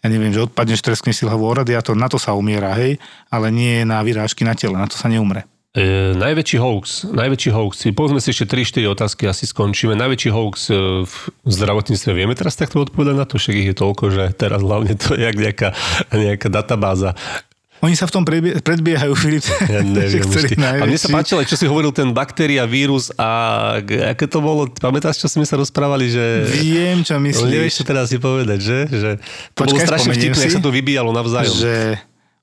ja 0.00 0.08
neviem, 0.08 0.32
že 0.32 0.48
odpadneš, 0.48 0.80
treskne 0.80 1.12
si 1.12 1.28
hlavu 1.28 1.44
o 1.44 1.52
radiátor, 1.52 1.92
na 1.92 2.08
to 2.08 2.16
sa 2.16 2.32
umiera, 2.32 2.72
hej, 2.72 2.96
ale 3.28 3.52
nie 3.52 3.84
na 3.84 4.00
vyrážky 4.00 4.48
na 4.48 4.56
tele, 4.56 4.80
na 4.80 4.88
to 4.88 4.96
sa 4.96 5.12
neumre. 5.12 5.44
E, 5.70 5.84
najväčší 6.12 6.56
hoax, 6.56 6.84
najväčší 7.06 7.50
hoax, 7.50 7.92
povedzme 7.92 8.18
si 8.18 8.32
ešte 8.32 8.48
3-4 8.48 8.88
otázky, 8.88 9.22
asi 9.24 9.44
skončíme. 9.44 9.92
Najväčší 9.94 10.30
hoax 10.30 10.56
e, 10.66 10.74
v 11.04 11.14
zdravotníctve, 11.44 12.10
vieme 12.10 12.32
teraz 12.32 12.56
takto 12.56 12.80
odpovedať 12.80 13.14
na 13.14 13.24
to, 13.24 13.36
však 13.36 13.54
ich 13.54 13.68
je 13.68 13.76
toľko, 13.76 14.04
že 14.08 14.24
teraz 14.32 14.58
hlavne 14.58 14.96
to 14.96 15.12
je 15.12 15.22
jak 15.22 15.36
nejaká, 15.36 15.68
nejaká 16.10 16.48
databáza. 16.48 17.12
Oni 17.78 17.94
sa 17.94 18.08
v 18.08 18.12
tom 18.12 18.24
prebie- 18.24 18.58
predbiehajú, 18.58 19.14
Filip. 19.14 19.46
Ja 19.68 19.84
neviem. 19.84 20.26
A 20.82 20.82
mne 20.82 20.98
sa 20.98 21.12
páčilo, 21.12 21.44
čo 21.44 21.54
si 21.54 21.62
hovoril, 21.62 21.92
ten 21.92 22.10
baktéria, 22.10 22.66
vírus 22.66 23.14
a 23.14 23.78
aké 23.78 24.26
to 24.26 24.40
bolo, 24.40 24.66
pamätáš, 24.72 25.20
čo 25.20 25.30
sme 25.30 25.46
sa 25.46 25.54
rozprávali, 25.54 26.10
že... 26.10 26.48
Viem, 26.50 27.06
čo 27.06 27.14
No, 27.14 27.22
nevieš, 27.22 27.38
čo 27.38 27.46
myslíš. 27.46 27.86
teraz 27.86 28.10
si 28.10 28.18
povedať, 28.18 28.58
že? 28.58 28.78
že 28.88 29.10
to 29.52 29.62
bolo 29.62 29.78
Počkaj, 29.78 29.84
strašne 29.84 30.10
spomeniem 30.10 30.22
vtipné, 30.26 30.42
jak 30.42 30.56
sa 30.58 30.64
to 30.64 30.72
vybíjalo 30.72 31.10
navzájom. 31.12 31.54
že 31.54 31.74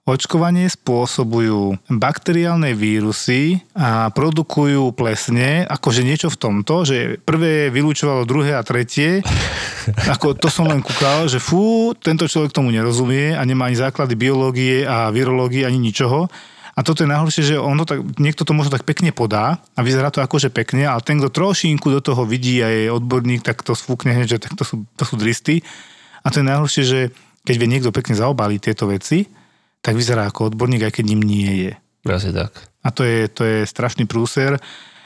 očkovanie 0.06 0.70
spôsobujú 0.70 1.82
bakteriálne 1.90 2.78
vírusy 2.78 3.66
a 3.74 4.14
produkujú 4.14 4.94
plesne, 4.94 5.66
akože 5.66 6.06
niečo 6.06 6.30
v 6.30 6.38
tomto, 6.38 6.86
že 6.86 7.18
prvé 7.26 7.74
vylúčovalo 7.74 8.30
druhé 8.30 8.54
a 8.54 8.62
tretie. 8.62 9.26
Ako 10.14 10.38
to 10.38 10.54
som 10.54 10.70
len 10.70 10.86
kúkal, 10.86 11.26
že 11.26 11.42
fú, 11.42 11.98
tento 11.98 12.30
človek 12.30 12.54
tomu 12.54 12.70
nerozumie 12.70 13.34
a 13.34 13.42
nemá 13.42 13.66
ani 13.66 13.82
základy 13.82 14.14
biológie 14.14 14.86
a 14.86 15.10
virológie 15.10 15.66
ani 15.66 15.82
ničoho. 15.82 16.30
A 16.78 16.84
toto 16.86 17.02
je 17.02 17.10
najhoršie, 17.10 17.56
že 17.56 17.56
on 17.58 17.82
to 17.82 17.88
tak, 17.90 18.00
niekto 18.22 18.46
to 18.46 18.54
možno 18.54 18.78
tak 18.78 18.86
pekne 18.86 19.10
podá 19.10 19.58
a 19.74 19.80
vyzerá 19.82 20.14
to 20.14 20.22
akože 20.22 20.54
pekne, 20.54 20.86
ale 20.86 21.02
ten, 21.02 21.18
kto 21.18 21.34
trošinku 21.34 21.88
do 21.90 22.04
toho 22.04 22.30
vidí 22.30 22.62
a 22.62 22.70
je 22.70 22.94
odborník, 22.94 23.42
tak 23.42 23.66
to 23.66 23.74
sfúkne 23.74 24.14
hneď, 24.14 24.38
že 24.38 24.44
tak 24.44 24.54
to 24.54 24.68
sú, 24.68 24.86
to 25.00 25.04
sú 25.08 25.18
dristy. 25.18 25.66
A 26.22 26.30
to 26.30 26.44
je 26.44 26.50
najhoršie, 26.52 26.84
že 26.86 27.00
keď 27.48 27.56
vie 27.58 27.72
niekto 27.72 27.90
pekne 27.96 28.14
zaobaliť 28.14 28.60
tieto 28.60 28.92
veci, 28.92 29.26
tak 29.86 29.94
vyzerá 29.94 30.26
ako 30.26 30.50
odborník, 30.50 30.90
aj 30.90 30.98
keď 30.98 31.06
ním 31.06 31.22
nie 31.22 31.52
je. 31.70 31.74
Asi 32.10 32.34
tak. 32.34 32.58
A 32.82 32.90
to 32.90 33.06
je, 33.06 33.30
to 33.30 33.46
je 33.46 33.70
strašný 33.70 34.10
prúser. 34.10 34.58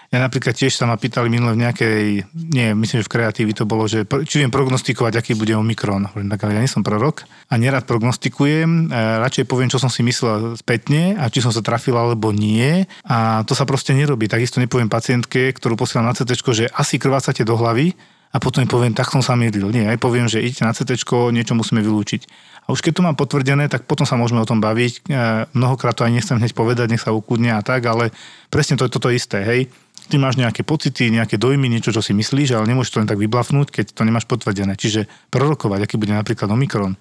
Ja 0.09 0.17
napríklad 0.25 0.57
tiež 0.57 0.73
sa 0.73 0.89
ma 0.89 0.97
pýtali 0.97 1.29
minule 1.29 1.53
v 1.53 1.61
nejakej, 1.69 2.25
nie, 2.33 2.73
myslím, 2.73 2.97
že 2.97 3.05
v 3.05 3.13
kreatívi 3.13 3.53
to 3.53 3.69
bolo, 3.69 3.85
že 3.85 4.09
či 4.25 4.41
viem 4.41 4.49
prognostikovať, 4.49 5.21
aký 5.21 5.37
bude 5.37 5.53
Omikron. 5.53 6.09
Hovorím, 6.09 6.33
tak 6.33 6.49
ale 6.49 6.57
ja 6.57 6.63
nie 6.65 6.71
som 6.71 6.81
prorok 6.81 7.29
a 7.45 7.53
nerad 7.61 7.85
prognostikujem, 7.85 8.89
e, 8.89 8.97
radšej 9.21 9.45
poviem, 9.45 9.69
čo 9.69 9.77
som 9.77 9.85
si 9.85 10.01
myslel 10.01 10.57
spätne 10.57 11.13
a 11.13 11.29
či 11.29 11.45
som 11.45 11.53
sa 11.53 11.61
trafil 11.61 11.93
alebo 11.93 12.33
nie. 12.33 12.89
A 13.05 13.45
to 13.45 13.53
sa 13.53 13.69
proste 13.69 13.93
nerobí. 13.93 14.25
Takisto 14.25 14.57
nepoviem 14.57 14.89
pacientke, 14.89 15.53
ktorú 15.53 15.77
posielam 15.77 16.09
na 16.09 16.17
CT, 16.17 16.41
že 16.57 16.65
asi 16.73 16.97
krvácate 16.97 17.45
do 17.45 17.53
hlavy, 17.53 17.93
a 18.29 18.37
potom 18.37 18.61
im 18.61 18.69
poviem, 18.69 18.93
tak 18.93 19.09
som 19.09 19.25
sa 19.25 19.33
mýlil. 19.33 19.73
Nie, 19.73 19.89
aj 19.89 19.97
poviem, 19.97 20.29
že 20.29 20.37
idete 20.37 20.61
na 20.61 20.73
CT, 20.73 21.01
niečo 21.33 21.57
musíme 21.57 21.81
vylúčiť. 21.81 22.29
A 22.69 22.77
už 22.77 22.85
keď 22.85 23.01
to 23.01 23.05
mám 23.05 23.17
potvrdené, 23.17 23.65
tak 23.65 23.89
potom 23.89 24.05
sa 24.05 24.13
môžeme 24.13 24.37
o 24.37 24.45
tom 24.45 24.61
baviť. 24.61 25.09
E, 25.09 25.49
mnohokrát 25.57 25.97
to 25.97 26.05
aj 26.05 26.13
nechcem 26.13 26.37
hneď 26.37 26.53
povedať, 26.53 26.93
nech 26.93 27.01
sa 27.01 27.09
ukudne 27.09 27.57
a 27.57 27.65
tak, 27.65 27.89
ale 27.89 28.13
presne 28.53 28.77
to 28.77 28.85
je 28.85 28.93
toto 28.93 29.09
isté, 29.09 29.41
hej. 29.41 29.73
Ty 30.09 30.21
máš 30.21 30.37
nejaké 30.37 30.61
pocity, 30.61 31.09
nejaké 31.09 31.41
dojmy, 31.41 31.69
niečo, 31.69 31.89
čo 31.89 32.05
si 32.05 32.13
myslíš, 32.13 32.53
ale 32.53 32.69
nemôžeš 32.69 32.93
to 32.93 33.01
len 33.01 33.09
tak 33.09 33.17
vyblafnúť, 33.17 33.73
keď 33.73 33.85
to 33.97 34.05
nemáš 34.05 34.29
potvrdené. 34.29 34.77
Čiže 34.77 35.09
prorokovať, 35.33 35.89
aký 35.89 35.97
bude 35.97 36.13
napríklad 36.13 36.49
Omikron, 36.53 36.97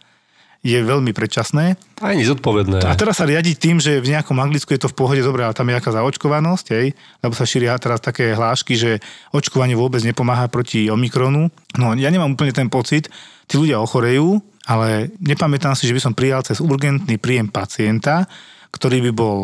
je 0.58 0.78
veľmi 0.82 1.14
predčasné. 1.14 1.78
Aj 2.02 2.14
nezodpovedné. 2.14 2.82
A 2.82 2.98
teraz 2.98 3.22
sa 3.22 3.28
riadiť 3.30 3.56
tým, 3.58 3.76
že 3.78 4.02
v 4.02 4.10
nejakom 4.10 4.34
Anglicku 4.42 4.74
je 4.74 4.82
to 4.82 4.90
v 4.90 4.98
pohode 4.98 5.22
dobré, 5.22 5.46
ale 5.46 5.54
tam 5.54 5.70
je 5.70 5.78
aká 5.78 5.94
zaočkovanosť, 5.94 6.66
hej? 6.74 6.86
lebo 7.22 7.32
sa 7.34 7.46
šíria 7.46 7.78
teraz 7.78 8.02
také 8.02 8.34
hlášky, 8.34 8.74
že 8.74 8.98
očkovanie 9.30 9.78
vôbec 9.78 10.02
nepomáha 10.02 10.50
proti 10.50 10.90
Omikronu. 10.90 11.46
No 11.78 11.86
ja 11.94 12.10
nemám 12.10 12.34
úplne 12.34 12.50
ten 12.50 12.66
pocit, 12.66 13.06
tí 13.46 13.54
ľudia 13.54 13.78
ochorejú, 13.78 14.42
ale 14.66 15.14
nepamätám 15.22 15.78
si, 15.78 15.86
že 15.86 15.94
by 15.94 16.02
som 16.02 16.12
prijal 16.12 16.42
cez 16.42 16.58
urgentný 16.58 17.16
príjem 17.16 17.48
pacienta, 17.48 18.26
ktorý 18.74 19.08
by 19.08 19.12
bol 19.16 19.36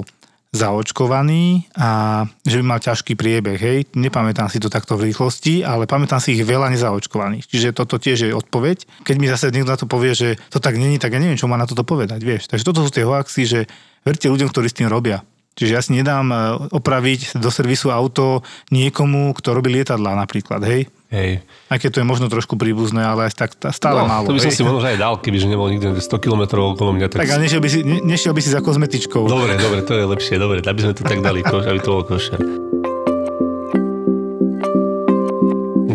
zaočkovaný 0.54 1.66
a 1.74 2.22
že 2.46 2.62
by 2.62 2.64
mal 2.64 2.78
ťažký 2.78 3.18
priebeh, 3.18 3.58
hej. 3.58 3.78
Nepamätám 3.98 4.46
si 4.46 4.62
to 4.62 4.70
takto 4.70 4.94
v 4.94 5.10
rýchlosti, 5.10 5.66
ale 5.66 5.90
pamätám 5.90 6.22
si 6.22 6.38
ich 6.38 6.46
veľa 6.46 6.70
nezaočkovaných. 6.70 7.50
Čiže 7.50 7.74
toto 7.74 7.98
tiež 7.98 8.30
je 8.30 8.32
odpoveď. 8.32 9.02
Keď 9.02 9.16
mi 9.18 9.26
zase 9.26 9.50
niekto 9.50 9.74
na 9.74 9.80
to 9.80 9.90
povie, 9.90 10.14
že 10.14 10.38
to 10.54 10.62
tak 10.62 10.78
není, 10.78 11.02
tak 11.02 11.10
ja 11.10 11.18
neviem, 11.18 11.36
čo 11.36 11.50
má 11.50 11.58
na 11.58 11.66
toto 11.66 11.82
povedať, 11.82 12.22
vieš. 12.22 12.46
Takže 12.46 12.62
toto 12.62 12.86
sú 12.86 12.94
tie 12.94 13.02
hoaxy, 13.02 13.42
že 13.42 13.60
verte 14.06 14.30
ľuďom, 14.30 14.48
ktorí 14.54 14.70
s 14.70 14.78
tým 14.78 14.86
robia. 14.86 15.26
Čiže 15.54 15.72
ja 15.74 15.82
si 15.82 15.94
nedám 15.94 16.26
e, 16.30 16.36
opraviť 16.74 17.38
do 17.38 17.50
servisu 17.50 17.94
auto 17.94 18.42
niekomu, 18.74 19.34
kto 19.38 19.54
robí 19.54 19.70
lietadlá 19.70 20.18
napríklad, 20.18 20.62
hej. 20.66 20.90
Hej. 21.14 21.46
Aj 21.70 21.79
keď 21.79 21.90
to 21.94 21.98
je 22.03 22.07
možno 22.11 22.27
trošku 22.27 22.59
príbuzné, 22.59 23.07
ale 23.07 23.31
aj 23.31 23.38
tak 23.38 23.55
stále 23.70 24.03
no, 24.03 24.11
málo. 24.11 24.27
To 24.27 24.35
by 24.35 24.42
som 24.42 24.50
hej. 24.50 24.59
si 24.59 24.66
možno 24.66 24.83
aj 24.83 24.98
dal, 24.98 25.14
keby 25.22 25.38
že 25.38 25.46
nebol 25.46 25.70
nikde 25.70 25.94
100 26.03 26.11
km 26.18 26.42
okolo 26.74 26.90
mňa. 26.90 27.07
Tak, 27.07 27.22
Tak 27.22 27.31
ale 27.38 27.46
nešiel 27.46 27.62
by, 27.62 27.68
si, 27.70 27.79
ne, 27.87 28.03
nešiel 28.03 28.35
by 28.35 28.42
si 28.42 28.50
za 28.50 28.59
kozmetičkou. 28.59 29.22
Dobre, 29.31 29.55
dobre, 29.55 29.87
to 29.87 29.94
je 29.94 30.05
lepšie, 30.11 30.42
dobre, 30.42 30.59
aby 30.59 30.81
sme 30.83 30.92
to 30.98 31.07
tak 31.07 31.22
dali, 31.22 31.46
koš, 31.46 31.70
aby 31.70 31.79
to 31.79 31.88
bol 31.94 32.03
košer. 32.03 32.42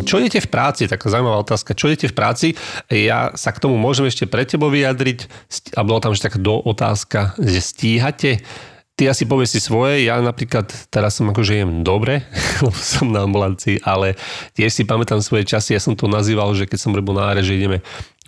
Čo 0.10 0.18
idete 0.18 0.42
v 0.42 0.50
práci? 0.50 0.90
Taká 0.90 1.06
zaujímavá 1.06 1.38
otázka. 1.38 1.78
Čo 1.78 1.92
idete 1.92 2.10
v 2.10 2.16
práci? 2.18 2.48
Ja 2.90 3.30
sa 3.38 3.54
k 3.54 3.62
tomu 3.62 3.78
môžem 3.78 4.10
ešte 4.10 4.26
pre 4.26 4.42
tebo 4.42 4.72
vyjadriť. 4.74 5.30
A 5.78 5.86
bola 5.86 6.02
tam 6.02 6.18
ešte 6.18 6.34
taká 6.34 6.40
do 6.42 6.58
otázka, 6.66 7.38
že 7.38 7.62
stíhate. 7.62 8.42
Ty 9.00 9.16
asi 9.16 9.24
povieš 9.24 9.56
si 9.56 9.60
svoje, 9.64 10.04
ja 10.04 10.20
napríklad 10.20 10.68
teraz 10.92 11.16
som 11.16 11.32
akože 11.32 11.64
jem 11.64 11.88
dobre, 11.88 12.28
lebo 12.66 12.76
som 12.76 13.08
na 13.08 13.24
ambulancii, 13.24 13.80
ale 13.88 14.20
tiež 14.60 14.76
si 14.76 14.84
pamätám 14.84 15.24
svoje 15.24 15.48
časy, 15.48 15.72
ja 15.72 15.80
som 15.80 15.96
to 15.96 16.12
nazýval, 16.12 16.52
že 16.52 16.68
keď 16.68 16.80
som 16.84 16.92
robil 16.92 17.16
na 17.16 17.32
že 17.40 17.56
ideme 17.56 17.80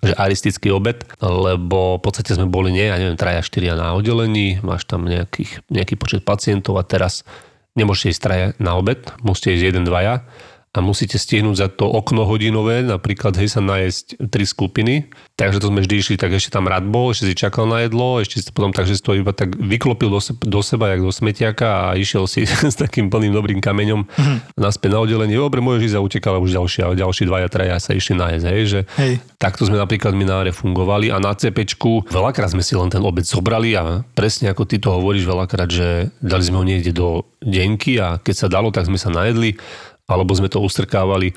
že 0.01 0.17
aristický 0.17 0.73
obed, 0.73 1.05
lebo 1.21 1.99
v 1.99 2.01
podstate 2.01 2.33
sme 2.33 2.49
boli, 2.49 2.73
nie, 2.73 2.89
ja 2.89 2.97
neviem, 2.97 3.19
traja, 3.19 3.45
štyria 3.45 3.77
na 3.77 3.93
oddelení, 3.93 4.57
máš 4.65 4.89
tam 4.89 5.05
nejakých, 5.05 5.61
nejaký 5.69 5.93
počet 5.93 6.25
pacientov 6.25 6.79
a 6.81 6.87
teraz 6.87 7.21
nemôžete 7.77 8.17
ísť 8.17 8.21
traja 8.23 8.47
na 8.57 8.73
obed, 8.79 8.97
musíte 9.21 9.53
ísť 9.53 9.65
jeden, 9.75 9.83
dvaja 9.85 10.25
a 10.71 10.79
musíte 10.79 11.19
stihnúť 11.19 11.55
za 11.59 11.67
to 11.67 11.83
okno 11.83 12.23
hodinové, 12.23 12.79
napríklad 12.79 13.35
hej 13.35 13.51
sa 13.51 13.59
najesť 13.59 14.31
tri 14.31 14.47
skupiny. 14.47 15.11
Takže 15.35 15.59
to 15.59 15.67
sme 15.67 15.83
vždy 15.83 15.95
išli, 15.99 16.15
tak 16.15 16.31
ešte 16.31 16.55
tam 16.55 16.71
rád 16.71 16.87
bol, 16.87 17.11
ešte 17.11 17.27
si 17.27 17.35
čakal 17.35 17.67
na 17.67 17.83
jedlo, 17.83 18.23
ešte 18.23 18.39
si 18.39 18.47
potom 18.55 18.71
takže 18.71 18.95
si 18.95 19.03
to 19.03 19.11
iba 19.19 19.35
tak 19.35 19.51
vyklopil 19.59 20.07
do, 20.07 20.23
se, 20.23 20.31
do 20.31 20.63
seba, 20.63 20.95
jak 20.95 21.03
do 21.03 21.11
smetiaka 21.11 21.91
a 21.91 21.99
išiel 21.99 22.23
si 22.23 22.47
s 22.73 22.79
takým 22.79 23.11
plným 23.11 23.35
dobrým 23.35 23.59
kameňom 23.59 24.07
mm-hmm. 24.07 24.37
naspäť 24.55 24.95
na 24.95 24.99
oddelenie. 25.03 25.35
Dobre, 25.35 25.59
môžeš 25.59 25.91
ísť 25.91 25.97
a 25.99 26.05
utekal 26.07 26.33
a 26.37 26.43
už 26.43 26.55
ďalší, 26.55 26.79
a 26.87 26.95
ďalší 26.95 27.23
dvaja, 27.27 27.47
traja 27.51 27.75
sa 27.75 27.91
išli 27.91 28.15
najesť, 28.15 28.45
hej, 28.47 28.63
že 28.63 28.79
Hej. 28.95 29.13
takto 29.35 29.67
sme 29.67 29.75
napríklad 29.75 30.15
my 30.15 30.23
na 30.23 30.39
áre 30.39 30.55
fungovali 30.55 31.11
a 31.11 31.19
na 31.19 31.35
CPčku 31.35 32.07
veľakrát 32.07 32.55
sme 32.55 32.63
si 32.63 32.79
len 32.79 32.87
ten 32.87 33.03
obed 33.03 33.27
zobrali 33.27 33.75
a 33.75 34.07
presne 34.15 34.47
ako 34.47 34.63
ty 34.63 34.79
to 34.79 34.87
hovoríš 34.87 35.27
veľakrát, 35.27 35.67
že 35.67 36.15
dali 36.23 36.43
sme 36.47 36.63
ho 36.63 36.65
niekde 36.65 36.95
do 36.95 37.27
denky 37.41 37.97
a 37.97 38.21
keď 38.21 38.35
sa 38.37 38.47
dalo, 38.47 38.69
tak 38.69 38.85
sme 38.85 39.01
sa 39.01 39.09
najedli 39.09 39.57
alebo 40.11 40.35
sme 40.35 40.51
to 40.51 40.59
ustrkávali 40.59 41.31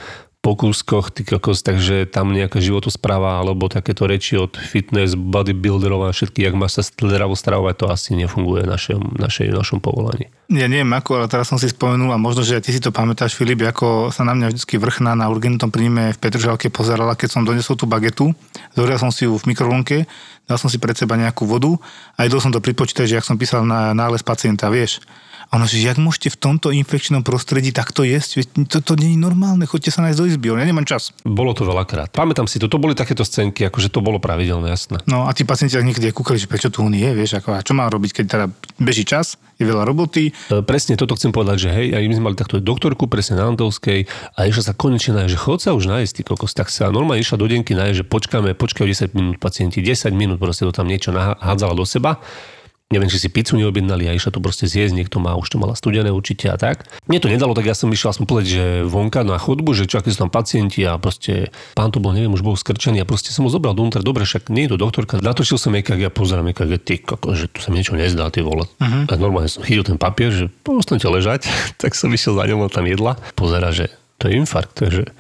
po 0.45 0.61
kúskoch, 0.61 1.09
ty 1.09 1.25
kokos, 1.25 1.65
takže 1.65 2.05
tam 2.05 2.37
nejaká 2.37 2.61
životospráva 2.61 3.41
alebo 3.41 3.73
takéto 3.73 4.05
reči 4.05 4.37
od 4.37 4.53
fitness, 4.53 5.17
bodybuilderov 5.17 6.05
a 6.05 6.13
všetky, 6.13 6.45
jak 6.45 6.53
má 6.53 6.69
sa 6.69 6.85
zdravo 6.85 7.33
stravovať, 7.33 7.75
to 7.81 7.87
asi 7.89 8.13
nefunguje 8.13 8.69
v 8.69 8.71
našom, 8.77 9.17
našej, 9.17 9.57
našom 9.57 9.81
povolaní. 9.81 10.29
Ja 10.53 10.69
neviem 10.69 10.93
ako, 10.93 11.25
ale 11.25 11.33
teraz 11.33 11.49
som 11.49 11.57
si 11.57 11.73
spomenul 11.73 12.13
a 12.13 12.21
možno, 12.21 12.45
že 12.45 12.61
ty 12.61 12.77
si 12.77 12.85
to 12.85 12.93
pamätáš, 12.93 13.33
Filip, 13.33 13.65
ako 13.65 14.13
sa 14.13 14.29
na 14.29 14.37
mňa 14.37 14.53
vždy 14.53 14.77
vrchná 14.77 15.17
na 15.17 15.33
urgentnom 15.33 15.73
príjme 15.73 16.13
v 16.13 16.21
Petržalke 16.21 16.69
pozerala, 16.69 17.17
keď 17.17 17.41
som 17.41 17.49
donesol 17.49 17.81
tú 17.81 17.89
bagetu. 17.89 18.37
Zohrial 18.77 19.01
som 19.01 19.09
si 19.09 19.25
ju 19.25 19.33
v 19.33 19.49
mikrovlnke, 19.49 20.05
dal 20.45 20.61
som 20.61 20.69
si 20.69 20.77
pred 20.77 20.93
seba 20.93 21.17
nejakú 21.17 21.49
vodu 21.49 21.73
a 22.21 22.29
idol 22.29 22.45
som 22.45 22.53
to 22.53 22.61
pripočítať, 22.61 23.09
že 23.09 23.17
ak 23.17 23.25
som 23.25 23.41
písal 23.41 23.65
na 23.65 23.97
nález 23.97 24.21
pacienta, 24.21 24.69
vieš. 24.69 25.01
A 25.50 25.61
ono, 25.61 25.66
že 25.68 25.80
jak 25.80 26.00
môžete 26.00 26.35
v 26.35 26.38
tomto 26.40 26.68
infekčnom 26.72 27.22
prostredí 27.26 27.70
takto 27.70 28.04
jesť? 28.04 28.42
Veď 28.42 28.46
To, 28.68 28.78
to 28.80 28.92
nie 29.00 29.14
je 29.14 29.18
normálne, 29.20 29.64
choďte 29.68 29.94
sa 29.94 30.00
nájsť 30.04 30.18
do 30.18 30.24
izby, 30.28 30.46
ja 30.54 30.66
nemám 30.66 30.88
čas. 30.88 31.11
Bolo 31.24 31.52
to 31.52 31.64
veľakrát. 31.64 32.12
Pamätám 32.12 32.48
si 32.48 32.61
to, 32.61 32.70
to 32.70 32.80
boli 32.80 32.96
takéto 32.96 33.22
scénky, 33.24 33.66
akože 33.68 33.90
to 33.90 34.04
bolo 34.04 34.20
pravidelné, 34.20 34.72
jasné. 34.72 35.00
No 35.09 35.26
a 35.26 35.33
tí 35.35 35.46
pacienti 35.46 35.76
niekedy 35.76 36.14
kúkali, 36.14 36.38
že 36.38 36.48
prečo 36.48 36.70
tu 36.70 36.85
on 36.85 36.92
je, 36.94 37.11
vieš, 37.12 37.40
ako, 37.40 37.57
a 37.57 37.64
čo 37.64 37.74
mám 37.76 37.90
robiť, 37.90 38.22
keď 38.22 38.24
teda 38.24 38.46
beží 38.78 39.04
čas, 39.07 39.37
je 39.54 39.64
veľa 39.66 39.87
roboty, 39.87 40.35
E, 40.50 40.62
Presne 40.62 40.98
toto 40.98 41.16
chcem 41.16 41.33
povedať, 41.33 41.68
že 41.68 41.70
hej, 41.72 41.87
aj 41.94 42.04
my 42.04 42.14
sme 42.14 42.24
mali 42.30 42.37
takto 42.37 42.61
doktorku 42.61 43.09
presne 43.09 43.40
na 43.40 43.48
Antovskej 43.48 44.07
a 44.37 44.40
išla 44.48 44.62
sa 44.70 44.74
konečne 44.76 45.16
nájsť, 45.16 45.33
že 45.33 45.38
chod 45.38 45.59
sa 45.62 45.70
už 45.72 45.88
nájsť, 45.88 46.12
ty 46.12 46.22
kokos, 46.26 46.52
tak 46.52 46.68
sa 46.68 46.90
normálne 46.90 47.22
išla 47.22 47.40
do 47.40 47.46
denky 47.48 47.72
nájsť, 47.72 47.96
že 47.96 48.04
počkáme, 48.04 48.52
počkajú 48.59 48.87
10 48.87 49.16
minút 49.16 49.37
pacienti, 49.40 49.80
10 49.80 50.11
minút 50.12 50.38
proste 50.40 50.66
to 50.68 50.72
tam 50.74 50.90
niečo 50.90 51.14
nahádzala 51.14 51.74
do 51.74 51.85
seba. 51.87 52.20
Neviem, 52.94 53.11
či 53.11 53.18
si 53.18 53.26
pizzu 53.26 53.59
neobjednali 53.59 54.07
a 54.07 54.14
išla 54.14 54.30
to 54.30 54.38
proste 54.38 54.70
zjesť, 54.70 54.94
niekto 54.94 55.18
má, 55.18 55.35
už 55.35 55.50
to 55.50 55.59
mala 55.59 55.74
studené 55.74 56.14
určite 56.14 56.46
a 56.46 56.54
tak. 56.54 56.87
Mne 57.11 57.18
to 57.18 57.26
nedalo, 57.26 57.50
tak 57.59 57.66
ja 57.66 57.74
som 57.74 57.90
išiel 57.90 58.14
aspoň 58.14 58.26
povedať, 58.30 58.48
že 58.54 58.64
vonka 58.87 59.26
na 59.26 59.35
chodbu, 59.35 59.74
že 59.74 59.90
čo, 59.90 59.98
sú 59.98 60.14
tam 60.14 60.30
pacienti 60.30 60.87
a 60.87 60.94
proste 61.02 61.50
pán 61.74 61.90
to 61.90 61.98
bol, 61.98 62.14
neviem, 62.14 62.30
už 62.30 62.46
bol 62.46 62.54
skrčený 62.54 63.02
a 63.02 63.07
proste 63.09 63.35
som 63.35 63.42
ho 63.42 63.50
zobral 63.50 63.74
dovnútra, 63.74 63.98
dobre, 63.98 64.22
však 64.22 64.46
nie 64.54 64.70
je 64.70 64.76
to 64.76 64.78
doktorka. 64.78 65.18
Natočil 65.18 65.59
som 65.59 65.74
EKG 65.74 66.07
a 66.07 66.12
pozerám 66.14 66.46
EKG, 66.54 66.72
ty 66.78 66.94
koko, 67.02 67.35
že 67.35 67.50
tu 67.50 67.59
sa 67.59 67.74
mi 67.74 67.83
niečo 67.83 67.98
nezdá, 67.98 68.30
ty 68.30 68.46
vole. 68.46 68.70
Uh-huh. 68.78 69.11
A 69.11 69.12
normálne 69.18 69.50
som 69.50 69.66
chytil 69.66 69.83
ten 69.83 69.98
papier, 69.98 70.30
že 70.30 70.46
postanete 70.62 71.11
ležať, 71.11 71.50
tak 71.83 71.98
som 71.98 72.14
išiel 72.14 72.38
za 72.38 72.46
ňom, 72.46 72.70
tam 72.70 72.87
jedla. 72.87 73.18
Pozera, 73.35 73.74
že 73.74 73.90
to 74.22 74.30
je 74.30 74.38
infarkt, 74.38 74.78
takže 74.78 75.11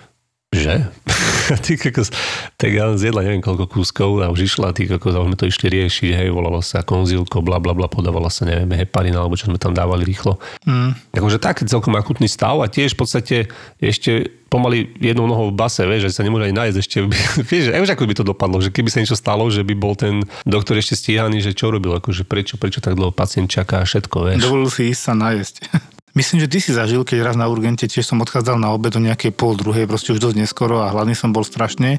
že? 0.54 0.74
Ty 1.64 1.72
kokos, 1.76 2.08
tak 2.56 2.70
ja 2.72 2.88
zjedla 2.96 3.20
neviem 3.20 3.44
koľko 3.44 3.68
kúskov 3.68 4.24
a 4.24 4.32
už 4.32 4.48
išla, 4.48 4.72
ty 4.72 4.88
kokos, 4.88 5.12
a 5.12 5.20
sme 5.20 5.36
to 5.36 5.44
išli 5.44 5.68
riešiť, 5.68 6.16
hej, 6.16 6.28
volalo 6.32 6.64
sa 6.64 6.80
konzilko, 6.80 7.44
bla 7.44 7.60
bla 7.60 7.76
bla, 7.76 7.84
podávala 7.84 8.32
sa, 8.32 8.48
neviem, 8.48 8.72
heparina, 8.80 9.20
alebo 9.20 9.36
čo 9.36 9.52
sme 9.52 9.60
tam 9.60 9.76
dávali 9.76 10.08
rýchlo. 10.08 10.40
Mm. 10.64 10.96
Akože 11.12 11.36
tak 11.36 11.60
celkom 11.60 11.92
akutný 12.00 12.32
stav 12.32 12.56
a 12.64 12.66
tiež 12.72 12.96
v 12.96 12.98
podstate 13.04 13.36
ešte 13.76 14.32
pomaly 14.48 14.94
jednou 15.02 15.26
nohou 15.26 15.50
v 15.50 15.58
base, 15.58 15.82
vieš, 15.82 16.08
že 16.08 16.14
sa 16.14 16.22
nemôže 16.22 16.46
ani 16.46 16.54
nájsť 16.54 16.76
ešte. 16.78 16.98
vieš, 17.50 17.74
aj 17.74 17.82
už 17.82 17.90
ako 17.92 18.06
by 18.06 18.14
to 18.14 18.24
dopadlo, 18.24 18.56
že 18.62 18.70
keby 18.70 18.88
sa 18.88 19.02
niečo 19.02 19.18
stalo, 19.18 19.44
že 19.50 19.66
by 19.66 19.74
bol 19.74 19.98
ten 19.98 20.22
doktor 20.46 20.78
ešte 20.78 20.94
stíhaný, 20.94 21.42
že 21.42 21.52
čo 21.52 21.74
robil, 21.74 21.92
akože 21.98 22.22
prečo, 22.22 22.54
prečo 22.54 22.78
tak 22.78 22.94
dlho 22.94 23.10
pacient 23.10 23.50
čaká 23.50 23.82
a 23.82 23.88
všetko, 23.88 24.16
vieš. 24.30 24.46
dovolil 24.46 24.70
si 24.70 24.94
ísť 24.94 25.02
sa 25.02 25.12
najesť. 25.12 25.56
Myslím, 26.14 26.46
že 26.46 26.50
ty 26.50 26.58
si 26.62 26.70
zažil, 26.70 27.02
keď 27.02 27.26
raz 27.26 27.34
na 27.34 27.50
urgente 27.50 27.90
tiež 27.90 28.06
som 28.06 28.22
odchádzal 28.22 28.54
na 28.62 28.70
obed 28.70 28.94
do 28.94 29.02
nejakej 29.02 29.34
pol 29.34 29.58
druhej, 29.58 29.90
proste 29.90 30.14
už 30.14 30.22
dosť 30.22 30.46
neskoro 30.46 30.78
a 30.86 30.94
hladný 30.94 31.18
som 31.18 31.34
bol 31.34 31.42
strašne. 31.42 31.98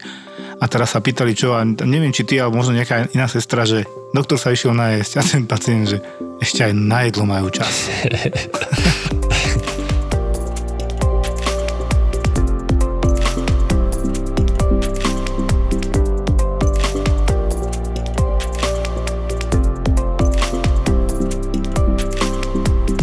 A 0.56 0.66
teraz 0.72 0.96
sa 0.96 1.04
pýtali 1.04 1.36
čo, 1.36 1.52
a 1.52 1.68
neviem, 1.68 2.16
či 2.16 2.24
ty, 2.24 2.40
alebo 2.40 2.64
možno 2.64 2.80
nejaká 2.80 3.12
iná 3.12 3.28
sestra, 3.28 3.68
že 3.68 3.84
doktor 4.16 4.40
sa 4.40 4.56
išiel 4.56 4.72
najesť 4.72 5.20
a 5.20 5.22
ten 5.28 5.44
pacient, 5.44 5.84
že 5.92 5.98
ešte 6.40 6.64
aj 6.64 6.74
na 6.80 7.04
jedlo 7.04 7.28
majú 7.28 7.52
čas. 7.52 7.92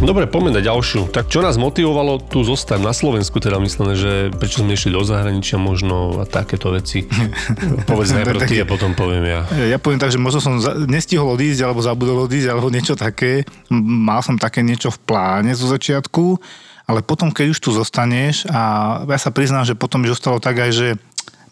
Dobre, 0.03 0.27
poďme 0.27 0.59
na 0.59 0.63
ďalšiu. 0.67 1.15
Tak 1.15 1.31
čo 1.31 1.47
nás 1.47 1.55
motivovalo 1.55 2.19
tu 2.19 2.43
zostať 2.43 2.83
na 2.83 2.91
Slovensku, 2.91 3.39
teda 3.39 3.63
myslené, 3.63 3.95
že 3.95 4.13
prečo 4.35 4.67
sme 4.67 4.75
išli 4.75 4.91
do 4.91 5.07
zahraničia 5.07 5.63
možno 5.63 6.19
a 6.19 6.27
takéto 6.27 6.75
veci. 6.75 7.07
Povedz 7.91 8.11
najprv 8.11 8.51
ty 8.51 8.59
a 8.59 8.67
potom 8.67 8.99
poviem 8.99 9.31
ja. 9.31 9.47
Ja 9.63 9.79
poviem 9.79 10.03
tak, 10.03 10.11
že 10.11 10.19
možno 10.19 10.43
som 10.43 10.59
nestihol 10.91 11.31
odísť, 11.39 11.63
alebo 11.63 11.87
zabudol 11.87 12.27
odísť, 12.27 12.51
alebo 12.51 12.67
niečo 12.67 12.99
také. 12.99 13.47
Mal 13.71 14.27
som 14.27 14.35
také 14.35 14.67
niečo 14.67 14.91
v 14.91 14.99
pláne 15.07 15.55
zo 15.55 15.71
začiatku, 15.71 16.35
ale 16.91 17.07
potom, 17.07 17.31
keď 17.31 17.55
už 17.55 17.63
tu 17.63 17.71
zostaneš 17.71 18.43
a 18.51 18.61
ja 19.07 19.19
sa 19.23 19.31
priznám, 19.31 19.63
že 19.63 19.79
potom 19.79 20.03
mi 20.03 20.11
zostalo 20.11 20.43
tak 20.43 20.59
aj, 20.67 20.71
že 20.75 20.89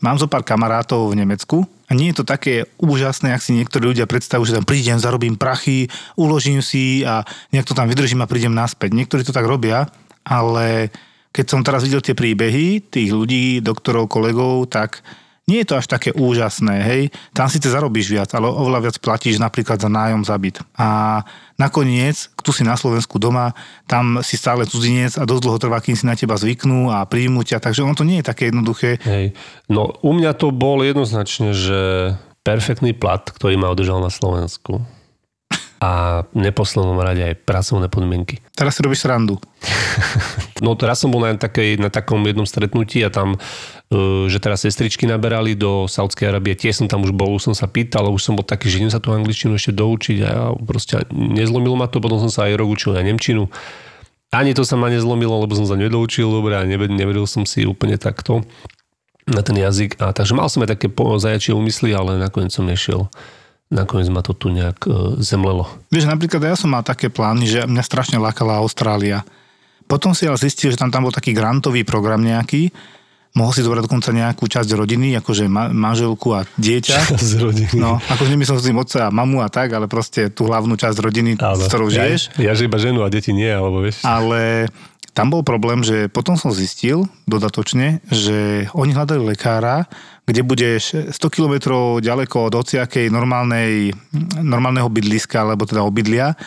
mám 0.00 0.16
zo 0.20 0.28
pár 0.28 0.44
kamarátov 0.44 1.12
v 1.12 1.20
Nemecku 1.24 1.64
a 1.88 1.92
nie 1.96 2.12
je 2.12 2.20
to 2.20 2.24
také 2.28 2.68
úžasné, 2.80 3.32
ak 3.32 3.44
si 3.44 3.56
niektorí 3.56 3.92
ľudia 3.94 4.08
predstavujú, 4.08 4.52
že 4.52 4.56
tam 4.60 4.66
prídem, 4.68 5.00
zarobím 5.00 5.36
prachy, 5.36 5.88
uložím 6.16 6.64
si 6.64 7.04
a 7.04 7.24
nejak 7.52 7.68
to 7.68 7.76
tam 7.76 7.88
vydržím 7.88 8.24
a 8.24 8.30
prídem 8.30 8.52
naspäť. 8.52 8.96
Niektorí 8.96 9.22
to 9.24 9.36
tak 9.36 9.48
robia, 9.48 9.88
ale 10.24 10.90
keď 11.30 11.46
som 11.46 11.60
teraz 11.62 11.86
videl 11.86 12.02
tie 12.02 12.18
príbehy 12.18 12.90
tých 12.90 13.10
ľudí, 13.14 13.62
doktorov, 13.62 14.10
kolegov, 14.10 14.66
tak 14.66 15.04
nie 15.50 15.66
je 15.66 15.74
to 15.74 15.78
až 15.82 15.90
také 15.90 16.14
úžasné, 16.14 16.78
hej. 16.86 17.02
Tam 17.34 17.50
síce 17.50 17.66
zarobíš 17.66 18.06
viac, 18.14 18.30
ale 18.38 18.46
oveľa 18.46 18.86
viac 18.86 18.96
platíš 19.02 19.42
napríklad 19.42 19.82
za 19.82 19.90
nájom 19.90 20.22
za 20.22 20.38
byt. 20.38 20.62
A 20.78 21.20
nakoniec, 21.60 22.32
tu 22.40 22.56
si 22.56 22.64
na 22.64 22.80
Slovensku 22.80 23.20
doma, 23.20 23.52
tam 23.84 24.24
si 24.24 24.40
stále 24.40 24.64
cudzinec 24.64 25.20
a 25.20 25.28
dosť 25.28 25.42
dlho 25.44 25.58
trvá, 25.60 25.84
kým 25.84 25.92
si 25.92 26.08
na 26.08 26.16
teba 26.16 26.40
zvyknú 26.40 26.88
a 26.88 27.04
príjmu 27.04 27.44
ťa, 27.44 27.60
takže 27.60 27.84
ono 27.84 27.92
to 27.92 28.08
nie 28.08 28.24
je 28.24 28.28
také 28.32 28.48
jednoduché. 28.48 28.96
Hej. 29.04 29.36
No 29.68 29.92
u 30.00 30.16
mňa 30.16 30.32
to 30.40 30.48
bol 30.48 30.80
jednoznačne, 30.80 31.52
že 31.52 31.80
perfektný 32.40 32.96
plat, 32.96 33.20
ktorý 33.20 33.60
ma 33.60 33.68
udržal 33.68 34.00
na 34.00 34.08
Slovensku. 34.08 34.80
A 35.80 36.24
v 36.36 36.44
neposlednom 36.44 37.00
rade 37.00 37.24
aj 37.24 37.40
pracovné 37.48 37.88
podmienky. 37.88 38.44
Teraz 38.52 38.76
si 38.76 38.84
robíš 38.84 39.04
srandu. 39.04 39.36
No 40.60 40.76
teraz 40.76 41.00
som 41.00 41.08
bol 41.08 41.24
na, 41.24 41.32
takej, 41.40 41.80
na 41.80 41.88
takom 41.88 42.20
jednom 42.20 42.44
stretnutí 42.44 43.00
a 43.00 43.08
tam, 43.08 43.40
že 44.30 44.38
teraz 44.38 44.62
sestričky 44.62 45.02
naberali 45.02 45.58
do 45.58 45.90
Saudskej 45.90 46.30
Arábie, 46.30 46.54
tiež 46.54 46.78
som 46.78 46.86
tam 46.86 47.02
už 47.02 47.10
bol, 47.10 47.42
som 47.42 47.58
sa 47.58 47.66
pýtal, 47.66 48.06
už 48.06 48.22
som 48.22 48.38
bol 48.38 48.46
taký, 48.46 48.70
že 48.70 48.78
idem 48.78 48.92
sa 48.94 49.02
tú 49.02 49.10
angličtinu 49.10 49.58
ešte 49.58 49.74
doučiť 49.74 50.18
a 50.22 50.28
ja 50.30 50.44
proste 50.54 51.02
nezlomilo 51.10 51.74
ma 51.74 51.90
to, 51.90 51.98
potom 51.98 52.22
som 52.22 52.30
sa 52.30 52.46
aj 52.46 52.54
rok 52.54 52.70
učil 52.70 52.94
aj 52.94 53.02
nemčinu. 53.02 53.50
Ani 54.30 54.54
to 54.54 54.62
sa 54.62 54.78
ma 54.78 54.86
nezlomilo, 54.86 55.42
lebo 55.42 55.58
som 55.58 55.66
sa 55.66 55.74
nedoučil 55.74 56.30
dobre 56.30 56.54
a 56.54 56.62
nevedel 56.62 57.26
som 57.26 57.42
si 57.42 57.66
úplne 57.66 57.98
takto 57.98 58.46
na 59.26 59.42
ten 59.42 59.58
jazyk. 59.58 59.98
A 59.98 60.14
takže 60.14 60.38
mal 60.38 60.46
som 60.46 60.62
aj 60.62 60.78
také 60.78 60.86
zajačie 60.94 61.50
úmysly, 61.50 61.90
ale 61.90 62.14
nakoniec 62.14 62.54
som 62.54 62.62
nešiel 62.62 63.10
nakoniec 63.70 64.10
ma 64.10 64.20
to 64.20 64.34
tu 64.34 64.50
nejak 64.50 64.82
e, 64.84 65.22
zemlelo. 65.22 65.70
Vieš, 65.94 66.10
napríklad 66.10 66.42
ja 66.42 66.58
som 66.58 66.74
mal 66.74 66.82
také 66.82 67.06
plány, 67.06 67.46
že 67.46 67.60
mňa 67.70 67.82
strašne 67.86 68.18
lákala 68.18 68.58
Austrália. 68.58 69.22
Potom 69.86 70.10
si 70.14 70.26
ale 70.26 70.38
zistil, 70.38 70.74
že 70.74 70.78
tam, 70.78 70.90
tam 70.90 71.06
bol 71.06 71.14
taký 71.14 71.30
grantový 71.30 71.86
program 71.86 72.22
nejaký, 72.22 72.74
mohol 73.30 73.52
si 73.54 73.62
zobrať 73.62 73.86
dokonca 73.86 74.10
nejakú 74.10 74.44
časť 74.50 74.74
rodiny, 74.74 75.14
akože 75.22 75.46
ma- 75.46 75.70
manželku 75.70 76.34
a 76.34 76.42
dieťa. 76.58 76.96
Z 77.18 77.32
rodiny. 77.38 77.78
No, 77.78 78.02
akože 78.02 78.30
nemyslel 78.34 78.58
som 78.58 78.66
si 78.66 78.74
otca 78.74 79.00
a 79.06 79.14
mamu 79.14 79.38
a 79.44 79.48
tak, 79.48 79.70
ale 79.70 79.86
proste 79.86 80.30
tú 80.34 80.50
hlavnú 80.50 80.74
časť 80.74 80.98
rodiny, 80.98 81.38
Áno. 81.38 81.62
s 81.62 81.70
ktorou 81.70 81.88
ja, 81.90 82.06
žiješ. 82.06 82.34
Ja, 82.42 82.52
že 82.58 82.66
iba 82.66 82.78
ženu 82.82 83.06
a 83.06 83.08
deti 83.12 83.30
nie, 83.30 83.50
alebo 83.50 83.82
vieš. 83.86 84.02
Ale 84.02 84.66
tam 85.14 85.30
bol 85.30 85.46
problém, 85.46 85.82
že 85.82 86.10
potom 86.10 86.34
som 86.34 86.54
zistil 86.54 87.06
dodatočne, 87.26 88.02
že 88.10 88.66
oni 88.74 88.94
hľadali 88.94 89.34
lekára, 89.34 89.86
kde 90.26 90.42
budeš 90.46 90.82
100 91.10 91.34
km 91.34 91.54
ďaleko 91.98 92.50
od 92.50 92.54
hociakej 92.62 93.10
normálnej, 93.10 93.90
normálneho 94.38 94.86
bydliska, 94.86 95.42
alebo 95.42 95.66
teda 95.66 95.82
obydlia 95.82 96.38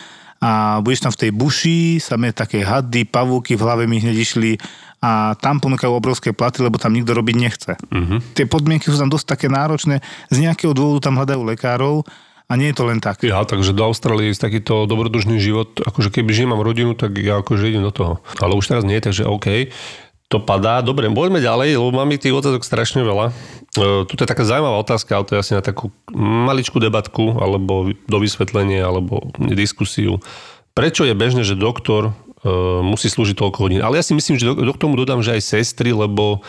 a 0.43 0.83
budeš 0.83 1.07
tam 1.07 1.13
v 1.15 1.21
tej 1.23 1.31
buši, 1.31 1.79
samé 2.03 2.35
také 2.35 2.67
hady, 2.67 3.07
pavúky, 3.07 3.55
v 3.55 3.63
hlave 3.63 3.83
mi 3.87 4.03
hneď 4.03 4.17
išli 4.19 4.51
a 5.03 5.35
tam 5.35 5.59
ponúkajú 5.59 5.91
obrovské 5.91 6.31
platy, 6.31 6.63
lebo 6.63 6.79
tam 6.79 6.95
nikto 6.95 7.11
robiť 7.11 7.35
nechce. 7.35 7.75
Uh-huh. 7.75 8.23
Tie 8.31 8.47
podmienky 8.47 8.87
sú 8.87 8.95
tam 8.95 9.11
dosť 9.11 9.35
také 9.35 9.47
náročné, 9.51 9.99
z 10.31 10.37
nejakého 10.39 10.71
dôvodu 10.71 11.11
tam 11.11 11.19
hľadajú 11.19 11.43
lekárov 11.43 12.07
a 12.47 12.51
nie 12.55 12.71
je 12.71 12.79
to 12.79 12.87
len 12.87 13.03
tak. 13.03 13.19
Ja, 13.19 13.43
takže 13.43 13.75
do 13.75 13.83
Austrálie 13.83 14.31
je 14.31 14.39
takýto 14.39 14.87
dobrodružný 14.87 15.43
život, 15.43 15.75
akože 15.83 16.07
keby 16.07 16.31
že 16.31 16.47
mám 16.47 16.63
rodinu, 16.63 16.95
tak 16.95 17.19
ja 17.19 17.43
akože 17.43 17.67
idem 17.67 17.83
do 17.83 17.91
toho. 17.91 18.13
Ale 18.39 18.55
už 18.55 18.71
teraz 18.71 18.87
nie, 18.87 18.95
takže 19.03 19.27
OK 19.27 19.67
to 20.33 20.41
padá. 20.41 20.81
Dobre, 20.81 21.05
poďme 21.13 21.45
ďalej, 21.45 21.77
lebo 21.77 21.93
máme 21.93 22.17
tých 22.17 22.33
otázok 22.33 22.65
strašne 22.65 23.05
veľa. 23.05 23.29
E, 23.29 24.09
tu 24.09 24.17
je 24.17 24.25
taká 24.25 24.41
zaujímavá 24.41 24.81
otázka, 24.81 25.13
ale 25.13 25.29
to 25.29 25.37
je 25.37 25.41
asi 25.45 25.53
na 25.53 25.61
takú 25.61 25.93
maličkú 26.17 26.81
debatku, 26.81 27.37
alebo 27.37 27.93
do 28.09 28.17
vysvetlenia, 28.17 28.81
alebo 28.81 29.21
diskusiu. 29.37 30.17
Prečo 30.73 31.05
je 31.05 31.13
bežné, 31.13 31.45
že 31.45 31.53
doktor 31.53 32.17
musí 32.83 33.07
slúžiť 33.07 33.39
toľko 33.39 33.57
hodín? 33.63 33.81
Ale 33.81 33.99
ja 33.99 34.03
si 34.03 34.11
myslím, 34.11 34.35
že 34.35 34.51
do, 34.51 34.55
do 34.59 34.73
tomu 34.75 34.99
dodám, 34.99 35.23
že 35.23 35.35
aj 35.35 35.41
sestry, 35.43 35.95
lebo 35.95 36.43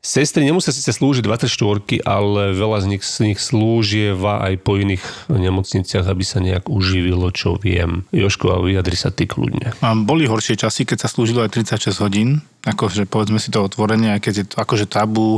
Sestry 0.00 0.48
nemusia 0.48 0.72
síce 0.72 0.96
slúžiť 0.96 1.28
24, 1.28 2.00
ale 2.08 2.56
veľa 2.56 2.80
z 2.80 2.86
nich, 2.88 3.04
z 3.04 3.16
nich 3.20 3.36
slúžieva 3.36 4.40
aj 4.48 4.64
po 4.64 4.80
iných 4.80 5.28
nemocniciach, 5.28 6.08
aby 6.08 6.24
sa 6.24 6.40
nejak 6.40 6.72
uživilo, 6.72 7.28
čo 7.36 7.60
viem. 7.60 8.08
Joško, 8.08 8.48
a 8.48 8.64
vyjadri 8.64 8.96
sa 8.96 9.12
ty 9.12 9.28
kľudne. 9.28 9.76
A 9.84 9.92
boli 9.92 10.24
horšie 10.24 10.56
časy, 10.56 10.88
keď 10.88 11.04
sa 11.04 11.08
slúžilo 11.12 11.44
aj 11.44 11.52
36 11.52 12.00
hodín, 12.00 12.40
akože 12.64 13.04
povedzme 13.04 13.36
si 13.36 13.52
to 13.52 13.60
otvorenie, 13.60 14.16
aj 14.16 14.24
keď 14.24 14.34
je 14.40 14.46
to 14.48 14.56
akože 14.56 14.88
tabu, 14.88 15.36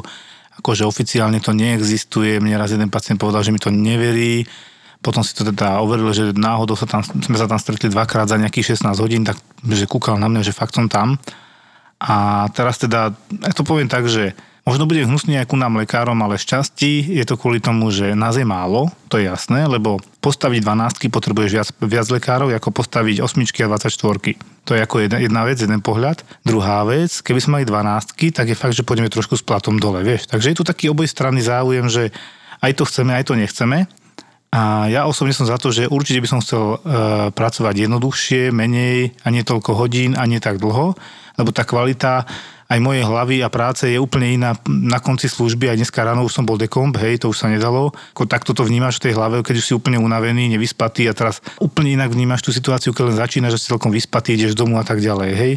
akože 0.63 0.87
oficiálne 0.87 1.43
to 1.43 1.51
neexistuje. 1.51 2.39
Mne 2.39 2.55
raz 2.55 2.71
jeden 2.71 2.87
pacient 2.87 3.19
povedal, 3.19 3.43
že 3.43 3.51
mi 3.51 3.59
to 3.59 3.75
neverí, 3.75 4.47
potom 5.03 5.26
si 5.26 5.34
to 5.34 5.42
teda 5.42 5.82
overil, 5.82 6.14
že 6.14 6.30
náhodou 6.32 6.78
sa 6.78 6.86
tam, 6.86 7.03
sme 7.03 7.36
sa 7.36 7.50
tam 7.50 7.59
stretli 7.59 7.90
dvakrát 7.90 8.30
za 8.30 8.38
nejakých 8.38 8.78
16 8.78 9.03
hodín, 9.03 9.26
tak 9.26 9.36
že 9.66 9.90
kúkal 9.90 10.16
na 10.16 10.30
mňa, 10.30 10.46
že 10.46 10.57
fakt 10.57 10.78
som 10.78 10.86
tam. 10.86 11.18
A 12.03 12.46
teraz 12.55 12.78
teda, 12.78 13.14
ja 13.42 13.53
to 13.55 13.66
poviem 13.66 13.90
tak, 13.90 14.07
že 14.07 14.34
Možno 14.62 14.86
bude 14.86 15.03
hnusný 15.03 15.42
aj 15.42 15.50
ku 15.50 15.59
nám 15.59 15.74
lekárom, 15.74 16.14
ale 16.22 16.38
šťastí 16.38 17.18
je 17.18 17.24
to 17.26 17.34
kvôli 17.34 17.59
tomu, 17.59 17.90
že 17.90 18.14
nás 18.14 18.38
je 18.38 18.46
málo, 18.46 18.94
to 19.11 19.18
je 19.18 19.26
jasné, 19.26 19.66
lebo 19.66 19.98
postaviť 20.22 20.62
12 20.62 21.11
potrebuješ 21.11 21.50
viac, 21.50 21.68
viac 21.82 22.07
lekárov, 22.07 22.46
ako 22.55 22.70
postaviť 22.70 23.26
8 23.26 23.42
a 23.42 23.74
24. 23.74 24.38
To 24.38 24.78
je 24.78 24.80
ako 24.86 25.03
jedna, 25.03 25.18
jedna 25.18 25.42
vec, 25.42 25.59
jeden 25.59 25.82
pohľad. 25.82 26.22
Druhá 26.46 26.86
vec, 26.86 27.11
keby 27.11 27.42
sme 27.42 27.53
mali 27.59 27.64
12, 27.66 28.14
tak 28.30 28.46
je 28.46 28.55
fakt, 28.55 28.78
že 28.78 28.86
pôjdeme 28.86 29.11
trošku 29.11 29.34
s 29.34 29.42
platom 29.42 29.82
dole, 29.82 30.07
vieš. 30.07 30.30
Takže 30.30 30.55
je 30.55 30.59
tu 30.62 30.62
taký 30.62 30.94
obojstranný 30.94 31.42
záujem, 31.42 31.90
že 31.90 32.14
aj 32.62 32.78
to 32.78 32.86
chceme, 32.86 33.18
aj 33.18 33.26
to 33.26 33.34
nechceme. 33.34 33.90
A 34.53 34.84
ja 34.92 35.09
osobne 35.09 35.32
som 35.32 35.48
za 35.48 35.57
to, 35.57 35.72
že 35.72 35.88
určite 35.88 36.20
by 36.20 36.28
som 36.28 36.44
chcel 36.44 36.76
e, 36.76 36.78
pracovať 37.32 37.88
jednoduchšie, 37.88 38.53
menej 38.53 39.16
a 39.24 39.32
nie 39.32 39.40
toľko 39.48 39.72
hodín 39.72 40.12
a 40.12 40.28
nie 40.28 40.44
tak 40.44 40.61
dlho, 40.61 40.92
lebo 41.40 41.50
tá 41.57 41.64
kvalita 41.64 42.28
aj 42.68 42.78
moje 42.80 43.00
hlavy 43.00 43.40
a 43.40 43.48
práce 43.48 43.88
je 43.88 43.96
úplne 43.96 44.36
iná 44.36 44.53
na 44.68 45.00
konci 45.00 45.32
služby. 45.32 45.72
Aj 45.72 45.76
dneska 45.80 46.05
ráno 46.05 46.28
už 46.28 46.36
som 46.36 46.44
bol 46.44 46.61
dekomp, 46.61 47.00
hej, 47.00 47.24
to 47.24 47.32
už 47.32 47.40
sa 47.40 47.48
nedalo. 47.48 47.96
Ako 48.12 48.28
takto 48.28 48.53
to 48.53 48.68
vnímaš 48.68 49.00
v 49.00 49.09
tej 49.09 49.16
hlave, 49.16 49.40
keď 49.40 49.57
už 49.57 49.64
si 49.64 49.72
úplne 49.72 49.96
unavený, 49.96 50.53
nevyspatý 50.53 51.09
a 51.09 51.16
teraz 51.16 51.40
úplne 51.57 51.96
inak 51.96 52.12
vnímaš 52.12 52.44
tú 52.44 52.53
situáciu, 52.53 52.92
keď 52.92 53.09
len 53.09 53.16
začínaš, 53.16 53.57
že 53.57 53.61
si 53.64 53.70
celkom 53.72 53.88
vyspatý, 53.88 54.36
ideš 54.36 54.53
domu 54.53 54.76
a 54.76 54.84
tak 54.84 55.00
ďalej, 55.00 55.30
hej. 55.32 55.55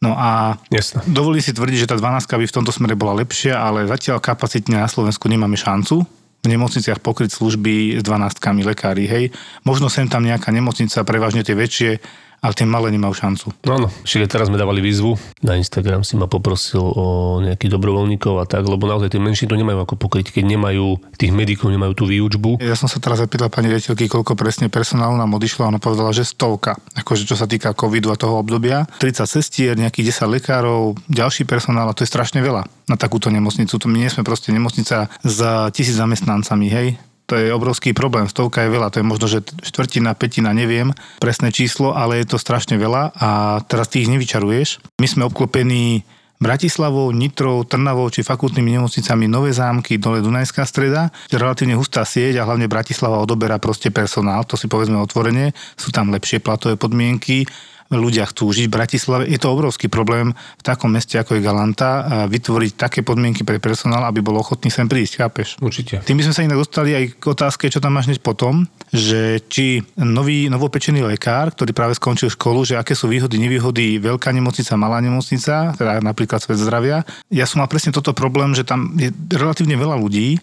No 0.00 0.16
a 0.16 0.56
Jasne. 0.72 1.04
dovolím 1.04 1.44
si 1.44 1.52
tvrdiť, 1.52 1.84
že 1.84 1.90
tá 1.92 2.00
12 2.00 2.26
by 2.26 2.46
v 2.48 2.56
tomto 2.56 2.72
smere 2.72 2.96
bola 2.96 3.12
lepšia, 3.22 3.60
ale 3.60 3.84
zatiaľ 3.84 4.24
kapacitne 4.24 4.80
na 4.80 4.88
Slovensku 4.88 5.28
nemáme 5.28 5.54
šancu 5.54 6.21
v 6.42 6.50
nemocniciach 6.50 6.98
pokryť 6.98 7.30
služby 7.38 7.98
s 7.98 8.02
12 8.02 8.66
lekári, 8.66 9.06
hej. 9.06 9.24
Možno 9.62 9.86
sem 9.86 10.10
tam 10.10 10.26
nejaká 10.26 10.50
nemocnica, 10.50 11.06
prevažne 11.06 11.46
tie 11.46 11.54
väčšie, 11.54 12.02
ale 12.42 12.58
tie 12.58 12.66
malé 12.66 12.90
nemajú 12.90 13.14
šancu. 13.14 13.46
No 13.62 13.78
áno, 13.78 13.88
však 14.02 14.26
teraz 14.26 14.50
sme 14.50 14.58
dávali 14.58 14.82
výzvu. 14.82 15.14
Na 15.46 15.54
Instagram 15.54 16.02
si 16.02 16.18
ma 16.18 16.26
poprosil 16.26 16.82
o 16.82 17.38
nejakých 17.38 17.78
dobrovoľníkov 17.78 18.42
a 18.42 18.44
tak, 18.50 18.66
lebo 18.66 18.90
naozaj 18.90 19.14
tie 19.14 19.22
menšie 19.22 19.46
to 19.46 19.54
nemajú 19.54 19.86
ako 19.86 19.94
pokryť, 19.94 20.34
keď 20.34 20.58
nemajú, 20.58 20.98
tých 21.14 21.30
medikov 21.30 21.70
nemajú 21.70 21.94
tú 21.94 22.04
výučbu. 22.10 22.58
Ja 22.58 22.74
som 22.74 22.90
sa 22.90 22.98
teraz 22.98 23.22
zapýtal 23.22 23.46
pani 23.46 23.70
riaditeľky, 23.70 24.10
koľko 24.10 24.34
presne 24.34 24.66
personálu 24.66 25.14
nám 25.14 25.30
odišlo 25.38 25.64
a 25.64 25.70
ona 25.70 25.78
povedala, 25.78 26.10
že 26.10 26.26
stovka. 26.26 26.74
Akože 26.98 27.30
čo 27.30 27.38
sa 27.38 27.46
týka 27.46 27.70
covidu 27.78 28.10
a 28.10 28.18
toho 28.18 28.42
obdobia. 28.42 28.90
30 28.98 29.22
sestier, 29.22 29.78
nejakých 29.78 30.10
10 30.26 30.34
lekárov, 30.42 30.98
ďalší 31.06 31.46
personál 31.46 31.86
a 31.86 31.94
to 31.94 32.02
je 32.02 32.10
strašne 32.10 32.42
veľa 32.42 32.66
na 32.90 32.96
takúto 32.98 33.30
nemocnicu. 33.30 33.78
To 33.78 33.86
my 33.86 34.02
nie 34.02 34.10
sme 34.10 34.26
proste 34.26 34.50
nemocnica 34.50 35.06
s 35.22 35.38
tisíc 35.70 35.94
zamestnancami, 35.94 36.66
hej 36.66 36.88
to 37.32 37.40
je 37.40 37.48
obrovský 37.48 37.96
problém. 37.96 38.28
Stovka 38.28 38.60
je 38.60 38.68
veľa, 38.68 38.92
to 38.92 39.00
je 39.00 39.08
možno, 39.08 39.24
že 39.24 39.40
štvrtina, 39.64 40.12
petina, 40.12 40.52
neviem 40.52 40.92
presné 41.16 41.48
číslo, 41.48 41.96
ale 41.96 42.20
je 42.20 42.28
to 42.28 42.36
strašne 42.36 42.76
veľa 42.76 43.16
a 43.16 43.28
teraz 43.64 43.88
ty 43.88 44.04
ich 44.04 44.12
nevyčaruješ. 44.12 44.84
My 45.00 45.08
sme 45.08 45.24
obklopení 45.24 46.04
Bratislavou, 46.42 47.08
Nitrou, 47.14 47.64
Trnavou 47.64 48.10
či 48.12 48.26
fakultnými 48.26 48.76
nemocnicami 48.76 49.30
Nové 49.30 49.56
zámky, 49.56 49.96
dole 49.96 50.20
Dunajská 50.20 50.66
streda, 50.68 51.08
je 51.30 51.40
relatívne 51.40 51.78
hustá 51.78 52.04
sieť 52.04 52.42
a 52.42 52.44
hlavne 52.44 52.68
Bratislava 52.68 53.22
odoberá 53.22 53.56
proste 53.56 53.88
personál, 53.88 54.44
to 54.44 54.58
si 54.60 54.68
povedzme 54.68 54.98
otvorene, 55.00 55.56
sú 55.78 55.88
tam 55.88 56.12
lepšie 56.12 56.44
platové 56.44 56.76
podmienky, 56.76 57.48
ľudia 57.92 58.24
chcú 58.24 58.48
žiť 58.48 58.66
v 58.66 58.74
Bratislave. 58.74 59.22
Je 59.28 59.36
to 59.36 59.52
obrovský 59.52 59.92
problém 59.92 60.32
v 60.32 60.62
takom 60.64 60.88
meste, 60.88 61.20
ako 61.20 61.36
je 61.36 61.44
Galanta, 61.44 62.26
vytvoriť 62.26 62.72
také 62.74 63.04
podmienky 63.04 63.44
pre 63.44 63.60
personál, 63.60 64.08
aby 64.08 64.24
bol 64.24 64.40
ochotný 64.40 64.72
sem 64.72 64.88
prísť, 64.88 65.20
chápeš? 65.20 65.60
Určite. 65.60 66.00
Tým 66.02 66.16
by 66.16 66.24
sme 66.26 66.34
sa 66.34 66.42
inak 66.42 66.58
dostali 66.58 66.96
aj 66.96 67.04
k 67.20 67.24
otázke, 67.28 67.68
čo 67.68 67.84
tam 67.84 67.94
máš 67.94 68.08
hneď 68.08 68.24
potom, 68.24 68.64
že 68.88 69.44
či 69.52 69.84
nový, 70.00 70.48
novopečený 70.48 71.04
lekár, 71.04 71.52
ktorý 71.52 71.76
práve 71.76 71.94
skončil 71.94 72.32
školu, 72.32 72.64
že 72.64 72.80
aké 72.80 72.96
sú 72.96 73.12
výhody, 73.12 73.36
nevýhody 73.36 74.00
veľká 74.00 74.32
nemocnica, 74.32 74.80
malá 74.80 74.98
nemocnica, 75.04 75.76
teda 75.76 76.00
napríklad 76.00 76.40
svet 76.40 76.56
zdravia. 76.56 77.04
Ja 77.28 77.44
som 77.44 77.60
mal 77.60 77.68
presne 77.68 77.92
toto 77.92 78.16
problém, 78.16 78.56
že 78.56 78.64
tam 78.64 78.96
je 78.96 79.12
relatívne 79.32 79.76
veľa 79.76 80.00
ľudí, 80.00 80.40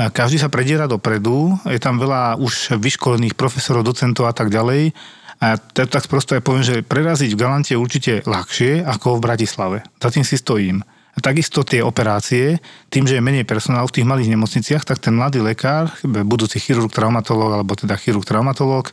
každý 0.00 0.40
sa 0.40 0.48
prediera 0.48 0.88
dopredu, 0.88 1.60
je 1.68 1.76
tam 1.76 2.00
veľa 2.00 2.40
už 2.40 2.78
vyškolených 2.80 3.36
profesorov, 3.36 3.84
docentov 3.84 4.24
a 4.24 4.32
tak 4.32 4.48
ďalej 4.48 4.96
a 5.40 5.56
tak, 5.56 5.88
tak 5.88 6.04
prosto 6.04 6.36
ja 6.36 6.44
poviem, 6.44 6.60
že 6.60 6.84
preraziť 6.84 7.32
v 7.32 7.40
Galante 7.40 7.72
je 7.72 7.80
určite 7.80 8.12
ľahšie 8.28 8.84
ako 8.84 9.16
v 9.16 9.24
Bratislave. 9.24 9.78
Za 9.96 10.12
tým 10.12 10.24
si 10.24 10.36
stojím. 10.36 10.84
A 11.16 11.18
takisto 11.18 11.64
tie 11.64 11.80
operácie, 11.80 12.60
tým, 12.92 13.08
že 13.08 13.16
je 13.18 13.24
menej 13.24 13.48
personálu 13.48 13.88
v 13.88 13.96
tých 13.98 14.06
malých 14.06 14.30
nemocniciach, 14.36 14.84
tak 14.84 15.00
ten 15.02 15.16
mladý 15.16 15.42
lekár, 15.42 15.90
budúci 16.04 16.60
chirurg, 16.62 16.92
traumatológ 16.92 17.56
alebo 17.56 17.72
teda 17.74 17.96
chirurg, 17.96 18.22
traumatológ, 18.22 18.92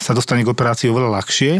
sa 0.00 0.16
dostane 0.16 0.42
k 0.42 0.50
operácii 0.50 0.90
oveľa 0.90 1.20
ľahšie 1.20 1.52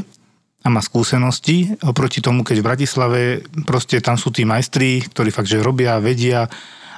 a 0.65 0.69
má 0.73 0.81
skúsenosti 0.81 1.77
oproti 1.85 2.25
tomu, 2.25 2.43
keď 2.43 2.57
v 2.59 2.67
Bratislave 2.67 3.21
proste 3.69 4.01
tam 4.01 4.17
sú 4.17 4.33
tí 4.33 4.49
majstri, 4.49 5.05
ktorí 5.05 5.31
fakt, 5.31 5.53
že 5.53 5.63
robia, 5.63 6.01
vedia 6.01 6.49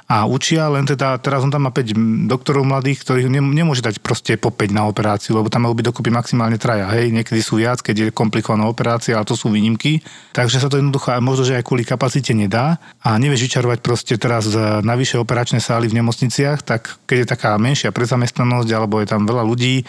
a 0.07 0.23
učia, 0.23 0.71
len 0.71 0.87
teda 0.87 1.19
teraz 1.19 1.43
on 1.43 1.51
tam 1.51 1.67
má 1.67 1.71
5 1.75 2.31
doktorov 2.31 2.63
mladých, 2.63 3.03
ktorých 3.03 3.27
ne, 3.27 3.43
nemôže 3.43 3.83
dať 3.83 3.99
proste 3.99 4.39
po 4.39 4.55
5 4.55 4.71
na 4.71 4.87
operáciu, 4.87 5.35
lebo 5.35 5.51
tam 5.51 5.67
majú 5.67 5.75
byť 5.75 5.85
dokopy 5.91 6.09
maximálne 6.15 6.55
traja, 6.55 6.87
hej, 6.95 7.11
niekedy 7.11 7.43
sú 7.43 7.59
viac, 7.59 7.83
keď 7.83 7.95
je 8.07 8.15
komplikovaná 8.15 8.71
operácia, 8.71 9.19
ale 9.19 9.27
to 9.27 9.35
sú 9.35 9.51
výnimky, 9.51 9.99
takže 10.31 10.63
sa 10.63 10.71
to 10.71 10.79
jednoducho 10.79 11.11
možno, 11.19 11.43
že 11.43 11.59
aj 11.59 11.67
kvôli 11.67 11.83
kapacite 11.83 12.31
nedá. 12.31 12.79
A 13.03 13.19
nevieš 13.19 13.51
vyčarovať 13.51 13.79
proste 13.83 14.15
teraz 14.15 14.47
navyše 14.83 15.19
operačné 15.19 15.59
sály 15.59 15.91
v 15.91 15.99
nemocniciach, 15.99 16.63
tak 16.63 17.03
keď 17.03 17.17
je 17.23 17.27
taká 17.27 17.51
menšia 17.59 17.91
prezamestnanosť 17.91 18.69
alebo 18.71 19.03
je 19.03 19.07
tam 19.11 19.27
veľa 19.27 19.43
ľudí, 19.43 19.83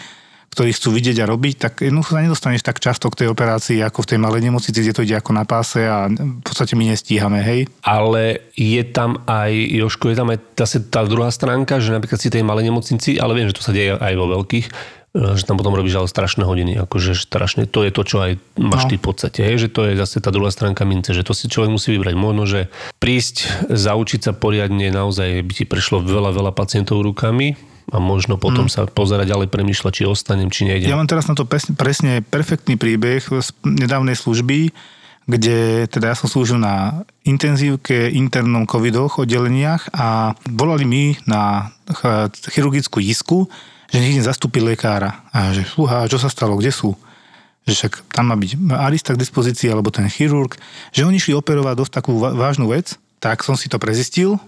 ktorí 0.49 0.73
chcú 0.73 0.89
vidieť 0.91 1.23
a 1.23 1.29
robiť, 1.29 1.55
tak 1.61 1.73
jednoducho 1.85 2.17
sa 2.17 2.25
nedostaneš 2.25 2.65
tak 2.65 2.81
často 2.81 3.07
k 3.13 3.25
tej 3.25 3.27
operácii 3.31 3.79
ako 3.85 4.03
v 4.03 4.09
tej 4.15 4.19
malej 4.19 4.41
nemocnici, 4.49 4.81
kde 4.81 4.95
to 4.97 5.05
ide 5.05 5.15
ako 5.21 5.31
na 5.37 5.45
páse 5.45 5.85
a 5.85 6.09
v 6.09 6.43
podstate 6.43 6.73
my 6.73 6.89
nestíhame, 6.89 7.39
hej. 7.45 7.69
Ale 7.85 8.41
je 8.57 8.81
tam 8.89 9.21
aj, 9.29 9.53
Joško, 9.53 10.09
je 10.09 10.17
tam 10.17 10.29
aj 10.33 10.39
zase 10.57 10.77
tá 10.89 11.05
druhá 11.05 11.29
stránka, 11.29 11.77
že 11.77 11.93
napríklad 11.93 12.19
si 12.19 12.33
tej 12.33 12.41
malej 12.41 12.73
nemocnici, 12.73 13.21
ale 13.21 13.37
viem, 13.37 13.47
že 13.47 13.57
to 13.61 13.65
sa 13.65 13.71
deje 13.71 13.93
aj 13.93 14.13
vo 14.17 14.25
veľkých, 14.41 14.65
e, 14.67 15.37
že 15.37 15.45
tam 15.45 15.61
potom 15.61 15.77
robíš 15.77 16.01
ale 16.01 16.09
strašné 16.09 16.43
hodiny, 16.43 16.81
akože 16.81 17.13
strašne, 17.13 17.69
to 17.69 17.85
je 17.85 17.93
to, 17.93 18.01
čo 18.01 18.17
aj 18.17 18.31
máš 18.57 18.83
no. 18.85 18.89
ty 18.89 18.95
v 18.97 19.05
podstate, 19.05 19.39
hej, 19.45 19.57
že 19.63 19.69
to 19.69 19.85
je 19.85 20.01
zase 20.01 20.17
tá 20.17 20.33
druhá 20.33 20.49
stránka 20.49 20.81
mince, 20.81 21.13
že 21.13 21.21
to 21.21 21.37
si 21.37 21.45
človek 21.45 21.69
musí 21.69 21.93
vybrať. 21.93 22.15
Možno, 22.17 22.49
že 22.49 22.73
prísť, 22.97 23.69
zaučiť 23.69 24.19
sa 24.25 24.31
poriadne, 24.33 24.89
naozaj 24.89 25.45
by 25.45 25.53
ti 25.53 25.63
prešlo 25.69 26.01
veľa, 26.01 26.33
veľa 26.33 26.51
pacientov 26.57 27.05
rukami, 27.05 27.68
a 27.89 27.97
možno 27.97 28.37
potom 28.37 28.69
hmm. 28.69 28.73
sa 28.73 28.81
pozerať 28.85 29.29
ďalej, 29.29 29.47
premýšľať, 29.49 29.93
či 29.93 30.03
ostanem, 30.05 30.49
či 30.53 30.69
nejdem. 30.69 30.89
Ja 30.89 30.99
mám 30.99 31.09
teraz 31.09 31.25
na 31.25 31.35
to 31.37 31.45
presne, 31.45 31.73
presne 31.73 32.21
perfektný 32.21 32.77
príbeh 32.77 33.21
z 33.21 33.49
nedávnej 33.65 34.13
služby, 34.17 34.73
kde 35.29 35.85
teda 35.85 36.13
ja 36.13 36.15
som 36.17 36.25
slúžil 36.25 36.57
na 36.57 37.05
intenzívke, 37.21 38.09
internom 38.09 38.65
covidoch 38.65 39.21
oddeleniach 39.21 39.93
a 39.93 40.33
volali 40.49 40.85
mi 40.89 41.05
na 41.29 41.69
chirurgickú 42.49 42.97
isku, 42.97 43.45
že 43.93 44.01
nech 44.01 44.25
zastúpiť 44.25 44.61
lekára. 44.65 45.25
A 45.29 45.53
že 45.53 45.65
fúha, 45.65 46.09
čo 46.09 46.17
sa 46.17 46.33
stalo, 46.33 46.57
kde 46.57 46.73
sú? 46.73 46.97
Že 47.69 47.73
však 47.73 47.93
tam 48.09 48.33
má 48.33 48.35
byť 48.37 48.57
arista 48.73 49.13
k 49.13 49.21
dispozícii 49.21 49.69
alebo 49.69 49.93
ten 49.93 50.09
chirurg, 50.09 50.57
že 50.89 51.05
oni 51.05 51.21
šli 51.21 51.37
operovať 51.37 51.77
dosť 51.77 51.93
takú 51.93 52.17
vážnu 52.17 52.73
vec, 52.73 52.97
tak 53.21 53.45
som 53.45 53.53
si 53.53 53.69
to 53.69 53.77
prezistil, 53.77 54.41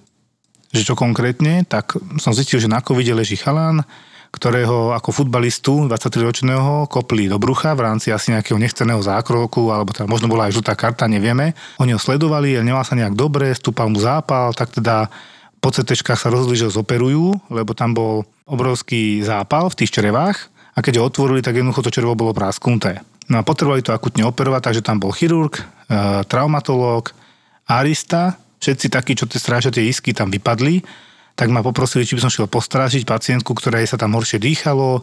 že 0.71 0.87
čo 0.87 0.95
konkrétne, 0.95 1.67
tak 1.67 1.99
som 2.19 2.31
zistil, 2.31 2.63
že 2.63 2.71
na 2.71 2.79
covide 2.79 3.11
leží 3.11 3.35
chalán, 3.35 3.83
ktorého 4.31 4.95
ako 4.95 5.11
futbalistu 5.11 5.91
23-ročného 5.91 6.87
kopli 6.87 7.27
do 7.27 7.35
brucha 7.35 7.75
v 7.75 7.83
rámci 7.83 8.15
asi 8.15 8.31
nejakého 8.31 8.55
nechceného 8.55 9.03
zákroku, 9.03 9.67
alebo 9.67 9.91
teda 9.91 10.07
možno 10.07 10.31
bola 10.31 10.47
aj 10.47 10.55
žltá 10.55 10.73
karta, 10.79 11.11
nevieme. 11.11 11.51
Oni 11.83 11.91
ho 11.91 11.99
sledovali, 11.99 12.55
nemal 12.63 12.87
sa 12.87 12.95
nejak 12.95 13.11
dobre, 13.11 13.51
stúpal 13.51 13.91
mu 13.91 13.99
zápal, 13.99 14.55
tak 14.55 14.71
teda 14.71 15.11
po 15.59 15.69
CT 15.69 15.93
sa 15.93 16.31
rozhodli, 16.31 16.57
že 16.57 16.71
ho 16.71 16.73
zoperujú, 16.73 17.51
lebo 17.51 17.75
tam 17.75 17.91
bol 17.91 18.23
obrovský 18.47 19.21
zápal 19.21 19.67
v 19.69 19.77
tých 19.83 19.93
črevách 19.99 20.49
a 20.73 20.79
keď 20.79 21.03
ho 21.03 21.07
otvorili, 21.11 21.43
tak 21.43 21.59
jednoducho 21.59 21.83
to 21.83 21.93
červo 21.93 22.15
bolo 22.15 22.31
prásknuté. 22.31 23.03
No 23.27 23.43
a 23.43 23.45
potrebovali 23.45 23.83
to 23.83 23.93
akutne 23.93 24.25
operovať, 24.25 24.61
takže 24.71 24.81
tam 24.83 24.97
bol 24.97 25.13
chirurg, 25.13 25.59
e, 25.59 25.63
traumatológ, 26.25 27.13
arista, 27.67 28.39
všetci 28.61 28.87
takí, 28.93 29.17
čo 29.17 29.25
strážia 29.27 29.73
tie 29.73 29.89
isky 29.89 30.13
tam 30.13 30.29
vypadli, 30.29 30.85
tak 31.33 31.49
ma 31.49 31.65
poprosili, 31.65 32.05
či 32.05 32.13
by 32.15 32.21
som 32.21 32.31
šiel 32.31 32.45
postrážiť 32.45 33.03
pacientku, 33.03 33.57
ktorej 33.57 33.89
sa 33.89 33.97
tam 33.97 34.13
horšie 34.13 34.37
dýchalo, 34.37 35.01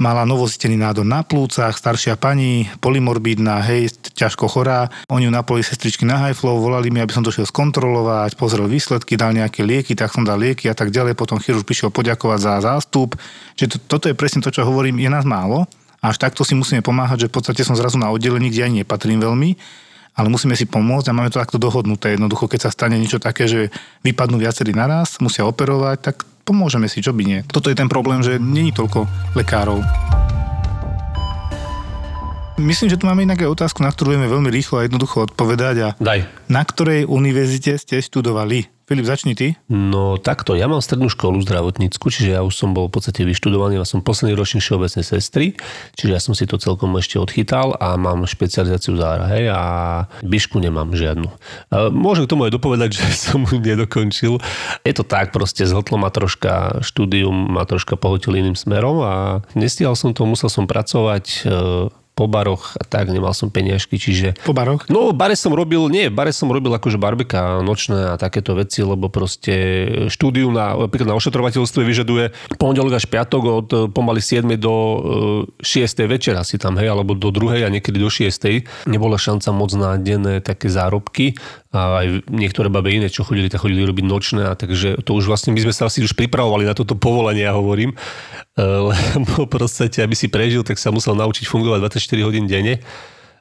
mala 0.00 0.24
novozistený 0.24 0.78
nádor 0.78 1.04
na 1.04 1.26
plúcach, 1.26 1.76
staršia 1.76 2.16
pani, 2.16 2.70
polymorbidná, 2.80 3.60
hej, 3.66 3.92
ťažko 4.14 4.48
chorá. 4.48 4.88
Oni 5.12 5.28
ju 5.28 5.32
napoli 5.34 5.60
sestričky 5.60 6.06
na 6.08 6.18
high 6.22 6.36
flow, 6.36 6.58
volali 6.62 6.88
mi, 6.88 7.02
aby 7.02 7.12
som 7.12 7.22
to 7.22 7.34
šiel 7.34 7.44
skontrolovať, 7.44 8.38
pozrel 8.38 8.66
výsledky, 8.70 9.18
dal 9.18 9.36
nejaké 9.36 9.62
lieky, 9.62 9.92
tak 9.92 10.14
som 10.14 10.24
dal 10.24 10.40
lieky 10.40 10.70
a 10.70 10.74
tak 10.74 10.94
ďalej. 10.94 11.18
Potom 11.18 11.36
chirurg 11.38 11.66
prišiel 11.66 11.92
poďakovať 11.92 12.38
za 12.40 12.54
zástup. 12.64 13.14
Čiže 13.58 13.76
to, 13.76 13.98
toto 13.98 14.06
je 14.08 14.16
presne 14.16 14.40
to, 14.40 14.50
čo 14.50 14.64
hovorím, 14.64 14.98
je 15.02 15.10
nás 15.12 15.26
málo. 15.28 15.68
Až 16.02 16.18
takto 16.18 16.42
si 16.42 16.58
musíme 16.58 16.82
pomáhať, 16.82 17.26
že 17.26 17.30
v 17.30 17.34
podstate 17.38 17.62
som 17.62 17.78
zrazu 17.78 17.94
na 17.94 18.10
oddelení, 18.10 18.50
kde 18.50 18.66
ani 18.66 18.76
nepatrím 18.82 19.22
veľmi 19.22 19.54
ale 20.12 20.28
musíme 20.28 20.52
si 20.52 20.68
pomôcť 20.68 21.08
a 21.08 21.16
máme 21.16 21.32
to 21.32 21.40
takto 21.40 21.56
dohodnuté. 21.56 22.16
Jednoducho, 22.16 22.48
keď 22.48 22.68
sa 22.68 22.74
stane 22.74 23.00
niečo 23.00 23.16
také, 23.20 23.48
že 23.48 23.72
vypadnú 24.04 24.36
viacerí 24.36 24.76
naraz, 24.76 25.16
musia 25.24 25.48
operovať, 25.48 25.96
tak 26.12 26.16
pomôžeme 26.44 26.90
si, 26.90 27.00
čo 27.00 27.16
by 27.16 27.22
nie. 27.24 27.40
Toto 27.48 27.72
je 27.72 27.78
ten 27.78 27.88
problém, 27.88 28.20
že 28.20 28.36
není 28.36 28.74
toľko 28.74 29.08
lekárov. 29.38 29.80
Myslím, 32.62 32.94
že 32.94 33.00
tu 33.00 33.10
máme 33.10 33.26
inak 33.26 33.42
aj 33.42 33.58
otázku, 33.58 33.82
na 33.82 33.90
ktorú 33.90 34.14
vieme 34.14 34.30
veľmi 34.30 34.46
rýchlo 34.52 34.78
a 34.78 34.86
jednoducho 34.86 35.26
odpovedať. 35.26 35.76
A 35.82 35.88
Daj. 35.98 36.28
Na 36.46 36.62
ktorej 36.62 37.08
univerzite 37.08 37.74
ste 37.80 37.98
študovali? 37.98 38.71
Filip, 38.82 39.06
začni 39.06 39.38
ty. 39.38 39.54
No 39.70 40.18
takto, 40.18 40.58
ja 40.58 40.66
mám 40.66 40.82
strednú 40.82 41.06
školu 41.06 41.38
zdravotnícku, 41.46 42.02
čiže 42.10 42.34
ja 42.34 42.42
už 42.42 42.50
som 42.50 42.74
bol 42.74 42.90
v 42.90 42.98
podstate 42.98 43.22
vyštudovaný, 43.22 43.78
ja 43.78 43.86
som 43.86 44.02
posledný 44.02 44.34
ročník 44.34 44.58
všeobecnej 44.66 45.06
sestry, 45.06 45.54
čiže 45.94 46.10
ja 46.10 46.18
som 46.18 46.34
si 46.34 46.50
to 46.50 46.58
celkom 46.58 46.90
ešte 46.98 47.22
odchytal 47.22 47.78
a 47.78 47.94
mám 47.94 48.26
špecializáciu 48.26 48.98
zára, 48.98 49.30
hej, 49.30 49.54
a 49.54 49.62
byšku 50.26 50.58
nemám 50.58 50.90
žiadnu. 50.98 51.30
Môžem 51.94 52.26
k 52.26 52.32
tomu 52.34 52.50
aj 52.50 52.58
dopovedať, 52.58 52.90
že 52.98 53.06
som 53.30 53.46
ju 53.46 53.62
nedokončil. 53.62 54.42
Je 54.82 54.92
to 54.92 55.06
tak, 55.06 55.30
proste 55.30 55.62
zhltlo 55.62 56.02
ma 56.02 56.10
troška 56.10 56.82
štúdium, 56.82 57.54
ma 57.54 57.62
troška 57.62 57.94
pohotil 57.94 58.34
iným 58.34 58.58
smerom 58.58 58.98
a 59.06 59.14
nestíhal 59.54 59.94
som 59.94 60.10
to, 60.10 60.26
musel 60.26 60.50
som 60.50 60.66
pracovať 60.66 61.46
e, 61.46 61.46
po 62.12 62.28
baroch 62.28 62.76
a 62.76 62.84
tak, 62.84 63.08
nemal 63.08 63.32
som 63.32 63.48
peniažky, 63.48 63.96
čiže... 63.96 64.36
Po 64.44 64.52
baroch? 64.52 64.84
No, 64.92 65.16
bare 65.16 65.32
som 65.32 65.56
robil, 65.56 65.88
nie, 65.88 66.12
bare 66.12 66.28
som 66.30 66.52
robil 66.52 66.68
akože 66.76 67.00
barbeka 67.00 67.64
nočné 67.64 68.12
a 68.12 68.20
takéto 68.20 68.52
veci, 68.52 68.84
lebo 68.84 69.08
proste 69.08 69.54
štúdiu 70.12 70.52
na, 70.52 70.76
napríklad 70.76 71.08
na 71.08 71.16
ošetrovateľstve 71.16 71.80
vyžaduje 71.80 72.24
pondelok 72.60 73.00
až 73.00 73.08
piatok 73.08 73.42
od 73.42 73.68
e, 73.72 73.78
pomaly 73.88 74.20
7 74.20 74.44
do 74.60 74.74
6 75.64 75.64
e, 75.64 76.04
večera 76.04 76.44
si 76.44 76.60
tam, 76.60 76.76
hej, 76.76 76.92
alebo 76.92 77.16
do 77.16 77.32
2 77.32 77.64
a 77.64 77.72
niekedy 77.72 77.96
do 77.96 78.12
6. 78.12 78.84
Nebola 78.84 79.16
šanca 79.16 79.48
moc 79.56 79.72
na 79.72 79.96
denné 79.96 80.44
také 80.44 80.68
zárobky 80.68 81.32
a 81.72 82.04
aj 82.04 82.28
niektoré 82.28 82.68
babe 82.68 82.92
iné, 82.92 83.08
čo 83.08 83.24
chodili, 83.24 83.48
tak 83.48 83.64
chodili 83.64 83.80
robiť 83.88 84.04
nočné 84.04 84.42
a 84.44 84.52
takže 84.52 85.00
to 85.08 85.16
už 85.16 85.24
vlastne 85.24 85.56
my 85.56 85.60
sme 85.64 85.72
sa 85.72 85.88
asi 85.88 86.04
už 86.04 86.12
pripravovali 86.12 86.68
na 86.68 86.76
toto 86.76 86.92
povolanie, 86.92 87.48
ja 87.48 87.56
hovorím, 87.56 87.96
lebo 88.92 89.48
proste, 89.48 90.04
aby 90.04 90.12
si 90.12 90.28
prežil, 90.28 90.60
tak 90.62 90.76
sa 90.76 90.92
musel 90.92 91.16
naučiť 91.16 91.48
fungovať 91.48 91.80
24 91.80 92.28
hodín 92.28 92.44
denne 92.44 92.84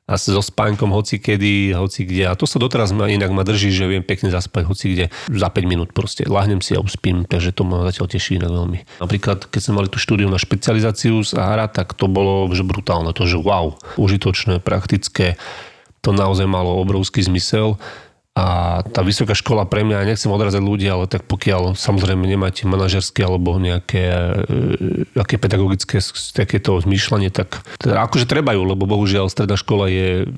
a 0.09 0.17
so 0.19 0.43
spánkom 0.43 0.91
hoci 0.91 1.23
kedy, 1.23 1.71
hoci 1.77 2.03
kde. 2.03 2.27
A 2.27 2.35
to 2.35 2.43
sa 2.43 2.59
doteraz 2.59 2.91
ma, 2.91 3.07
inak 3.07 3.31
ma 3.31 3.47
drží, 3.47 3.71
že 3.71 3.87
viem 3.87 4.03
pekne 4.03 4.27
zaspať 4.27 4.67
hoci 4.67 4.85
kde 4.91 5.05
za 5.31 5.47
5 5.47 5.61
minút 5.63 5.89
proste. 5.95 6.27
Lahnem 6.27 6.59
si 6.59 6.75
a 6.75 6.83
uspím, 6.83 7.23
takže 7.23 7.55
to 7.55 7.63
ma 7.63 7.87
zatiaľ 7.87 8.11
teší 8.11 8.41
inak 8.41 8.51
veľmi. 8.51 8.79
Napríklad, 8.99 9.47
keď 9.47 9.61
sme 9.61 9.73
mali 9.79 9.87
tú 9.87 10.01
štúdiu 10.01 10.27
na 10.27 10.41
špecializáciu 10.41 11.21
z 11.23 11.31
ARA, 11.37 11.71
tak 11.71 11.95
to 11.95 12.11
bolo 12.11 12.49
že 12.51 12.65
brutálne. 12.67 13.13
To, 13.15 13.23
že 13.23 13.39
wow, 13.39 13.77
užitočné, 13.95 14.59
praktické, 14.59 15.39
to 16.01 16.11
naozaj 16.11 16.49
malo 16.49 16.81
obrovský 16.81 17.21
zmysel 17.23 17.77
a 18.31 18.79
tá 18.87 19.03
vysoká 19.03 19.35
škola 19.35 19.67
pre 19.67 19.83
mňa, 19.83 20.07
nechcem 20.07 20.31
odrazať 20.31 20.63
ľudí, 20.63 20.87
ale 20.87 21.03
tak 21.03 21.27
pokiaľ 21.27 21.75
samozrejme 21.75 22.23
nemáte 22.23 22.63
manažerské 22.63 23.27
alebo 23.27 23.59
nejaké 23.59 24.03
e, 24.07 25.19
aké 25.19 25.35
pedagogické 25.35 25.99
takéto 26.31 26.79
zmýšľanie, 26.79 27.27
tak 27.27 27.59
teda 27.75 27.99
akože 28.07 28.31
treba 28.31 28.55
ju, 28.55 28.63
lebo 28.63 28.87
bohužiaľ 28.87 29.27
stredná 29.27 29.59
škola 29.59 29.91
je 29.91 30.31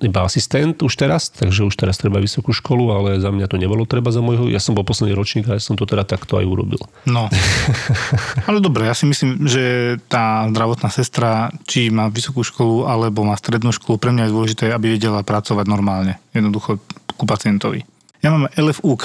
iba 0.00 0.24
asistent 0.24 0.80
už 0.80 0.96
teraz, 0.96 1.28
takže 1.28 1.68
už 1.68 1.76
teraz 1.76 2.00
treba 2.00 2.16
vysokú 2.16 2.56
školu, 2.56 2.96
ale 2.96 3.20
za 3.20 3.28
mňa 3.28 3.44
to 3.44 3.60
nebolo 3.60 3.84
treba 3.84 4.08
za 4.08 4.24
môjho. 4.24 4.48
Ja 4.48 4.56
som 4.56 4.72
bol 4.72 4.88
posledný 4.88 5.12
ročník 5.12 5.44
a 5.52 5.60
ja 5.60 5.62
som 5.62 5.76
to 5.76 5.84
teda 5.84 6.08
takto 6.08 6.40
aj 6.40 6.48
urobil. 6.48 6.80
No. 7.04 7.28
ale 8.48 8.64
dobre, 8.64 8.88
ja 8.88 8.96
si 8.96 9.04
myslím, 9.04 9.44
že 9.44 9.96
tá 10.08 10.48
zdravotná 10.48 10.88
sestra, 10.88 11.52
či 11.68 11.92
má 11.92 12.08
vysokú 12.08 12.40
školu 12.40 12.88
alebo 12.88 13.20
má 13.20 13.36
strednú 13.36 13.68
školu, 13.68 14.00
pre 14.00 14.16
mňa 14.16 14.24
je 14.24 14.32
dôležité, 14.32 14.64
aby 14.72 14.96
vedela 14.96 15.20
pracovať 15.20 15.68
normálne. 15.68 16.16
Jednoducho 16.32 16.80
ku 17.14 17.24
pacientovi. 17.24 17.82
Ja 18.24 18.32
mám 18.32 18.48
LFUK, 18.56 19.04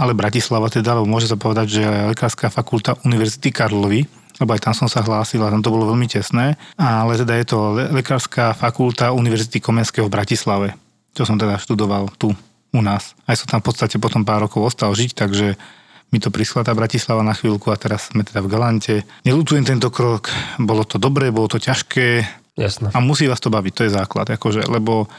ale 0.00 0.16
Bratislava 0.16 0.72
teda, 0.72 0.96
lebo 0.96 1.04
môže 1.04 1.28
sa 1.28 1.36
povedať, 1.36 1.80
že 1.80 1.82
Lekárska 1.84 2.48
fakulta 2.48 2.96
Univerzity 3.04 3.52
Karlovy, 3.52 4.08
lebo 4.40 4.50
aj 4.56 4.64
tam 4.64 4.72
som 4.72 4.88
sa 4.88 5.04
hlásil 5.04 5.44
a 5.44 5.52
tam 5.52 5.60
to 5.60 5.68
bolo 5.68 5.92
veľmi 5.92 6.08
tesné, 6.08 6.56
ale 6.80 7.20
teda 7.20 7.36
je 7.38 7.46
to 7.52 7.76
Lekárska 7.92 8.56
fakulta 8.56 9.12
Univerzity 9.12 9.60
Komenského 9.60 10.08
v 10.08 10.14
Bratislave, 10.16 10.68
čo 11.12 11.28
som 11.28 11.36
teda 11.36 11.60
študoval 11.60 12.08
tu 12.16 12.32
u 12.74 12.80
nás. 12.80 13.12
Aj 13.28 13.36
som 13.36 13.46
tam 13.46 13.60
v 13.60 13.68
podstate 13.68 14.00
potom 14.00 14.24
pár 14.24 14.48
rokov 14.48 14.64
ostal 14.64 14.96
žiť, 14.96 15.12
takže 15.12 15.60
mi 16.10 16.18
to 16.18 16.32
prišla 16.32 16.64
tá 16.64 16.72
Bratislava 16.72 17.20
na 17.20 17.36
chvíľku 17.36 17.68
a 17.68 17.76
teraz 17.76 18.10
sme 18.10 18.24
teda 18.24 18.40
v 18.40 18.48
Galante. 18.48 18.94
Nelutujem 19.28 19.68
tento 19.68 19.92
krok, 19.92 20.32
bolo 20.56 20.88
to 20.88 20.96
dobré, 20.96 21.28
bolo 21.28 21.52
to 21.52 21.60
ťažké. 21.60 22.24
Jasné. 22.54 22.94
A 22.94 22.98
musí 23.02 23.26
vás 23.26 23.42
to 23.42 23.50
baviť, 23.50 23.72
to 23.74 23.82
je 23.86 23.92
základ, 23.92 24.30
akože, 24.30 24.66
lebo 24.70 25.10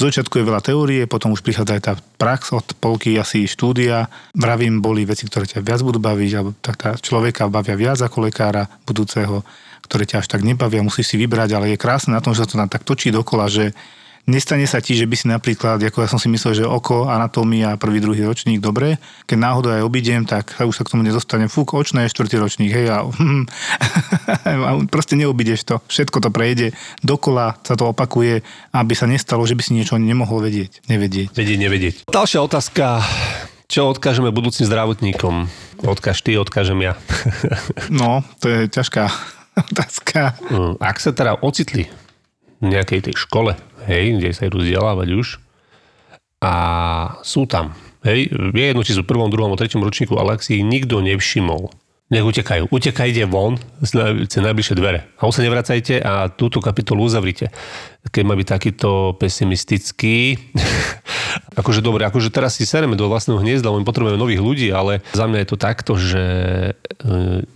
začiatku 0.00 0.40
je 0.40 0.48
veľa 0.48 0.62
teórie, 0.64 1.04
potom 1.04 1.36
už 1.36 1.44
prichádza 1.44 1.76
aj 1.76 1.82
tá 1.84 1.92
prax 2.16 2.56
od 2.56 2.64
polky, 2.80 3.16
asi 3.20 3.44
štúdia. 3.44 4.08
Vravím, 4.32 4.80
boli 4.80 5.04
veci, 5.04 5.28
ktoré 5.28 5.44
ťa 5.44 5.60
viac 5.60 5.80
budú 5.84 6.00
baviť, 6.00 6.30
alebo 6.32 6.50
tak 6.64 6.76
tá 6.80 6.90
človeka 6.96 7.52
bavia 7.52 7.76
viac 7.76 8.00
ako 8.00 8.24
lekára 8.24 8.68
budúceho, 8.88 9.44
ktoré 9.84 10.08
ťa 10.08 10.24
až 10.24 10.26
tak 10.32 10.40
nebavia, 10.40 10.80
musíš 10.80 11.12
si 11.12 11.16
vybrať, 11.20 11.52
ale 11.52 11.76
je 11.76 11.82
krásne 11.82 12.16
na 12.16 12.24
tom, 12.24 12.32
že 12.32 12.44
sa 12.44 12.48
to 12.48 12.56
nám 12.56 12.72
tak 12.72 12.88
točí 12.88 13.12
dokola, 13.12 13.52
že 13.52 13.76
Nestane 14.22 14.70
sa 14.70 14.78
ti, 14.78 14.94
že 14.94 15.02
by 15.02 15.16
si 15.18 15.26
napríklad, 15.26 15.82
ako 15.82 16.06
ja 16.06 16.08
som 16.08 16.14
si 16.14 16.30
myslel, 16.30 16.62
že 16.62 16.64
oko, 16.64 17.10
anatómia, 17.10 17.74
prvý, 17.74 17.98
druhý 17.98 18.22
ročník, 18.22 18.62
dobre. 18.62 19.02
Keď 19.26 19.34
náhodou 19.34 19.74
aj 19.74 19.82
obidem, 19.82 20.22
tak 20.22 20.54
sa 20.54 20.62
už 20.62 20.78
sa 20.78 20.86
k 20.86 20.94
tomu 20.94 21.02
nedostane. 21.02 21.50
Fúk, 21.50 21.74
očné, 21.74 22.06
štvrtý 22.06 22.38
ročník, 22.38 22.70
hej, 22.70 22.86
a, 22.86 23.02
a 24.70 24.70
proste 24.86 25.18
neobideš 25.18 25.66
to. 25.66 25.82
Všetko 25.90 26.22
to 26.22 26.30
prejde, 26.30 26.70
dokola 27.02 27.58
sa 27.66 27.74
to 27.74 27.90
opakuje, 27.90 28.46
aby 28.70 28.94
sa 28.94 29.10
nestalo, 29.10 29.42
že 29.42 29.58
by 29.58 29.62
si 29.66 29.74
niečo 29.74 29.98
nemohol 29.98 30.46
vedieť, 30.46 30.86
nevedieť. 30.86 31.34
Vedieť, 31.34 31.58
nevedieť. 31.58 31.94
Ďalšia 32.06 32.46
otázka. 32.46 33.02
Čo 33.66 33.90
odkážeme 33.90 34.30
budúcim 34.30 34.68
zdravotníkom? 34.68 35.50
Odkáž 35.82 36.22
ty, 36.22 36.38
odkážem 36.38 36.78
ja. 36.78 36.94
No, 37.90 38.22
to 38.38 38.46
je 38.46 38.70
ťažká 38.70 39.10
otázka. 39.72 40.38
Mm, 40.46 40.78
Ak 40.78 41.02
sa 41.02 41.10
teda 41.10 41.42
ocitli 41.42 41.90
v 42.62 42.66
nejakej 42.70 43.10
tej 43.10 43.14
škole, 43.18 43.58
hej, 43.86 44.18
kde 44.18 44.30
sa 44.34 44.46
idú 44.48 44.62
vzdelávať 44.62 45.08
už. 45.14 45.28
A 46.42 46.54
sú 47.22 47.46
tam, 47.46 47.74
hej, 48.02 48.26
je 48.30 48.64
jedno, 48.66 48.82
či 48.82 48.98
sú 48.98 49.06
v 49.06 49.10
prvom, 49.14 49.30
druhom, 49.30 49.54
treťom 49.54 49.82
ročníku, 49.82 50.18
ale 50.18 50.34
ak 50.34 50.42
si 50.42 50.58
ich 50.58 50.66
nikto 50.66 50.98
nevšimol, 50.98 51.70
nech 52.12 52.20
utekajú. 52.20 52.68
Utekajte 52.68 53.24
von 53.24 53.56
cez 54.28 54.40
najbližšie 54.44 54.76
dvere. 54.76 55.08
A 55.16 55.24
už 55.24 55.40
sa 55.40 55.42
nevracajte 55.48 55.96
a 56.04 56.28
túto 56.28 56.60
kapitolu 56.60 57.08
uzavrite. 57.08 57.48
Keď 58.04 58.22
má 58.28 58.36
byť 58.36 58.48
takýto 58.52 59.16
pesimistický, 59.16 60.36
akože 61.60 61.80
dobre, 61.80 62.04
akože 62.04 62.28
teraz 62.28 62.60
si 62.60 62.68
sereme 62.68 63.00
do 63.00 63.08
vlastného 63.08 63.40
hniezda, 63.40 63.72
my 63.72 63.88
potrebujeme 63.88 64.20
nových 64.20 64.44
ľudí, 64.44 64.68
ale 64.68 65.00
za 65.16 65.24
mňa 65.24 65.38
je 65.40 65.48
to 65.48 65.56
takto, 65.56 65.92
že 65.96 66.24
e, 66.76 67.12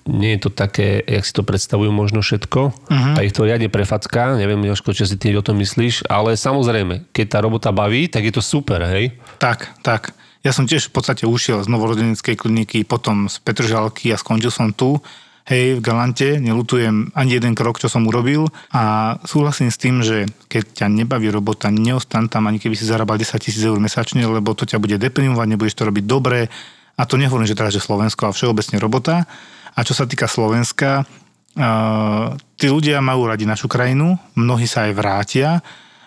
nie 0.09 0.31
je 0.39 0.41
to 0.49 0.51
také, 0.55 1.05
jak 1.05 1.29
si 1.29 1.37
to 1.37 1.45
predstavujú 1.45 1.93
možno 1.93 2.25
všetko. 2.25 2.61
Uh-huh. 2.73 3.15
A 3.19 3.21
ich 3.29 3.37
to 3.37 3.45
riadne 3.45 3.69
prefacká, 3.69 4.41
neviem, 4.41 4.65
Jožko, 4.65 4.97
čo 4.97 5.05
si 5.05 5.21
ty 5.21 5.37
o 5.37 5.45
tom 5.45 5.61
myslíš, 5.61 6.09
ale 6.09 6.33
samozrejme, 6.33 7.13
keď 7.13 7.27
tá 7.29 7.39
robota 7.45 7.69
baví, 7.77 8.09
tak 8.09 8.25
je 8.25 8.33
to 8.33 8.41
super, 8.41 8.81
hej? 8.89 9.13
Tak, 9.37 9.85
tak. 9.85 10.17
Ja 10.47 10.55
som 10.55 10.71
tiež 10.71 10.95
v 10.95 11.03
podstate 11.03 11.27
ušiel 11.27 11.59
z 11.59 11.67
novorodeneckej 11.67 12.39
kliniky, 12.39 12.87
potom 12.87 13.27
z 13.27 13.43
Petržalky 13.43 14.15
a 14.15 14.17
skončil 14.17 14.55
som 14.55 14.71
tu. 14.71 15.03
Hej, 15.43 15.79
v 15.79 15.81
Galante, 15.83 16.39
nelutujem 16.39 17.11
ani 17.19 17.35
jeden 17.35 17.59
krok, 17.59 17.83
čo 17.83 17.91
som 17.91 18.07
urobil 18.07 18.47
a 18.71 19.15
súhlasím 19.27 19.75
s 19.75 19.79
tým, 19.79 20.07
že 20.07 20.31
keď 20.47 20.63
ťa 20.71 20.87
nebaví 20.87 21.35
robota, 21.35 21.67
neostan 21.67 22.31
tam, 22.31 22.47
ani 22.47 22.63
keby 22.63 22.79
si 22.79 22.87
zarábal 22.87 23.19
10 23.19 23.43
tisíc 23.43 23.59
eur 23.59 23.75
mesačne, 23.83 24.23
lebo 24.23 24.55
to 24.55 24.63
ťa 24.71 24.79
bude 24.79 24.95
deprimovať, 25.03 25.47
nebudeš 25.51 25.83
to 25.83 25.91
robiť 25.91 26.07
dobre. 26.07 26.47
A 26.95 27.03
to 27.11 27.19
nehovorím, 27.19 27.51
že 27.51 27.59
teraz, 27.59 27.75
že 27.75 27.83
Slovensko 27.83 28.31
a 28.31 28.35
všeobecne 28.35 28.79
robota. 28.79 29.27
A 29.75 29.83
čo 29.83 29.99
sa 29.99 30.07
týka 30.07 30.31
Slovenska, 30.31 31.03
uh, 31.03 32.39
tí 32.55 32.71
ľudia 32.71 33.03
majú 33.03 33.27
radi 33.27 33.51
našu 33.51 33.67
krajinu, 33.67 34.15
mnohí 34.39 34.71
sa 34.71 34.87
aj 34.87 34.93
vrátia 34.95 35.59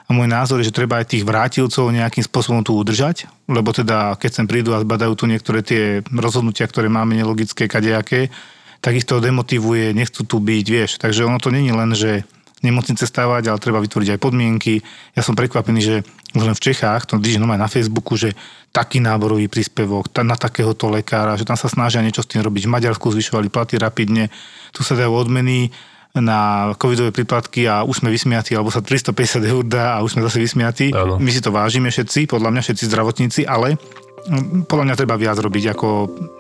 a 0.10 0.18
môj 0.18 0.26
názor 0.26 0.58
je, 0.58 0.74
že 0.74 0.74
treba 0.74 0.98
aj 0.98 1.14
tých 1.14 1.22
vrátilcov 1.22 1.94
nejakým 1.94 2.26
spôsobom 2.26 2.66
tu 2.66 2.74
udržať, 2.74 3.30
lebo 3.46 3.70
teda 3.70 4.18
keď 4.18 4.42
sem 4.42 4.50
prídu 4.50 4.74
a 4.74 4.82
zbadajú 4.82 5.14
tu 5.14 5.30
niektoré 5.30 5.62
tie 5.62 6.02
rozhodnutia, 6.10 6.66
ktoré 6.66 6.90
máme 6.90 7.14
nelogické, 7.14 7.70
kadejaké, 7.70 8.34
tak 8.82 8.98
ich 8.98 9.06
to 9.06 9.22
demotivuje, 9.22 9.94
nechcú 9.94 10.26
tu 10.26 10.42
byť, 10.42 10.66
vieš. 10.66 10.92
Takže 10.98 11.30
ono 11.30 11.38
to 11.38 11.54
není 11.54 11.70
len, 11.70 11.94
že 11.94 12.26
nemocnice 12.66 13.06
stavať, 13.06 13.54
ale 13.54 13.62
treba 13.62 13.80
vytvoriť 13.80 14.18
aj 14.18 14.20
podmienky. 14.20 14.82
Ja 15.14 15.22
som 15.22 15.38
prekvapený, 15.38 15.80
že 15.80 15.96
už 16.34 16.44
len 16.44 16.58
v 16.58 16.64
Čechách, 16.74 17.06
to 17.06 17.22
vidíš 17.22 17.40
aj 17.40 17.62
na 17.62 17.70
Facebooku, 17.70 18.18
že 18.18 18.34
taký 18.74 19.00
náborový 19.00 19.46
príspevok 19.46 20.10
na 20.26 20.36
takéhoto 20.36 20.90
lekára, 20.90 21.38
že 21.38 21.48
tam 21.48 21.56
sa 21.56 21.70
snažia 21.70 22.04
niečo 22.04 22.26
s 22.26 22.30
tým 22.30 22.42
robiť. 22.42 22.66
V 22.66 22.74
Maďarsku 22.74 23.14
zvyšovali 23.14 23.54
platy 23.54 23.78
rapidne, 23.78 24.34
tu 24.74 24.82
sa 24.82 24.98
dajú 24.98 25.14
odmeny 25.14 25.70
na 26.18 26.74
covidové 26.82 27.14
príplatky 27.14 27.70
a 27.70 27.86
už 27.86 28.02
sme 28.02 28.10
vysmiatí, 28.10 28.58
alebo 28.58 28.74
sa 28.74 28.82
350 28.82 29.46
eur 29.46 29.62
dá 29.62 29.98
a 29.98 30.02
už 30.02 30.18
sme 30.18 30.26
zase 30.26 30.42
vysmiatí. 30.42 30.90
Áno. 30.90 31.22
My 31.22 31.30
si 31.30 31.42
to 31.42 31.54
vážime 31.54 31.94
všetci, 31.94 32.26
podľa 32.26 32.50
mňa 32.50 32.62
všetci 32.66 32.84
zdravotníci, 32.90 33.42
ale 33.46 33.78
mm, 33.78 34.66
podľa 34.66 34.86
mňa 34.90 34.96
treba 34.98 35.16
viac 35.22 35.38
robiť, 35.38 35.78
ako 35.78 35.88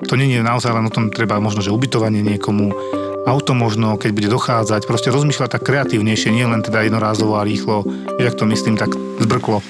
to 0.09 0.13
nie 0.17 0.33
je 0.33 0.41
naozaj 0.41 0.73
len 0.73 0.89
o 0.89 0.93
tom, 0.93 1.13
treba 1.13 1.37
možno, 1.37 1.61
že 1.61 1.69
ubytovanie 1.69 2.25
niekomu, 2.25 2.73
auto 3.29 3.53
možno, 3.53 3.93
keď 4.01 4.11
bude 4.17 4.29
dochádzať, 4.33 4.89
proste 4.89 5.13
rozmýšľať 5.13 5.49
tak 5.53 5.65
kreatívnejšie, 5.69 6.33
nie 6.33 6.49
len 6.49 6.65
teda 6.65 6.89
jednorázovo 6.89 7.37
a 7.37 7.45
rýchlo, 7.45 7.85
jak 8.17 8.33
to 8.33 8.49
myslím, 8.49 8.73
tak 8.73 8.89
zbrklo. 9.21 9.61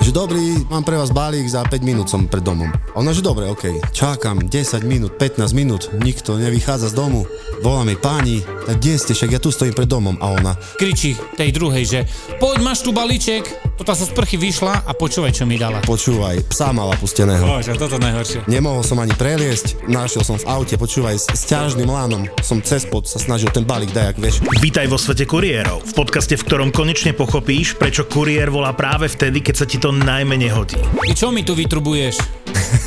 Že 0.00 0.12
dobrý, 0.12 0.64
mám 0.68 0.84
pre 0.84 1.00
vás 1.00 1.10
balík, 1.10 1.48
za 1.48 1.64
5 1.64 1.80
minút 1.80 2.06
som 2.12 2.28
pred 2.28 2.44
domom. 2.44 2.68
Ona, 2.94 3.16
že 3.16 3.24
dobre, 3.24 3.48
okej. 3.48 3.80
Čakám 3.90 4.48
10 4.48 4.84
minút, 4.86 5.16
15 5.18 5.50
minút, 5.56 5.90
nikto 6.04 6.36
nevychádza 6.36 6.92
z 6.92 6.98
domu. 6.98 7.24
Volá 7.64 7.82
mi 7.82 7.96
páni, 7.96 8.44
tak 8.68 8.78
kde 8.78 9.00
ste, 9.00 9.12
však 9.16 9.36
ja 9.36 9.40
tu 9.40 9.48
stojím 9.48 9.74
pred 9.74 9.88
domom. 9.88 10.20
A 10.20 10.36
ona, 10.36 10.52
kričí 10.76 11.16
tej 11.34 11.50
druhej, 11.56 11.84
že 11.84 12.00
poď, 12.36 12.58
máš 12.62 12.84
tu 12.84 12.92
balíček. 12.92 13.65
Toto 13.76 13.92
sa 13.92 14.08
z 14.08 14.12
prchy 14.16 14.40
vyšla 14.40 14.88
a 14.88 14.96
počúvaj, 14.96 15.36
čo 15.36 15.44
mi 15.44 15.60
dala. 15.60 15.84
počúvaj, 15.84 16.48
psa 16.48 16.72
mala 16.72 16.96
pusteného. 16.96 17.44
Bože, 17.44 17.76
toto 17.76 18.00
najhoršie. 18.00 18.48
Nemohol 18.48 18.80
som 18.80 18.96
ani 19.04 19.12
preliesť, 19.12 19.84
našiel 19.84 20.24
som 20.24 20.40
v 20.40 20.48
aute, 20.48 20.80
počúvaj, 20.80 21.12
s, 21.20 21.28
s 21.28 21.44
ťažným 21.44 21.84
lánom. 21.84 22.24
Som 22.40 22.64
cez 22.64 22.88
pod 22.88 23.04
sa 23.04 23.20
snažil 23.20 23.52
ten 23.52 23.68
balík 23.68 23.92
dajak, 23.92 24.16
vieš. 24.16 24.40
Vítaj 24.64 24.88
vo 24.88 24.96
svete 24.96 25.28
kuriérov, 25.28 25.84
v 25.84 25.92
podcaste, 25.92 26.40
v 26.40 26.44
ktorom 26.48 26.72
konečne 26.72 27.12
pochopíš, 27.12 27.76
prečo 27.76 28.08
kuriér 28.08 28.48
volá 28.48 28.72
práve 28.72 29.12
vtedy, 29.12 29.44
keď 29.44 29.54
sa 29.60 29.68
ti 29.68 29.76
to 29.76 29.92
najmenej 29.92 30.56
hodí. 30.56 30.80
Ty 30.80 31.12
čo 31.12 31.28
mi 31.28 31.44
tu 31.44 31.52
vytrubuješ? 31.52 32.16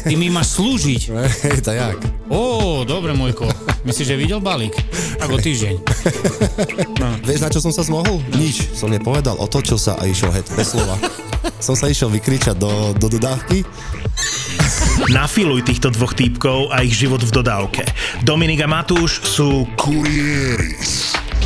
Ty 0.10 0.14
mi 0.18 0.34
máš 0.34 0.58
slúžiť. 0.58 1.02
Hej, 1.46 1.62
tak 1.62 1.78
jak? 1.78 2.19
Ó, 2.30 2.86
dobre, 2.86 3.18
môjko. 3.18 3.50
Myslíš, 3.84 4.08
že 4.14 4.16
videl 4.16 4.38
balík? 4.38 4.78
Tak 5.18 5.30
o 5.34 5.38
týždeň. 5.42 5.76
Vieš, 7.26 7.42
na 7.42 7.50
čo 7.50 7.60
som 7.60 7.74
sa 7.74 7.82
zmohol? 7.82 8.22
Nič. 8.38 8.70
Som 8.78 8.94
nepovedal, 8.94 9.36
otočil 9.42 9.82
sa 9.82 9.98
a 9.98 10.06
išiel 10.06 10.30
heď, 10.30 10.46
bez 10.54 10.78
slova. 10.78 10.96
som 11.66 11.74
sa 11.74 11.90
išiel 11.90 12.14
vykričať 12.14 12.56
do, 12.56 12.94
do 12.94 13.08
dodávky. 13.10 13.66
Nafiluj 15.10 15.66
týchto 15.66 15.90
dvoch 15.90 16.14
týpkov 16.14 16.70
a 16.70 16.86
ich 16.86 16.94
život 16.94 17.24
v 17.26 17.32
dodávke. 17.34 17.84
Dominik 18.22 18.62
a 18.62 18.68
Matúš 18.70 19.26
sú 19.26 19.66